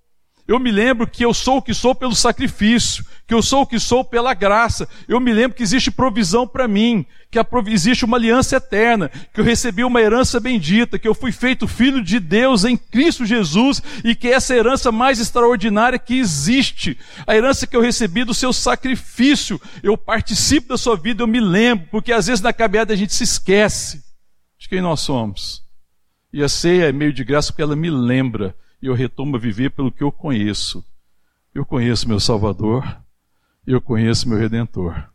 Eu 0.47 0.59
me 0.59 0.71
lembro 0.71 1.05
que 1.05 1.25
eu 1.25 1.33
sou 1.33 1.57
o 1.57 1.61
que 1.61 1.73
sou 1.73 1.93
pelo 1.93 2.15
sacrifício, 2.15 3.05
que 3.27 3.33
eu 3.33 3.41
sou 3.41 3.63
o 3.63 3.67
que 3.67 3.77
sou 3.77 4.05
pela 4.05 4.33
graça. 4.33 4.87
Eu 5.05 5.19
me 5.19 5.33
lembro 5.33 5.57
que 5.57 5.61
existe 5.61 5.91
provisão 5.91 6.47
para 6.47 6.69
mim, 6.69 7.05
que 7.29 7.37
existe 7.69 8.05
uma 8.05 8.15
aliança 8.15 8.55
eterna, 8.55 9.11
que 9.33 9.41
eu 9.41 9.43
recebi 9.43 9.83
uma 9.83 9.99
herança 9.99 10.39
bendita, 10.39 10.97
que 10.97 11.05
eu 11.07 11.13
fui 11.13 11.33
feito 11.33 11.67
filho 11.67 12.01
de 12.01 12.17
Deus 12.17 12.63
em 12.63 12.77
Cristo 12.77 13.25
Jesus 13.25 13.83
e 14.05 14.15
que 14.15 14.29
essa 14.29 14.55
herança 14.55 14.89
mais 14.89 15.19
extraordinária 15.19 15.99
que 15.99 16.17
existe, 16.17 16.97
a 17.27 17.35
herança 17.35 17.67
que 17.67 17.75
eu 17.75 17.81
recebi 17.81 18.23
do 18.23 18.33
seu 18.33 18.53
sacrifício, 18.53 19.59
eu 19.83 19.97
participo 19.97 20.69
da 20.69 20.77
sua 20.77 20.95
vida, 20.95 21.23
eu 21.23 21.27
me 21.27 21.41
lembro, 21.41 21.89
porque 21.91 22.13
às 22.13 22.27
vezes 22.27 22.41
na 22.41 22.53
caminhada 22.53 22.93
a 22.93 22.97
gente 22.97 23.13
se 23.13 23.25
esquece 23.25 24.01
de 24.57 24.69
quem 24.69 24.79
nós 24.79 25.01
somos. 25.01 25.61
E 26.31 26.41
a 26.41 26.47
ceia 26.47 26.85
é 26.85 26.91
meio 26.93 27.11
de 27.11 27.25
graça 27.25 27.51
porque 27.51 27.61
ela 27.61 27.75
me 27.75 27.89
lembra 27.89 28.55
e 28.81 28.87
eu 28.87 28.93
retomo 28.93 29.35
a 29.35 29.39
viver 29.39 29.71
pelo 29.71 29.91
que 29.91 30.03
eu 30.03 30.11
conheço. 30.11 30.85
Eu 31.53 31.65
conheço 31.65 32.07
meu 32.07 32.19
Salvador, 32.19 33.01
eu 33.65 33.81
conheço 33.81 34.29
meu 34.29 34.37
Redentor, 34.37 35.09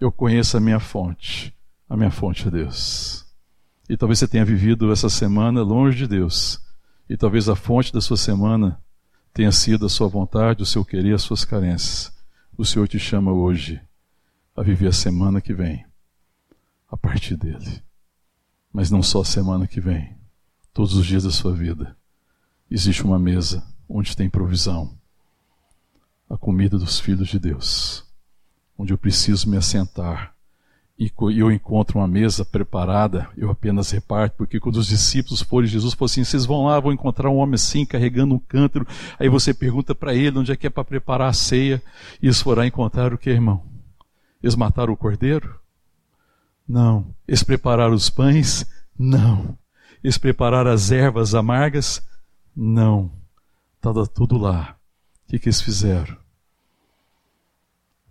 eu 0.00 0.12
conheço 0.12 0.56
a 0.56 0.60
minha 0.60 0.78
fonte, 0.78 1.54
a 1.88 1.96
minha 1.96 2.10
fonte 2.10 2.46
é 2.46 2.50
Deus. 2.50 3.26
E 3.88 3.96
talvez 3.96 4.18
você 4.18 4.28
tenha 4.28 4.44
vivido 4.44 4.92
essa 4.92 5.10
semana 5.10 5.62
longe 5.62 5.98
de 5.98 6.06
Deus, 6.06 6.60
e 7.08 7.16
talvez 7.16 7.48
a 7.48 7.56
fonte 7.56 7.92
da 7.92 8.00
sua 8.00 8.16
semana 8.16 8.80
tenha 9.32 9.50
sido 9.50 9.86
a 9.86 9.88
sua 9.88 10.08
vontade, 10.08 10.62
o 10.62 10.66
seu 10.66 10.84
querer, 10.84 11.14
as 11.14 11.22
suas 11.22 11.44
carências. 11.44 12.14
O 12.56 12.64
Senhor 12.64 12.86
te 12.86 12.98
chama 12.98 13.32
hoje 13.32 13.80
a 14.56 14.62
viver 14.62 14.86
a 14.86 14.92
semana 14.92 15.40
que 15.40 15.52
vem, 15.52 15.84
a 16.88 16.96
partir 16.96 17.36
dele. 17.36 17.82
Mas 18.72 18.90
não 18.90 19.02
só 19.02 19.20
a 19.20 19.24
semana 19.24 19.66
que 19.66 19.80
vem, 19.80 20.16
todos 20.72 20.94
os 20.94 21.04
dias 21.04 21.24
da 21.24 21.30
sua 21.30 21.52
vida 21.52 21.96
existe 22.74 23.04
uma 23.04 23.18
mesa 23.18 23.64
onde 23.88 24.16
tem 24.16 24.28
provisão 24.28 24.98
a 26.28 26.36
comida 26.36 26.76
dos 26.76 26.98
filhos 26.98 27.28
de 27.28 27.38
Deus, 27.38 28.04
onde 28.76 28.92
eu 28.92 28.98
preciso 28.98 29.48
me 29.48 29.56
assentar 29.56 30.34
e 30.98 31.12
eu 31.36 31.50
encontro 31.50 31.98
uma 31.98 32.06
mesa 32.06 32.44
preparada, 32.44 33.28
eu 33.36 33.50
apenas 33.50 33.90
reparto, 33.90 34.36
porque 34.36 34.60
quando 34.60 34.76
os 34.76 34.86
discípulos 34.86 35.42
foram, 35.42 35.66
Jesus 35.66 35.92
falou 35.92 36.06
assim: 36.06 36.22
vocês 36.22 36.46
vão 36.46 36.66
lá, 36.66 36.78
vão 36.78 36.92
encontrar 36.92 37.30
um 37.30 37.36
homem 37.36 37.56
assim, 37.56 37.84
carregando 37.84 38.34
um 38.34 38.38
cântaro. 38.38 38.86
Aí 39.18 39.28
você 39.28 39.52
pergunta 39.52 39.92
para 39.92 40.14
ele 40.14 40.38
onde 40.38 40.52
é 40.52 40.56
que 40.56 40.68
é 40.68 40.70
para 40.70 40.84
preparar 40.84 41.28
a 41.28 41.32
ceia, 41.32 41.82
e 42.22 42.26
eles 42.26 42.40
foram 42.40 42.64
encontrar 42.64 43.12
o 43.12 43.18
que, 43.18 43.30
irmão? 43.30 43.64
Eles 44.40 44.54
mataram 44.54 44.92
o 44.92 44.96
cordeiro? 44.96 45.58
Não. 46.66 47.12
Eles 47.26 47.42
prepararam 47.42 47.94
os 47.94 48.08
pães? 48.08 48.64
Não. 48.96 49.58
Eles 50.02 50.16
prepararam 50.16 50.70
as 50.70 50.92
ervas 50.92 51.34
amargas? 51.34 52.00
Não. 52.56 53.10
Estava 53.76 54.06
tudo 54.06 54.38
lá. 54.38 54.76
O 55.26 55.30
que, 55.30 55.38
que 55.38 55.46
eles 55.46 55.60
fizeram? 55.60 56.16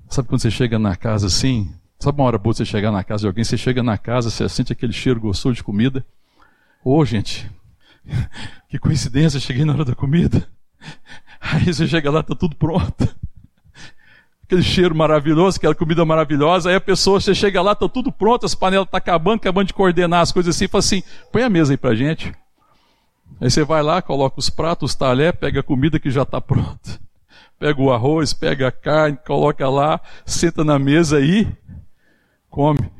Sabe 0.10 0.28
quando 0.28 0.42
você 0.42 0.52
chega 0.52 0.78
na 0.78 0.96
casa 0.96 1.28
assim? 1.28 1.74
Sabe 1.98 2.20
uma 2.20 2.28
hora 2.28 2.38
boa 2.38 2.54
você 2.54 2.66
chegar 2.66 2.92
na 2.92 3.04
casa 3.04 3.22
de 3.22 3.28
alguém? 3.28 3.44
Você 3.44 3.58
chega 3.58 3.82
na 3.82 3.98
casa, 3.98 4.30
você 4.30 4.48
sente 4.50 4.74
aquele 4.74 4.94
cheiro 4.94 5.20
gostoso 5.20 5.56
de 5.56 5.64
comida. 5.64 6.06
Ô, 6.84 6.98
oh, 6.98 7.06
gente, 7.06 7.50
que 8.70 8.78
coincidência, 8.78 9.40
cheguei 9.40 9.64
na 9.66 9.74
hora 9.74 9.86
da 9.86 9.96
comida. 9.96 10.48
Aí 11.40 11.74
você 11.74 11.88
chega 11.88 12.12
lá, 12.12 12.20
está 12.20 12.36
tudo 12.36 12.56
pronto. 12.56 13.08
Aquele 14.44 14.62
cheiro 14.62 14.94
maravilhoso, 14.94 15.58
aquela 15.58 15.74
comida 15.74 16.04
maravilhosa. 16.06 16.70
Aí 16.70 16.76
a 16.76 16.82
pessoa, 16.82 17.20
você 17.20 17.34
chega 17.34 17.62
lá, 17.62 17.72
está 17.72 17.88
tudo 17.88 18.12
pronto, 18.12 18.46
as 18.46 18.54
panelas 18.54 18.86
estão 18.86 19.00
tá 19.00 19.04
acabando, 19.04 19.38
acabando 19.38 19.68
de 19.68 19.74
coordenar 19.74 20.20
as 20.20 20.34
coisas 20.34 20.54
assim. 20.54 20.68
Fala 20.68 20.80
assim: 20.80 21.02
põe 21.32 21.44
a 21.44 21.50
mesa 21.50 21.74
aí 21.74 21.78
para 21.78 21.96
gente. 21.96 22.32
Aí 23.40 23.50
você 23.50 23.64
vai 23.64 23.84
lá, 23.84 24.02
coloca 24.02 24.40
os 24.40 24.50
pratos, 24.50 24.92
os 24.92 24.96
talheres, 24.96 25.40
pega 25.40 25.60
a 25.60 25.64
comida 25.64 26.00
que 26.00 26.12
já 26.12 26.24
está 26.24 26.40
pronta. 26.40 27.00
Pega 27.60 27.82
o 27.82 27.94
arroz, 27.94 28.34
pega 28.34 28.68
a 28.68 28.72
carne, 28.72 29.18
coloca 29.26 29.70
lá, 29.70 30.02
senta 30.26 30.66
na 30.66 30.78
mesa 30.78 31.22
e 31.22 31.48
come. 32.50 32.92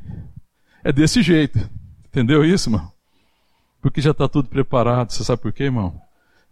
É 0.84 0.92
desse 0.92 1.22
jeito. 1.22 1.60
Entendeu 2.06 2.46
isso, 2.46 2.70
irmão? 2.70 2.90
Porque 3.82 4.00
já 4.00 4.12
está 4.12 4.30
tudo 4.30 4.48
preparado. 4.48 5.12
Você 5.12 5.22
sabe 5.24 5.42
por 5.42 5.52
quê, 5.52 5.64
irmão? 5.64 6.00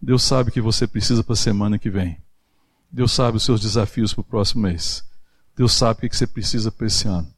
Deus 0.02 0.24
sabe 0.24 0.50
o 0.50 0.52
que 0.52 0.60
você 0.60 0.86
precisa 0.86 1.24
para 1.24 1.34
a 1.34 1.38
semana 1.38 1.80
que 1.80 1.90
vem. 1.90 2.18
Deus 2.92 3.14
sabe 3.14 3.38
os 3.38 3.44
seus 3.44 3.62
desafios 3.62 4.14
para 4.14 4.22
o 4.22 4.26
próximo 4.26 4.64
mês. 4.64 5.06
Deus 5.56 5.72
sabe 5.72 6.06
o 6.06 6.10
que 6.10 6.18
você 6.18 6.28
precisa 6.28 6.72
para 6.72 6.88
esse 6.88 7.08
ano. 7.08 7.32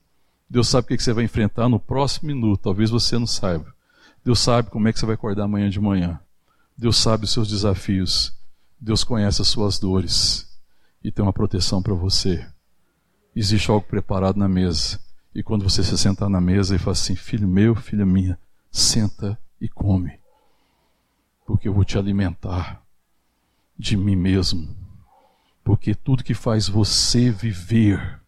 Deus 0.50 0.68
sabe 0.68 0.86
o 0.86 0.98
que 0.98 1.04
você 1.04 1.14
vai 1.14 1.24
enfrentar 1.26 1.70
no 1.70 1.80
próximo 1.80 2.28
minuto. 2.28 2.62
Talvez 2.62 2.90
você 2.90 3.20
não 3.20 3.28
saiba. 3.28 3.74
Deus 4.24 4.40
sabe 4.40 4.70
como 4.70 4.88
é 4.88 4.94
que 4.94 5.00
você 5.00 5.06
vai 5.06 5.16
acordar 5.16 5.44
amanhã 5.44 5.70
de 5.70 5.80
manhã. 5.80 6.20
Deus 6.78 6.98
sabe 6.98 7.26
os 7.26 7.32
seus 7.32 7.48
desafios. 7.48 8.34
Deus 8.80 9.04
conhece 9.04 9.42
as 9.42 9.48
suas 9.48 9.80
dores. 9.80 10.48
E 11.04 11.12
tem 11.12 11.24
uma 11.24 11.34
proteção 11.34 11.82
para 11.82 11.94
você. 11.94 12.46
Existe 13.36 13.70
algo 13.70 13.86
preparado 13.86 14.38
na 14.38 14.48
mesa. 14.48 15.00
E 15.34 15.42
quando 15.42 15.64
você 15.64 15.84
se 15.84 15.98
sentar 15.98 16.30
na 16.30 16.42
mesa 16.42 16.76
e 16.76 16.80
fala 16.80 16.92
assim: 16.92 17.16
Filho 17.16 17.48
meu, 17.48 17.76
filha 17.76 18.06
minha, 18.06 18.40
senta 18.72 19.38
e 19.60 19.68
come 19.68 20.24
porque 21.46 21.68
eu 21.68 21.74
vou 21.74 21.84
te 21.84 21.98
alimentar 21.98 22.84
de 23.78 23.98
mim 23.98 24.16
mesmo. 24.16 24.76
Porque 25.64 25.96
tudo 25.96 26.24
que 26.24 26.34
faz 26.34 26.68
você 26.68 27.30
viver 27.30 28.22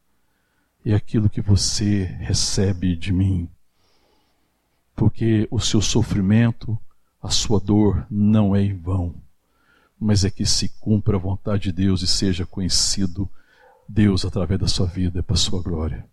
é 0.85 0.93
aquilo 0.93 1.29
que 1.29 1.41
você 1.41 2.03
recebe 2.03 2.95
de 2.95 3.11
mim. 3.11 3.49
Porque 4.95 5.47
o 5.51 5.59
seu 5.59 5.81
sofrimento, 5.81 6.79
a 7.25 7.29
sua 7.29 7.59
dor 7.59 8.05
não 8.09 8.55
é 8.55 8.61
em 8.61 8.77
vão, 8.77 9.15
mas 9.99 10.23
é 10.23 10.29
que 10.29 10.45
se 10.45 10.69
cumpra 10.79 11.17
a 11.17 11.19
vontade 11.19 11.63
de 11.63 11.71
Deus 11.71 12.03
e 12.03 12.07
seja 12.07 12.45
conhecido 12.45 13.27
Deus 13.89 14.23
através 14.23 14.59
da 14.59 14.67
sua 14.67 14.85
vida, 14.85 15.23
para 15.23 15.33
a 15.33 15.37
sua 15.37 15.59
glória. 15.61 16.07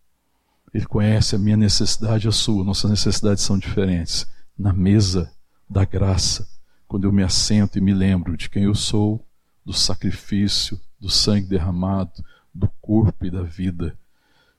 Ele 0.72 0.86
conhece 0.86 1.36
a 1.36 1.38
minha 1.38 1.56
necessidade 1.56 2.26
e 2.26 2.30
a 2.30 2.32
sua, 2.32 2.64
nossas 2.64 2.90
necessidades 2.90 3.44
são 3.44 3.58
diferentes. 3.58 4.26
Na 4.58 4.72
mesa 4.72 5.30
da 5.68 5.84
graça, 5.84 6.48
quando 6.88 7.04
eu 7.04 7.12
me 7.12 7.22
assento 7.22 7.76
e 7.76 7.80
me 7.80 7.92
lembro 7.92 8.34
de 8.34 8.48
quem 8.48 8.64
eu 8.64 8.74
sou, 8.74 9.22
do 9.66 9.74
sacrifício, 9.74 10.80
do 10.98 11.10
sangue 11.10 11.46
derramado, 11.46 12.24
do 12.54 12.68
corpo 12.80 13.26
e 13.26 13.30
da 13.30 13.42
vida, 13.42 13.98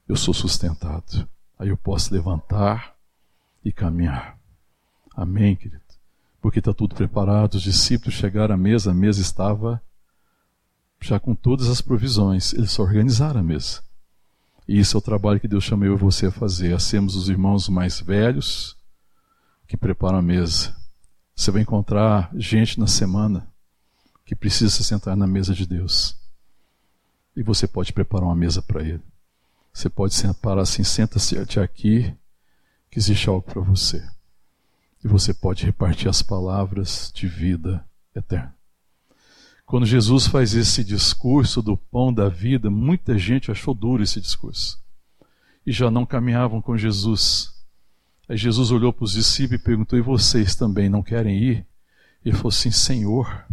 eu 0.08 0.16
sou 0.16 0.36
sustentado. 0.36 1.28
Aí 1.58 1.70
eu 1.70 1.78
posso 1.78 2.14
levantar 2.14 2.96
e 3.66 3.72
caminhar. 3.72 4.38
Amém, 5.16 5.56
querido? 5.56 5.83
Porque 6.44 6.60
está 6.60 6.72
tudo 6.72 6.94
preparado. 6.94 7.56
Os 7.56 7.64
discípulos 7.64 8.14
chegaram 8.14 8.54
à 8.54 8.58
mesa, 8.58 8.92
a 8.92 8.94
mesa 8.94 9.20
estava 9.20 9.82
já 11.02 11.20
com 11.20 11.34
todas 11.34 11.68
as 11.68 11.82
provisões. 11.82 12.54
Eles 12.54 12.70
só 12.70 12.84
organizaram 12.84 13.40
a 13.40 13.44
mesa. 13.44 13.82
E 14.68 14.80
isso 14.80 14.96
é 14.96 15.00
o 15.00 15.02
trabalho 15.02 15.40
que 15.40 15.48
Deus 15.48 15.64
chamou 15.64 15.98
você 15.98 16.28
a 16.28 16.32
fazer. 16.32 16.76
A 16.76 16.80
sermos 16.80 17.16
os 17.16 17.28
irmãos 17.30 17.68
mais 17.68 18.00
velhos 18.00 18.78
que 19.68 19.76
preparam 19.76 20.20
a 20.20 20.22
mesa 20.22 20.76
você 21.36 21.52
vai 21.52 21.62
encontrar 21.62 22.30
gente 22.36 22.80
na 22.80 22.88
semana 22.88 23.48
que 24.26 24.36
precisa 24.36 24.70
se 24.70 24.84
sentar 24.84 25.16
na 25.18 25.28
mesa 25.28 25.54
de 25.54 25.66
Deus. 25.66 26.16
E 27.36 27.42
você 27.42 27.68
pode 27.68 27.92
preparar 27.92 28.28
uma 28.28 28.36
mesa 28.36 28.62
para 28.62 28.82
ele. 28.82 29.02
Você 29.74 29.90
pode 29.90 30.16
parar 30.36 30.62
assim, 30.62 30.84
senta-se 30.84 31.38
aqui, 31.60 32.16
que 32.92 33.00
existe 33.00 33.28
algo 33.28 33.42
para 33.42 33.62
você. 33.62 34.08
E 35.04 35.08
você 35.08 35.34
pode 35.34 35.66
repartir 35.66 36.08
as 36.08 36.22
palavras 36.22 37.12
de 37.14 37.28
vida 37.28 37.86
eterna. 38.16 38.56
Quando 39.66 39.86
Jesus 39.86 40.28
faz 40.28 40.54
esse 40.54 40.84
discurso 40.84 41.62
do 41.62 41.76
pão 41.76 42.14
da 42.14 42.30
vida, 42.30 42.70
muita 42.70 43.18
gente 43.18 43.52
achou 43.52 43.74
duro 43.74 44.04
esse 44.04 44.22
discurso. 44.22 44.82
E 45.66 45.72
já 45.72 45.90
não 45.90 46.06
caminhavam 46.06 46.62
com 46.62 46.78
Jesus 46.78 47.54
Aí 48.28 48.38
Jesus 48.38 48.72
olhou 48.72 48.94
para 48.94 49.04
os 49.04 49.12
discípulos 49.12 49.62
e 49.62 49.64
perguntou: 49.64 50.00
E 50.00 50.02
vocês 50.02 50.56
também 50.56 50.90
não 50.90 51.04
querem 51.04 51.38
ir? 51.38 51.68
E 52.24 52.32
falou 52.32 52.50
assim: 52.50 52.72
Senhor, 52.72 53.46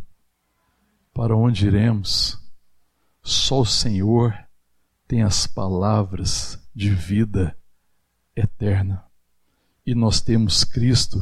para 1.13 1.37
onde 1.37 1.67
iremos? 1.67 2.39
Só 3.23 3.61
o 3.61 3.67
Senhor 3.67 4.33
tem 5.07 5.23
as 5.23 5.47
palavras 5.47 6.59
de 6.75 6.91
vida 6.91 7.57
eterna. 8.35 9.05
E 9.85 9.95
nós 9.95 10.21
temos 10.21 10.63
Cristo 10.63 11.19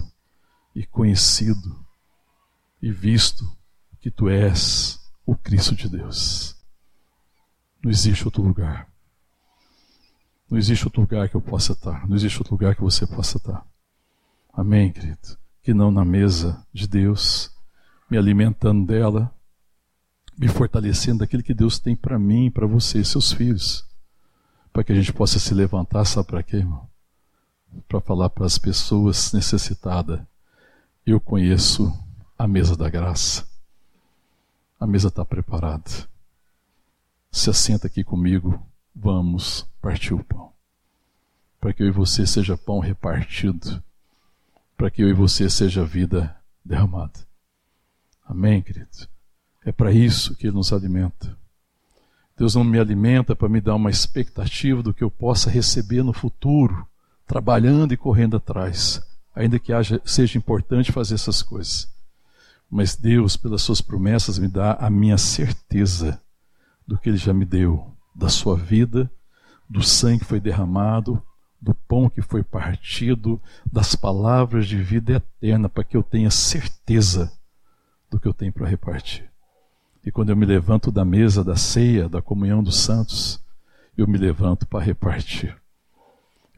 e 0.79 0.87
conhecido 0.87 1.85
e 2.81 2.93
visto 2.93 3.45
que 3.99 4.13
tu 4.13 4.29
és 4.29 5.01
o 5.27 5.35
Cristo 5.35 5.75
de 5.75 5.89
Deus. 5.89 6.57
Não 7.83 7.91
existe 7.91 8.25
outro 8.25 8.45
lugar. 8.45 8.89
Não 10.49 10.57
existe 10.57 10.85
outro 10.85 11.01
lugar 11.01 11.29
que 11.29 11.35
eu 11.35 11.41
possa 11.41 11.73
estar. 11.73 12.07
Não 12.07 12.15
existe 12.15 12.39
outro 12.39 12.55
lugar 12.55 12.77
que 12.77 12.81
você 12.81 13.05
possa 13.09 13.39
estar. 13.39 13.67
Amém, 14.53 14.93
querido? 14.93 15.37
Que 15.63 15.75
não 15.75 15.91
na 15.91 16.05
mesa 16.05 16.65
de 16.73 16.87
Deus, 16.87 17.51
me 18.09 18.17
alimentando 18.17 18.87
dela, 18.87 19.35
me 20.39 20.47
fortalecendo 20.47 21.19
daquilo 21.19 21.43
que 21.43 21.55
Deus 21.55 21.81
tem 21.81 21.97
para 21.97 22.21
mim, 22.21 22.53
para 22.53 22.69
você, 22.69 23.03
seus 23.03 23.33
filhos. 23.33 23.85
Para 24.73 24.85
que 24.85 24.93
a 24.93 24.95
gente 24.95 25.13
possa 25.13 25.41
se 25.41 25.53
levantar, 25.55 26.05
sabe 26.05 26.29
para 26.29 26.43
quê, 26.45 26.59
irmão? 26.59 26.89
Para 27.89 28.01
falar 28.01 28.31
para 28.31 28.47
as 28.47 28.59
pessoas 28.59 29.33
necessitadas: 29.33 30.21
eu 31.11 31.21
conheço 31.21 31.93
a 32.39 32.47
mesa 32.47 32.77
da 32.77 32.91
graça. 32.91 33.49
A 34.79 34.87
mesa 34.87 35.09
está 35.09 35.25
preparada. 35.25 35.91
Se 37.31 37.49
assenta 37.51 37.87
aqui 37.87 38.05
comigo 38.05 38.63
vamos 38.95 39.67
partir 39.81 40.13
o 40.13 40.23
pão. 40.23 40.53
Para 41.61 41.73
que 41.73 41.83
eu 41.83 41.87
e 41.87 41.91
você 41.91 42.27
seja 42.27 42.59
pão 42.59 42.79
repartido. 42.79 43.83
Para 44.77 44.91
que 44.91 45.03
eu 45.03 45.09
e 45.09 45.13
você 45.13 45.49
seja 45.49 45.85
vida 45.85 46.37
derramada. 46.65 47.21
Amém, 48.27 48.61
querido? 48.61 49.09
É 49.65 49.73
para 49.73 49.91
isso 49.93 50.37
que 50.37 50.47
Ele 50.47 50.57
nos 50.57 50.73
alimenta. 50.73 51.37
Deus 52.37 52.55
não 52.55 52.63
me 52.63 52.79
alimenta 52.79 53.35
para 53.35 53.49
me 53.49 53.61
dar 53.61 53.75
uma 53.75 53.91
expectativa 53.91 54.83
do 54.83 54.93
que 54.93 55.03
eu 55.03 55.11
possa 55.11 55.51
receber 55.51 56.03
no 56.03 56.13
futuro, 56.13 56.87
trabalhando 57.27 57.93
e 57.93 57.97
correndo 57.97 58.37
atrás, 58.37 59.03
ainda 59.39 59.59
que 59.59 59.73
haja, 59.73 60.01
seja 60.05 60.37
importante 60.37 60.91
fazer 60.91 61.15
essas 61.15 61.43
coisas. 61.43 61.89
Mas 62.69 62.97
Deus, 62.97 63.37
pelas 63.37 63.63
suas 63.63 63.81
promessas, 63.81 64.39
me 64.39 64.49
dá 64.49 64.75
a 64.75 64.91
minha 64.91 65.17
certeza 65.17 66.21
do 66.87 66.99
que 66.99 67.09
Ele 67.09 67.17
já 67.17 67.33
me 67.33 67.45
deu 67.45 67.95
da 68.15 68.29
sua 68.29 68.57
vida, 68.57 69.11
do 69.71 69.83
sangue 69.83 70.21
que 70.21 70.25
foi 70.25 70.41
derramado, 70.41 71.23
do 71.61 71.73
pão 71.73 72.11
que 72.11 72.21
foi 72.21 72.43
partido, 72.43 73.41
das 73.71 73.95
palavras 73.95 74.67
de 74.67 74.77
vida 74.83 75.15
eterna, 75.15 75.69
para 75.69 75.85
que 75.85 75.97
eu 75.97 76.03
tenha 76.03 76.31
certeza 76.31 77.33
do 78.11 78.19
que 78.19 78.27
eu 78.27 78.35
tenho 78.35 78.53
para 78.53 78.67
repartir. 78.67 79.31
E 80.05 80.11
quando 80.11 80.31
eu 80.31 80.37
me 80.37 80.47
levanto 80.47 80.91
da 80.91 81.05
mesa 81.05 81.45
da 81.45 81.55
ceia, 81.55 82.09
da 82.09 82.21
comunhão 82.21 82.63
dos 82.63 82.77
santos, 82.77 83.41
eu 83.97 84.07
me 84.07 84.19
levanto 84.19 84.67
para 84.67 84.85
repartir. 84.85 85.57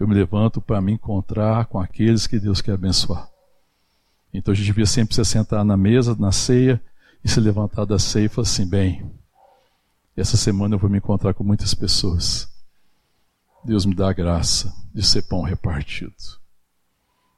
Eu 0.00 0.08
me 0.08 0.14
levanto 0.14 0.62
para 0.62 0.80
me 0.80 0.92
encontrar 0.92 1.66
com 1.66 1.78
aqueles 1.78 2.26
que 2.26 2.40
Deus 2.40 2.62
quer 2.62 2.72
abençoar. 2.72 3.28
Então 4.32 4.50
a 4.50 4.54
gente 4.54 4.64
devia 4.64 4.86
sempre 4.86 5.14
se 5.14 5.22
sentar 5.26 5.62
na 5.62 5.76
mesa, 5.76 6.16
na 6.18 6.32
ceia, 6.32 6.82
e 7.22 7.28
se 7.28 7.38
levantar 7.38 7.84
da 7.84 7.98
ceia 7.98 8.24
e 8.24 8.28
falar 8.30 8.46
assim: 8.48 8.66
bem, 8.66 9.12
essa 10.16 10.38
semana 10.38 10.74
eu 10.74 10.78
vou 10.78 10.88
me 10.88 10.96
encontrar 10.96 11.34
com 11.34 11.44
muitas 11.44 11.74
pessoas. 11.74 12.48
Deus 13.62 13.84
me 13.84 13.94
dá 13.94 14.08
a 14.08 14.14
graça 14.14 14.74
de 14.94 15.02
ser 15.02 15.20
pão 15.28 15.42
repartido. 15.42 16.14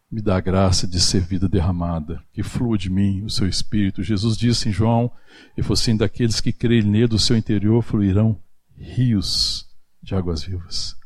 Me 0.08 0.22
dá 0.22 0.36
a 0.36 0.40
graça 0.40 0.86
de 0.86 1.00
ser 1.00 1.20
vida 1.20 1.48
derramada, 1.48 2.22
que 2.32 2.44
flua 2.44 2.78
de 2.78 2.88
mim 2.88 3.24
o 3.24 3.30
seu 3.30 3.48
espírito. 3.48 4.04
Jesus 4.04 4.36
disse 4.36 4.68
em 4.68 4.72
João, 4.72 5.10
e 5.56 5.62
falou 5.62 5.74
assim: 5.74 5.96
daqueles 5.96 6.40
que 6.40 6.52
creem 6.52 6.84
nele, 6.84 7.08
do 7.08 7.18
seu 7.18 7.36
interior 7.36 7.82
fluirão 7.82 8.38
rios 8.76 9.66
de 10.00 10.14
águas 10.14 10.44
vivas. 10.44 11.01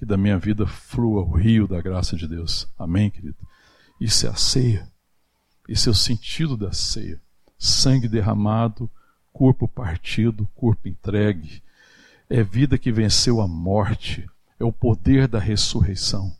Que 0.00 0.06
da 0.06 0.16
minha 0.16 0.38
vida 0.38 0.66
flua 0.66 1.22
o 1.22 1.36
rio 1.36 1.68
da 1.68 1.80
graça 1.80 2.16
de 2.16 2.26
Deus. 2.26 2.66
Amém, 2.76 3.10
querido? 3.10 3.36
Isso 4.00 4.26
é 4.26 4.30
a 4.30 4.34
ceia. 4.34 4.88
Isso 5.68 5.88
é 5.88 5.92
o 5.92 5.94
sentido 5.94 6.56
da 6.56 6.72
ceia. 6.72 7.20
Sangue 7.58 8.08
derramado 8.08 8.90
corpo 9.30 9.68
partido, 9.68 10.48
corpo 10.54 10.88
entregue. 10.88 11.62
É 12.28 12.42
vida 12.42 12.78
que 12.78 12.90
venceu 12.90 13.42
a 13.42 13.46
morte, 13.46 14.26
é 14.58 14.64
o 14.64 14.72
poder 14.72 15.28
da 15.28 15.38
ressurreição. 15.38 16.34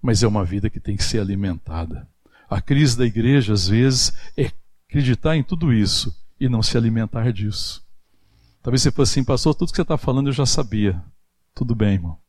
Mas 0.00 0.22
é 0.22 0.26
uma 0.26 0.44
vida 0.44 0.70
que 0.70 0.80
tem 0.80 0.96
que 0.96 1.04
ser 1.04 1.20
alimentada. 1.20 2.08
A 2.48 2.60
crise 2.60 2.96
da 2.96 3.06
igreja, 3.06 3.52
às 3.52 3.68
vezes, 3.68 4.12
é 4.34 4.50
acreditar 4.88 5.36
em 5.36 5.42
tudo 5.42 5.72
isso 5.72 6.14
e 6.38 6.48
não 6.48 6.62
se 6.62 6.76
alimentar 6.76 7.32
disso. 7.32 7.84
Talvez 8.62 8.80
você 8.82 8.90
fosse 8.90 9.12
assim, 9.12 9.24
pastor, 9.24 9.54
tudo 9.54 9.70
que 9.70 9.76
você 9.76 9.82
está 9.82 9.98
falando 9.98 10.28
eu 10.28 10.32
já 10.32 10.46
sabia. 10.46 11.02
Tudo 11.54 11.74
bem, 11.74 11.94
irmão. 11.94 12.23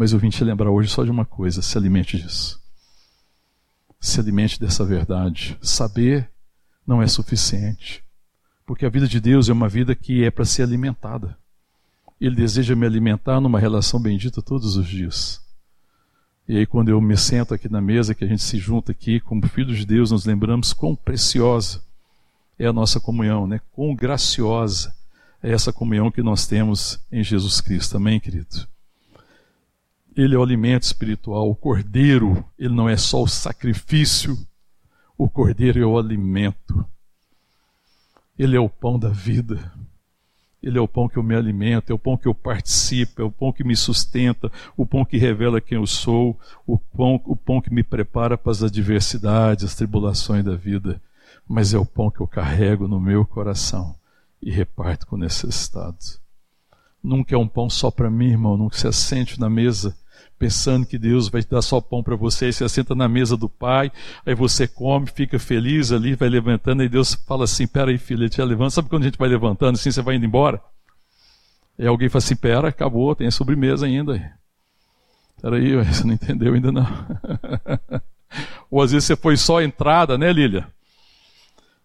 Mas 0.00 0.14
eu 0.14 0.18
vim 0.18 0.30
te 0.30 0.42
lembrar 0.42 0.70
hoje 0.70 0.88
só 0.88 1.04
de 1.04 1.10
uma 1.10 1.26
coisa: 1.26 1.60
se 1.60 1.76
alimente 1.76 2.16
disso. 2.16 2.58
Se 4.00 4.18
alimente 4.18 4.58
dessa 4.58 4.82
verdade. 4.82 5.58
Saber 5.60 6.30
não 6.86 7.02
é 7.02 7.06
suficiente. 7.06 8.02
Porque 8.64 8.86
a 8.86 8.88
vida 8.88 9.06
de 9.06 9.20
Deus 9.20 9.50
é 9.50 9.52
uma 9.52 9.68
vida 9.68 9.94
que 9.94 10.24
é 10.24 10.30
para 10.30 10.46
ser 10.46 10.62
alimentada. 10.62 11.36
Ele 12.18 12.34
deseja 12.34 12.74
me 12.74 12.86
alimentar 12.86 13.42
numa 13.42 13.60
relação 13.60 14.00
bendita 14.00 14.40
todos 14.40 14.74
os 14.74 14.88
dias. 14.88 15.42
E 16.48 16.56
aí, 16.56 16.64
quando 16.64 16.88
eu 16.88 16.98
me 16.98 17.14
sento 17.18 17.52
aqui 17.52 17.68
na 17.68 17.82
mesa, 17.82 18.14
que 18.14 18.24
a 18.24 18.26
gente 18.26 18.42
se 18.42 18.56
junta 18.56 18.92
aqui, 18.92 19.20
como 19.20 19.46
filhos 19.48 19.76
de 19.76 19.84
Deus, 19.84 20.10
nos 20.10 20.24
lembramos 20.24 20.72
quão 20.72 20.96
preciosa 20.96 21.82
é 22.58 22.64
a 22.64 22.72
nossa 22.72 22.98
comunhão, 22.98 23.46
né? 23.46 23.60
quão 23.70 23.94
graciosa 23.94 24.96
é 25.42 25.52
essa 25.52 25.74
comunhão 25.74 26.10
que 26.10 26.22
nós 26.22 26.46
temos 26.46 26.98
em 27.12 27.22
Jesus 27.22 27.60
Cristo. 27.60 27.98
Amém, 27.98 28.18
querido? 28.18 28.66
Ele 30.20 30.34
é 30.34 30.38
o 30.38 30.42
alimento 30.42 30.82
espiritual. 30.82 31.48
O 31.48 31.54
cordeiro, 31.54 32.44
ele 32.58 32.74
não 32.74 32.86
é 32.86 32.94
só 32.94 33.22
o 33.22 33.26
sacrifício, 33.26 34.36
o 35.16 35.30
cordeiro 35.30 35.80
é 35.80 35.86
o 35.86 35.98
alimento. 35.98 36.84
Ele 38.38 38.54
é 38.54 38.60
o 38.60 38.68
pão 38.68 38.98
da 38.98 39.08
vida. 39.08 39.72
Ele 40.62 40.76
é 40.76 40.80
o 40.80 40.86
pão 40.86 41.08
que 41.08 41.16
eu 41.16 41.22
me 41.22 41.34
alimento, 41.34 41.90
é 41.90 41.94
o 41.94 41.98
pão 41.98 42.18
que 42.18 42.28
eu 42.28 42.34
participo, 42.34 43.22
é 43.22 43.24
o 43.24 43.30
pão 43.30 43.50
que 43.50 43.64
me 43.64 43.74
sustenta, 43.74 44.52
o 44.76 44.84
pão 44.84 45.06
que 45.06 45.16
revela 45.16 45.58
quem 45.58 45.78
eu 45.78 45.86
sou, 45.86 46.38
o 46.66 46.76
pão, 46.76 47.18
o 47.24 47.34
pão 47.34 47.62
que 47.62 47.72
me 47.72 47.82
prepara 47.82 48.36
para 48.36 48.52
as 48.52 48.62
adversidades, 48.62 49.64
as 49.64 49.74
tribulações 49.74 50.44
da 50.44 50.54
vida. 50.54 51.00
Mas 51.48 51.72
é 51.72 51.78
o 51.78 51.86
pão 51.86 52.10
que 52.10 52.20
eu 52.20 52.26
carrego 52.26 52.86
no 52.86 53.00
meu 53.00 53.24
coração 53.24 53.94
e 54.42 54.50
reparto 54.50 55.06
com 55.06 55.16
necessitados. 55.16 56.20
Nunca 57.02 57.34
é 57.34 57.38
um 57.38 57.48
pão 57.48 57.70
só 57.70 57.90
para 57.90 58.10
mim, 58.10 58.32
irmão. 58.32 58.58
Nunca 58.58 58.76
se 58.76 58.86
assente 58.86 59.40
na 59.40 59.48
mesa 59.48 59.96
pensando 60.40 60.86
que 60.86 60.98
Deus 60.98 61.28
vai 61.28 61.44
dar 61.44 61.60
só 61.60 61.82
pão 61.82 62.02
para 62.02 62.16
você. 62.16 62.46
Aí 62.46 62.52
você 62.52 62.64
assenta 62.64 62.94
na 62.94 63.06
mesa 63.06 63.36
do 63.36 63.46
Pai, 63.46 63.92
aí 64.24 64.34
você 64.34 64.66
come, 64.66 65.06
fica 65.06 65.38
feliz 65.38 65.92
ali, 65.92 66.14
vai 66.14 66.30
levantando, 66.30 66.82
e 66.82 66.88
Deus 66.88 67.12
fala 67.12 67.44
assim: 67.44 67.66
Pera 67.66 67.90
aí, 67.90 67.98
filho, 67.98 68.22
ele 68.22 68.30
te 68.30 68.42
levanta. 68.42 68.70
Sabe 68.70 68.88
quando 68.88 69.02
a 69.02 69.04
gente 69.04 69.18
vai 69.18 69.28
levantando 69.28 69.74
assim, 69.74 69.92
você 69.92 70.00
vai 70.00 70.16
indo 70.16 70.24
embora? 70.24 70.58
E 71.78 71.86
alguém 71.86 72.08
fala 72.08 72.24
assim: 72.24 72.34
Pera, 72.34 72.68
acabou, 72.68 73.14
tem 73.14 73.26
a 73.26 73.30
sobremesa 73.30 73.84
ainda. 73.84 74.14
Pera 75.42 75.56
aí, 75.56 75.76
você 75.76 76.04
não 76.04 76.14
entendeu 76.14 76.54
ainda 76.54 76.72
não. 76.72 76.86
Ou 78.70 78.80
às 78.80 78.92
vezes 78.92 79.06
você 79.06 79.16
foi 79.16 79.36
só 79.36 79.58
a 79.58 79.64
entrada, 79.64 80.16
né, 80.16 80.32
Lília? 80.32 80.66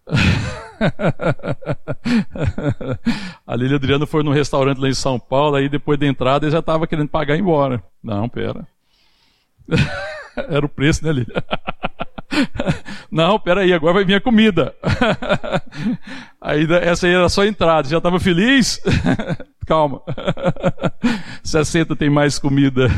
a 3.46 3.56
Lília 3.56 3.76
Adriano 3.76 4.06
foi 4.06 4.22
num 4.22 4.32
restaurante 4.32 4.78
lá 4.78 4.88
em 4.88 4.94
São 4.94 5.18
Paulo, 5.18 5.56
aí 5.56 5.68
depois 5.68 5.98
da 5.98 6.06
entrada 6.06 6.46
ele 6.46 6.52
já 6.52 6.60
estava 6.60 6.86
querendo 6.86 7.08
pagar 7.08 7.34
e 7.34 7.38
ir 7.38 7.40
embora. 7.40 7.82
Não, 8.02 8.28
pera. 8.28 8.66
Era 10.48 10.66
o 10.66 10.68
preço, 10.68 11.04
né, 11.04 11.12
Lília? 11.12 11.44
Não, 13.10 13.38
peraí, 13.38 13.72
agora 13.72 13.94
vai 13.94 14.04
vir 14.04 14.16
a 14.16 14.20
comida. 14.20 14.74
Aí 16.40 16.66
essa 16.82 17.06
aí 17.06 17.14
era 17.14 17.28
só 17.28 17.42
a 17.42 17.46
entrada, 17.46 17.88
já 17.88 17.96
estava 17.96 18.20
feliz? 18.20 18.80
Calma. 19.66 20.02
60 21.42 21.96
tem 21.96 22.10
mais 22.10 22.38
comida. 22.38 22.88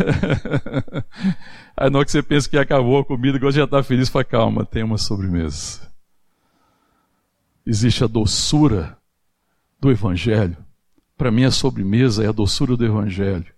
Aí 1.76 1.88
na 1.88 1.98
hora 1.98 2.04
que 2.04 2.10
você 2.10 2.22
pensa 2.22 2.48
que 2.48 2.58
acabou 2.58 2.98
a 2.98 3.04
comida, 3.04 3.36
agora 3.36 3.52
já 3.52 3.64
está 3.64 3.82
feliz, 3.82 4.08
fala, 4.08 4.24
calma, 4.24 4.64
tem 4.64 4.82
uma 4.82 4.98
sobremesa 4.98 5.87
existe 7.68 8.02
a 8.02 8.06
doçura 8.06 8.96
do 9.78 9.90
Evangelho. 9.90 10.56
Para 11.18 11.30
mim, 11.30 11.44
a 11.44 11.50
sobremesa 11.50 12.24
é 12.24 12.28
a 12.28 12.32
doçura 12.32 12.74
do 12.74 12.84
Evangelho. 12.84 13.52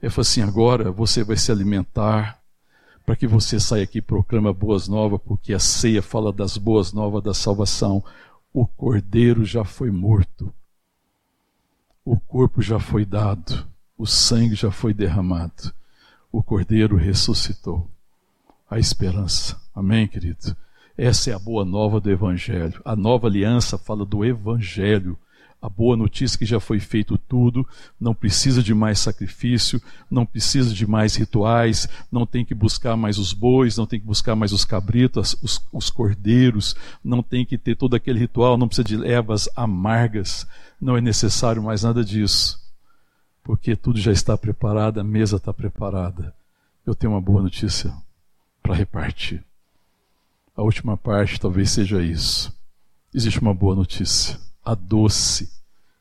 É 0.00 0.08
assim: 0.08 0.42
agora 0.42 0.90
você 0.90 1.22
vai 1.22 1.36
se 1.36 1.52
alimentar, 1.52 2.42
para 3.06 3.14
que 3.14 3.24
você 3.24 3.60
saia 3.60 3.84
aqui 3.84 3.98
e 3.98 4.02
proclama 4.02 4.52
boas 4.52 4.88
novas, 4.88 5.20
porque 5.24 5.54
a 5.54 5.60
ceia 5.60 6.02
fala 6.02 6.32
das 6.32 6.56
boas 6.56 6.92
novas 6.92 7.22
da 7.22 7.32
salvação. 7.32 8.04
O 8.52 8.66
cordeiro 8.66 9.44
já 9.44 9.64
foi 9.64 9.92
morto, 9.92 10.52
o 12.04 12.18
corpo 12.18 12.60
já 12.60 12.80
foi 12.80 13.04
dado, 13.04 13.64
o 13.96 14.06
sangue 14.06 14.56
já 14.56 14.72
foi 14.72 14.92
derramado, 14.92 15.72
o 16.32 16.42
cordeiro 16.42 16.96
ressuscitou. 16.96 17.88
A 18.68 18.78
esperança. 18.78 19.60
Amém, 19.74 20.08
querido? 20.08 20.56
Essa 20.96 21.30
é 21.30 21.34
a 21.34 21.38
boa 21.38 21.64
nova 21.64 22.00
do 22.00 22.10
Evangelho. 22.10 22.80
A 22.84 22.94
nova 22.94 23.26
aliança 23.26 23.78
fala 23.78 24.04
do 24.04 24.24
Evangelho. 24.24 25.18
A 25.60 25.68
boa 25.68 25.96
notícia 25.96 26.36
é 26.36 26.38
que 26.40 26.44
já 26.44 26.58
foi 26.58 26.80
feito 26.80 27.16
tudo, 27.16 27.64
não 28.00 28.12
precisa 28.12 28.60
de 28.60 28.74
mais 28.74 28.98
sacrifício, 28.98 29.80
não 30.10 30.26
precisa 30.26 30.74
de 30.74 30.84
mais 30.84 31.14
rituais, 31.14 31.88
não 32.10 32.26
tem 32.26 32.44
que 32.44 32.52
buscar 32.52 32.96
mais 32.96 33.16
os 33.16 33.32
bois, 33.32 33.76
não 33.76 33.86
tem 33.86 34.00
que 34.00 34.04
buscar 34.04 34.34
mais 34.34 34.50
os 34.50 34.64
cabritos, 34.64 35.36
os, 35.40 35.64
os 35.72 35.88
cordeiros, 35.88 36.74
não 37.02 37.22
tem 37.22 37.46
que 37.46 37.56
ter 37.56 37.76
todo 37.76 37.94
aquele 37.94 38.18
ritual, 38.18 38.58
não 38.58 38.66
precisa 38.66 38.88
de 38.88 39.06
ervas 39.06 39.48
amargas, 39.54 40.48
não 40.80 40.96
é 40.96 41.00
necessário 41.00 41.62
mais 41.62 41.84
nada 41.84 42.04
disso, 42.04 42.60
porque 43.44 43.76
tudo 43.76 44.00
já 44.00 44.10
está 44.10 44.36
preparado, 44.36 44.98
a 44.98 45.04
mesa 45.04 45.36
está 45.36 45.54
preparada. 45.54 46.34
Eu 46.84 46.92
tenho 46.92 47.12
uma 47.12 47.20
boa 47.20 47.40
notícia 47.40 47.94
para 48.60 48.74
repartir. 48.74 49.44
A 50.54 50.62
última 50.62 50.96
parte 50.96 51.40
talvez 51.40 51.70
seja 51.70 52.02
isso. 52.02 52.54
Existe 53.14 53.40
uma 53.40 53.54
boa 53.54 53.74
notícia, 53.74 54.38
a 54.64 54.74
doce 54.74 55.50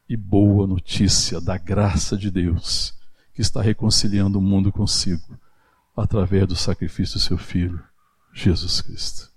e 0.07 0.17
boa 0.17 0.67
notícia 0.67 1.39
da 1.39 1.57
graça 1.57 2.17
de 2.17 2.29
Deus, 2.29 2.93
que 3.33 3.41
está 3.41 3.61
reconciliando 3.61 4.39
o 4.39 4.41
mundo 4.41 4.71
consigo 4.71 5.39
através 5.95 6.47
do 6.47 6.55
sacrifício 6.55 7.15
do 7.15 7.21
seu 7.21 7.37
filho, 7.37 7.81
Jesus 8.33 8.81
Cristo. 8.81 9.31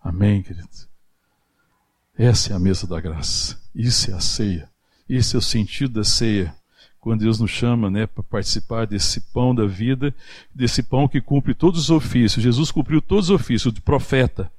Amém, 0.00 0.42
querido? 0.42 0.68
Essa 2.16 2.52
é 2.52 2.56
a 2.56 2.58
mesa 2.58 2.86
da 2.86 3.00
graça. 3.00 3.58
Isso 3.74 4.10
é 4.10 4.14
a 4.14 4.20
ceia. 4.20 4.70
Esse 5.08 5.36
é 5.36 5.38
o 5.38 5.42
sentido 5.42 5.94
da 5.94 6.04
ceia 6.04 6.54
quando 7.00 7.20
Deus 7.20 7.40
nos 7.40 7.50
chama 7.50 7.90
né, 7.90 8.06
para 8.06 8.22
participar 8.22 8.86
desse 8.86 9.20
pão 9.32 9.54
da 9.54 9.64
vida, 9.64 10.14
desse 10.54 10.82
pão 10.82 11.08
que 11.08 11.20
cumpre 11.20 11.54
todos 11.54 11.80
os 11.80 11.90
ofícios. 11.90 12.42
Jesus 12.42 12.70
cumpriu 12.70 13.00
todos 13.00 13.30
os 13.30 13.40
ofícios 13.40 13.72
de 13.72 13.80
profeta, 13.80 14.52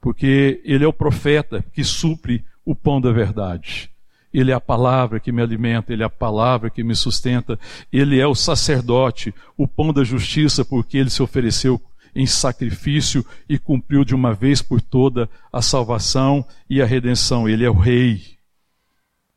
porque 0.00 0.60
ele 0.64 0.84
é 0.84 0.88
o 0.88 0.92
profeta 0.92 1.64
que 1.72 1.84
supre 1.84 2.44
o 2.64 2.74
pão 2.74 3.00
da 3.00 3.12
verdade. 3.12 3.88
Ele 4.32 4.50
é 4.50 4.54
a 4.54 4.60
palavra 4.60 5.18
que 5.18 5.32
me 5.32 5.42
alimenta, 5.42 5.92
ele 5.92 6.02
é 6.02 6.06
a 6.06 6.10
palavra 6.10 6.70
que 6.70 6.84
me 6.84 6.94
sustenta, 6.94 7.58
ele 7.92 8.18
é 8.18 8.26
o 8.26 8.34
sacerdote, 8.34 9.34
o 9.56 9.66
pão 9.66 9.92
da 9.92 10.04
justiça, 10.04 10.64
porque 10.64 10.98
ele 10.98 11.10
se 11.10 11.22
ofereceu 11.22 11.80
em 12.14 12.26
sacrifício 12.26 13.24
e 13.48 13.58
cumpriu 13.58 14.04
de 14.04 14.14
uma 14.14 14.32
vez 14.32 14.60
por 14.62 14.80
toda 14.80 15.28
a 15.52 15.62
salvação 15.62 16.44
e 16.68 16.82
a 16.82 16.86
redenção. 16.86 17.48
Ele 17.48 17.64
é 17.64 17.70
o 17.70 17.78
rei. 17.78 18.22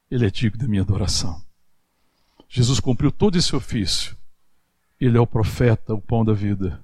Ele 0.09 0.25
é 0.25 0.29
digno 0.29 0.59
da 0.59 0.67
minha 0.67 0.81
adoração. 0.81 1.42
Jesus 2.55 2.79
cumpriu 2.79 3.11
todo 3.11 3.35
esse 3.35 3.55
ofício. 3.55 4.15
Ele 5.01 5.17
é 5.17 5.19
o 5.19 5.25
profeta, 5.25 5.95
o 5.95 5.99
pão 5.99 6.23
da 6.23 6.33
vida. 6.33 6.79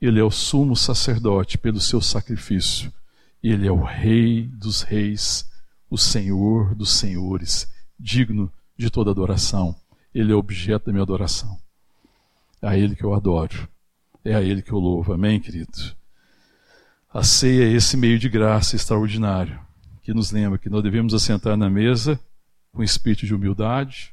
Ele 0.00 0.18
é 0.18 0.24
o 0.24 0.32
sumo 0.32 0.74
sacerdote 0.74 1.56
pelo 1.56 1.78
seu 1.78 2.00
sacrifício. 2.00 2.92
Ele 3.40 3.68
é 3.68 3.70
o 3.70 3.84
Rei 3.84 4.48
dos 4.48 4.82
Reis, 4.82 5.48
o 5.88 5.96
Senhor 5.96 6.74
dos 6.74 6.90
Senhores, 6.90 7.72
digno 7.96 8.52
de 8.76 8.90
toda 8.90 9.12
adoração. 9.12 9.76
Ele 10.12 10.32
é 10.32 10.34
objeto 10.34 10.86
da 10.86 10.92
minha 10.92 11.04
adoração. 11.04 11.56
É 12.60 12.66
a 12.66 12.76
Ele 12.76 12.96
que 12.96 13.04
eu 13.04 13.14
adoro. 13.14 13.68
É 14.24 14.34
a 14.34 14.42
Ele 14.42 14.60
que 14.60 14.72
eu 14.72 14.78
louvo. 14.80 15.12
Amém, 15.12 15.38
querido? 15.38 15.70
A 17.14 17.22
ceia 17.22 17.62
é 17.62 17.72
esse 17.72 17.96
meio 17.96 18.18
de 18.18 18.28
graça 18.28 18.74
extraordinário 18.74 19.60
que 20.02 20.12
nos 20.12 20.32
lembra 20.32 20.58
que 20.58 20.68
nós 20.68 20.82
devemos 20.82 21.14
assentar 21.14 21.56
na 21.56 21.70
mesa 21.70 22.18
com 22.72 22.82
espírito 22.82 23.24
de 23.24 23.32
humildade, 23.32 24.12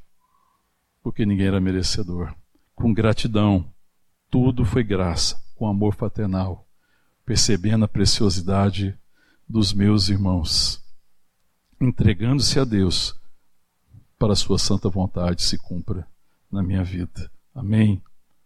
porque 1.09 1.25
ninguém 1.25 1.47
era 1.47 1.59
merecedor. 1.59 2.35
Com 2.75 2.93
gratidão, 2.93 3.73
tudo 4.29 4.63
foi 4.63 4.83
graça, 4.83 5.41
com 5.55 5.67
amor 5.67 5.95
fraternal, 5.95 6.67
percebendo 7.25 7.83
a 7.83 7.87
preciosidade 7.87 8.95
dos 9.47 9.73
meus 9.73 10.09
irmãos, 10.09 10.83
entregando-se 11.81 12.59
a 12.59 12.63
Deus 12.63 13.19
para 14.19 14.33
a 14.33 14.35
sua 14.35 14.59
santa 14.59 14.87
vontade 14.87 15.41
se 15.41 15.57
cumpra 15.57 16.05
na 16.51 16.61
minha 16.61 16.83
vida. 16.83 17.31
Amém? 17.55 18.03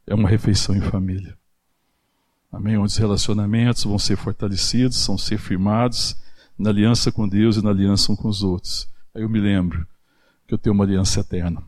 É 0.07 0.15
uma 0.15 0.29
refeição 0.29 0.73
em 0.73 0.79
família. 0.81 1.37
Amém? 2.49 2.77
Onde 2.77 2.93
os 2.93 2.97
relacionamentos 2.97 3.83
vão 3.83 3.99
ser 3.99 4.15
fortalecidos, 4.15 5.05
vão 5.05 5.17
ser 5.17 5.37
firmados 5.37 6.15
na 6.57 6.69
aliança 6.69 7.11
com 7.11 7.27
Deus 7.27 7.57
e 7.57 7.61
na 7.61 7.71
aliança 7.71 8.15
com 8.15 8.29
os 8.29 8.41
outros. 8.41 8.87
Aí 9.13 9.21
eu 9.21 9.27
me 9.27 9.41
lembro 9.41 9.85
que 10.47 10.53
eu 10.53 10.57
tenho 10.57 10.73
uma 10.73 10.85
aliança 10.85 11.19
eterna 11.19 11.61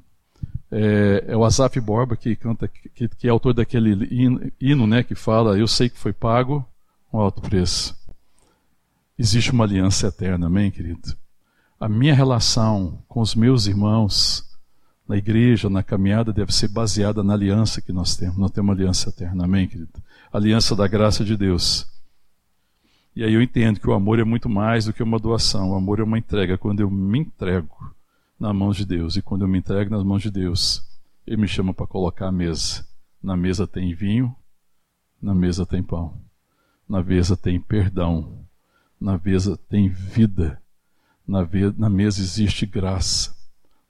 é, 0.72 1.26
é, 1.28 1.38
o 1.38 1.44
Asaf 1.44 1.80
Borba 1.80 2.16
que 2.16 2.36
canta, 2.36 2.68
que, 2.68 3.08
que, 3.08 3.28
é 3.28 3.30
autor 3.30 3.54
daquele 3.54 4.52
hino, 4.60 4.88
né, 4.88 5.04
que 5.04 5.16
fala: 5.16 5.58
Eu 5.58 5.68
sei 5.68 5.90
que 5.90 5.98
foi 5.98 6.14
pago 6.14 6.66
um 7.14 7.20
alto 7.20 7.42
preço. 7.42 7.96
Existe 9.18 9.52
uma 9.52 9.64
aliança 9.64 10.08
eterna, 10.08 10.48
amém, 10.48 10.70
querido? 10.70 11.16
a 11.80 11.90
minha 11.90 12.16
relação 12.16 13.04
com 13.08 13.22
os 13.22 13.36
meus 13.36 13.68
irmãos 13.68 14.44
na 15.08 15.18
igreja, 15.18 15.70
na 15.70 15.84
caminhada, 15.84 16.34
deve 16.34 16.52
ser 16.52 16.68
baseada 16.68 17.24
na 17.24 17.34
aliança 17.34 17.82
que 17.82 17.94
nós 17.94 18.16
temos. 18.16 18.38
Nós 18.38 18.52
temos 18.52 18.70
uma 18.70 18.74
aliança 18.74 19.10
eterna, 19.10 19.46
amém, 19.46 19.68
querido? 19.68 19.92
Aliança 20.34 20.76
da 20.76 20.88
graça 20.88 21.24
de 21.24 21.38
Deus. 21.38 21.86
E 23.16 23.24
aí 23.24 23.34
eu 23.34 23.42
entendo 23.42 23.80
que 23.80 23.88
o 23.88 23.94
amor 23.94 24.20
é 24.20 24.24
muito 24.24 24.50
mais 24.50 24.86
do 24.86 24.94
que 24.94 25.04
uma 25.04 25.20
doação. 25.20 25.72
O 25.72 25.76
amor 25.76 26.00
é 26.00 26.04
uma 26.04 26.18
entrega. 26.18 26.58
Quando 26.58 26.80
eu 26.80 26.90
me 26.90 27.20
entrego 27.20 27.94
na 28.40 28.54
mão 28.54 28.72
de 28.72 28.86
Deus, 28.86 29.16
e 29.16 29.22
quando 29.22 29.44
eu 29.44 29.48
me 29.48 29.60
entrego 29.60 29.92
nas 29.92 30.04
mãos 30.04 30.22
de 30.22 30.30
Deus, 30.30 30.84
Ele 31.26 31.38
me 31.38 31.48
chama 31.48 31.74
para 31.74 31.88
colocar 31.88 32.28
a 32.28 32.32
mesa. 32.32 32.86
Na 33.22 33.36
mesa 33.36 33.66
tem 33.66 33.94
vinho, 33.94 34.36
na 35.22 35.34
mesa 35.34 35.66
tem 35.66 35.82
pão, 35.82 36.22
na 36.88 37.02
mesa 37.02 37.36
tem 37.36 37.60
perdão, 37.60 38.46
na 39.00 39.18
mesa 39.18 39.58
tem 39.58 39.90
vida, 39.90 40.62
na, 41.28 41.40
na 41.78 41.90
mesa 41.90 42.22
existe 42.22 42.66
graça, 42.66 43.36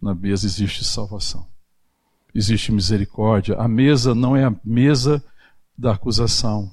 na 0.01 0.15
mesa 0.15 0.45
existe 0.45 0.85
salvação, 0.85 1.47
existe 2.33 2.71
misericórdia. 2.71 3.55
A 3.57 3.67
mesa 3.67 4.15
não 4.15 4.35
é 4.35 4.45
a 4.45 4.55
mesa 4.63 5.23
da 5.77 5.93
acusação, 5.93 6.71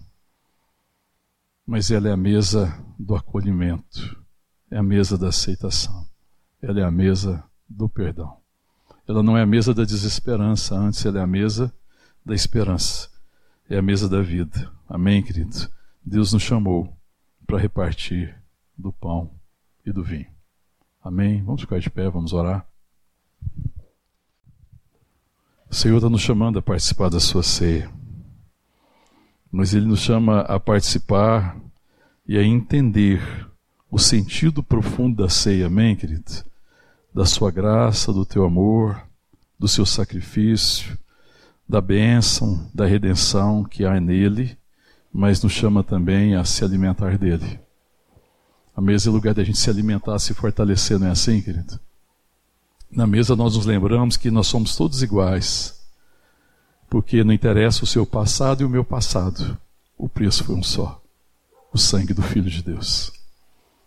mas 1.67 1.91
ela 1.91 2.09
é 2.09 2.13
a 2.13 2.17
mesa 2.17 2.73
do 2.99 3.17
acolhimento, 3.17 4.23
é 4.71 4.79
a 4.79 4.83
mesa 4.83 5.19
da 5.19 5.29
aceitação, 5.29 6.07
ela 6.61 6.79
é 6.81 6.85
a 6.85 6.91
mesa 6.91 7.43
do 7.73 7.89
perdão. 7.89 8.37
Ela 9.09 9.23
não 9.23 9.37
é 9.37 9.43
a 9.43 9.47
mesa 9.47 9.75
da 9.75 9.85
desesperança, 9.85 10.75
antes 10.77 11.05
ela 11.05 11.19
é 11.19 11.23
a 11.23 11.27
mesa 11.27 11.73
da 12.25 12.35
esperança, 12.35 13.09
é 13.69 13.77
a 13.77 13.83
mesa 13.83 14.09
da 14.09 14.23
vida. 14.23 14.71
Amém, 14.89 15.23
querido? 15.23 15.69
Deus 16.05 16.33
nos 16.33 16.43
chamou 16.43 16.97
para 17.47 17.59
repartir 17.59 18.37
do 18.77 18.93
pão 18.93 19.31
e 19.85 19.93
do 19.93 20.03
vinho. 20.03 20.31
Amém? 21.03 21.43
Vamos 21.43 21.63
ficar 21.63 21.81
de 21.81 21.91
pé, 21.91 22.09
vamos 22.09 22.33
orar. 22.33 22.67
O 25.69 25.75
Senhor 25.75 25.97
está 25.97 26.09
nos 26.09 26.21
chamando 26.21 26.59
a 26.59 26.63
participar 26.63 27.09
da 27.09 27.19
sua 27.19 27.43
ceia. 27.43 27.91
Mas 29.51 29.75
Ele 29.75 29.87
nos 29.87 30.01
chama 30.01 30.41
a 30.41 30.61
participar 30.61 31.59
e 32.27 32.39
a 32.39 32.45
entender 32.45 33.21
o 33.91 33.99
sentido 33.99 34.63
profundo 34.63 35.23
da 35.23 35.29
ceia. 35.29 35.67
Amém, 35.67 35.97
querido? 35.97 36.52
Da 37.15 37.27
sua 37.27 37.51
graça, 37.51 38.13
do 38.13 38.25
teu 38.25 38.45
amor, 38.45 39.03
do 39.59 39.69
seu 39.69 39.85
sacrifício, 39.85 40.99
da 41.69 41.81
bênção, 41.81 42.69
da 42.75 42.87
redenção 42.87 43.65
que 43.65 43.85
há 43.85 44.01
nele, 44.01 44.57
mas 45.13 45.43
nos 45.43 45.53
chama 45.53 45.85
também 45.85 46.35
a 46.35 46.45
se 46.45 46.65
alimentar 46.65 47.19
dele. 47.19 47.61
A 48.75 48.81
mesa 48.81 49.11
é 49.11 49.13
lugar 49.13 49.35
da 49.35 49.45
gente 49.45 49.59
se 49.59 49.69
alimentar, 49.69 50.19
se 50.19 50.33
fortalecer, 50.33 50.99
não 50.99 51.07
é 51.07 51.11
assim, 51.11 51.41
querido? 51.43 51.79
Na 52.91 53.07
mesa 53.07 53.37
nós 53.37 53.57
nos 53.57 53.67
lembramos 53.67 54.17
que 54.17 54.31
nós 54.31 54.47
somos 54.47 54.77
todos 54.77 55.03
iguais, 55.03 55.81
porque 56.91 57.23
não 57.25 57.33
interessa 57.33 57.85
o 57.85 57.87
seu 57.87 58.05
passado 58.05 58.63
e 58.63 58.65
o 58.65 58.71
meu 58.71 58.85
passado, 58.85 59.57
o 59.97 60.09
preço 60.09 60.45
foi 60.45 60.55
um 60.55 60.63
só: 60.63 61.01
o 61.73 61.79
sangue 61.79 62.13
do 62.13 62.23
Filho 62.23 62.51
de 62.51 62.63
Deus. 62.63 63.13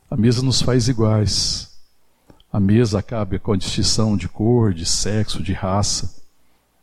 A 0.10 0.16
mesa 0.16 0.42
nos 0.42 0.62
faz 0.62 0.88
iguais. 0.88 1.75
A 2.56 2.60
mesa 2.62 3.00
acaba 3.00 3.38
com 3.38 3.52
a 3.52 3.58
distinção 3.58 4.16
de 4.16 4.30
cor, 4.30 4.74
de 4.74 4.86
sexo, 4.86 5.44
de 5.44 5.52
raça, 5.52 6.24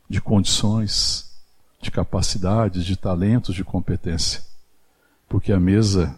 de 0.06 0.20
condições, 0.20 1.32
de 1.80 1.90
capacidades, 1.90 2.84
de 2.84 2.94
talentos, 2.94 3.54
de 3.54 3.64
competência. 3.64 4.42
Porque 5.26 5.50
a 5.50 5.58
mesa 5.58 6.14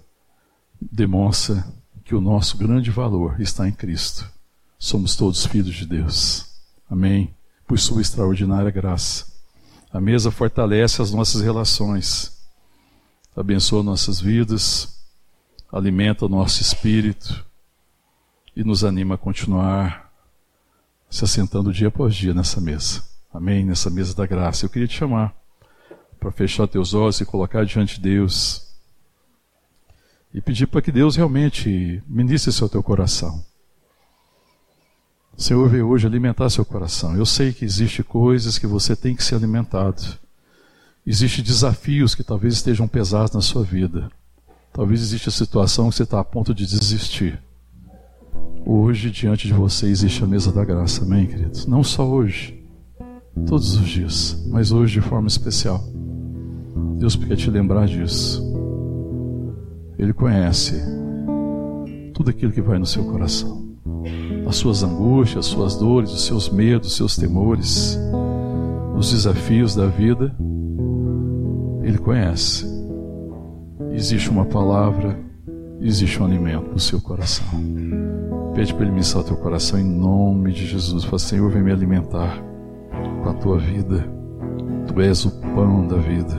demonstra 0.80 1.64
que 2.05 2.16
o 2.16 2.20
nosso 2.20 2.59
grande 2.59 2.90
valor 2.90 3.40
está 3.40 3.68
em 3.68 3.72
Cristo. 3.72 4.28
Somos 4.76 5.14
todos 5.14 5.46
filhos 5.46 5.76
de 5.76 5.86
Deus. 5.86 6.46
Amém. 6.90 7.32
Por 7.64 7.78
sua 7.78 8.02
extraordinária 8.02 8.72
graça. 8.72 9.24
A 9.92 10.00
mesa 10.00 10.32
fortalece 10.32 11.00
as 11.00 11.12
nossas 11.12 11.40
relações, 11.40 12.44
abençoa 13.36 13.84
nossas 13.84 14.20
vidas, 14.20 14.98
alimenta 15.70 16.26
o 16.26 16.28
nosso 16.28 16.61
espírito 16.61 17.46
e 18.57 18.62
nos 18.62 18.84
anima 18.84 19.16
a 19.16 19.18
continuar 19.18 20.12
se 21.11 21.24
assentando 21.24 21.72
dia 21.72 21.88
após 21.88 22.14
dia 22.14 22.34
nessa 22.34 22.61
mesa. 22.61 23.02
Amém? 23.32 23.64
Nessa 23.64 23.90
mesa 23.90 24.14
da 24.14 24.26
graça. 24.26 24.64
Eu 24.64 24.70
queria 24.70 24.88
te 24.88 24.96
chamar 24.96 25.34
para 26.18 26.30
fechar 26.30 26.66
teus 26.66 26.94
olhos 26.94 27.20
e 27.20 27.24
colocar 27.24 27.64
diante 27.64 27.96
de 27.96 28.00
Deus 28.00 28.64
e 30.32 30.40
pedir 30.40 30.66
para 30.66 30.82
que 30.82 30.90
Deus 30.90 31.14
realmente 31.14 32.02
ministre 32.07 32.52
seu 32.52 32.68
teu 32.68 32.82
coração. 32.82 33.44
O 35.36 35.42
Senhor 35.42 35.68
veio 35.68 35.88
hoje 35.88 36.07
alimentar 36.07 36.48
seu 36.48 36.64
coração. 36.64 37.16
Eu 37.16 37.26
sei 37.26 37.52
que 37.52 37.64
existem 37.64 38.05
coisas 38.05 38.59
que 38.59 38.66
você 38.66 38.96
tem 38.96 39.14
que 39.14 39.22
ser 39.22 39.34
alimentado. 39.34 40.02
Existem 41.07 41.44
desafios 41.44 42.14
que 42.14 42.24
talvez 42.24 42.55
estejam 42.55 42.88
pesados 42.88 43.34
na 43.34 43.40
sua 43.40 43.62
vida. 43.62 44.11
Talvez 44.72 45.00
exista 45.00 45.30
situação 45.30 45.90
que 45.90 45.96
você 45.96 46.05
está 46.05 46.18
a 46.18 46.24
ponto 46.24 46.55
de 46.55 46.66
desistir. 46.66 47.40
Hoje, 48.66 49.10
diante 49.10 49.46
de 49.46 49.52
você, 49.52 49.86
existe 49.86 50.24
a 50.24 50.26
mesa 50.26 50.50
da 50.50 50.64
graça, 50.64 51.04
amém, 51.04 51.26
queridos? 51.26 51.66
Não 51.66 51.84
só 51.84 52.08
hoje, 52.08 52.64
todos 53.46 53.76
os 53.76 53.86
dias, 53.86 54.42
mas 54.48 54.72
hoje 54.72 54.94
de 54.94 55.00
forma 55.02 55.28
especial. 55.28 55.84
Deus 56.96 57.14
quer 57.14 57.36
te 57.36 57.50
lembrar 57.50 57.86
disso. 57.86 58.42
Ele 59.98 60.14
conhece 60.14 60.82
tudo 62.14 62.30
aquilo 62.30 62.52
que 62.52 62.62
vai 62.62 62.78
no 62.78 62.86
seu 62.86 63.04
coração. 63.04 63.68
As 64.46 64.56
suas 64.56 64.82
angústias, 64.82 65.44
as 65.44 65.52
suas 65.52 65.76
dores, 65.76 66.10
os 66.10 66.24
seus 66.24 66.48
medos, 66.48 66.88
os 66.88 66.96
seus 66.96 67.16
temores, 67.16 67.98
os 68.96 69.10
desafios 69.10 69.74
da 69.74 69.86
vida. 69.86 70.34
Ele 71.82 71.98
conhece. 71.98 72.66
Existe 73.92 74.30
uma 74.30 74.46
palavra, 74.46 75.18
existe 75.82 76.22
um 76.22 76.24
alimento 76.24 76.70
no 76.72 76.78
seu 76.78 76.98
coração. 76.98 77.44
Pede 78.55 78.72
para 78.72 78.84
Ele 78.84 78.92
ministrar 78.92 79.24
teu 79.24 79.36
coração 79.36 79.78
em 79.78 79.84
nome 79.84 80.52
de 80.52 80.64
Jesus. 80.64 81.05
Fala, 81.05 81.18
Senhor, 81.18 81.50
vem 81.50 81.62
me 81.62 81.72
alimentar 81.72 82.40
com 83.22 83.28
a 83.28 83.34
tua 83.34 83.59
vida. 83.59 84.07
Tu 84.86 85.00
és 85.00 85.24
o 85.24 85.30
pão 85.55 85.86
da 85.88 85.96
vida. 85.96 86.38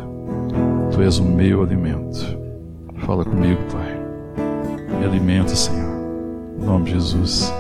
Tu 0.94 1.02
és 1.02 1.20
o 1.20 1.24
meu 1.26 1.62
alimento. 1.62 2.40
Fala 3.00 3.26
comigo, 3.26 3.62
Pai. 3.72 4.00
Me 4.98 5.06
alimenta, 5.06 5.54
Senhor. 5.56 5.94
Em 6.58 6.66
nome 6.66 6.86
de 6.86 6.92
Jesus. 6.92 7.52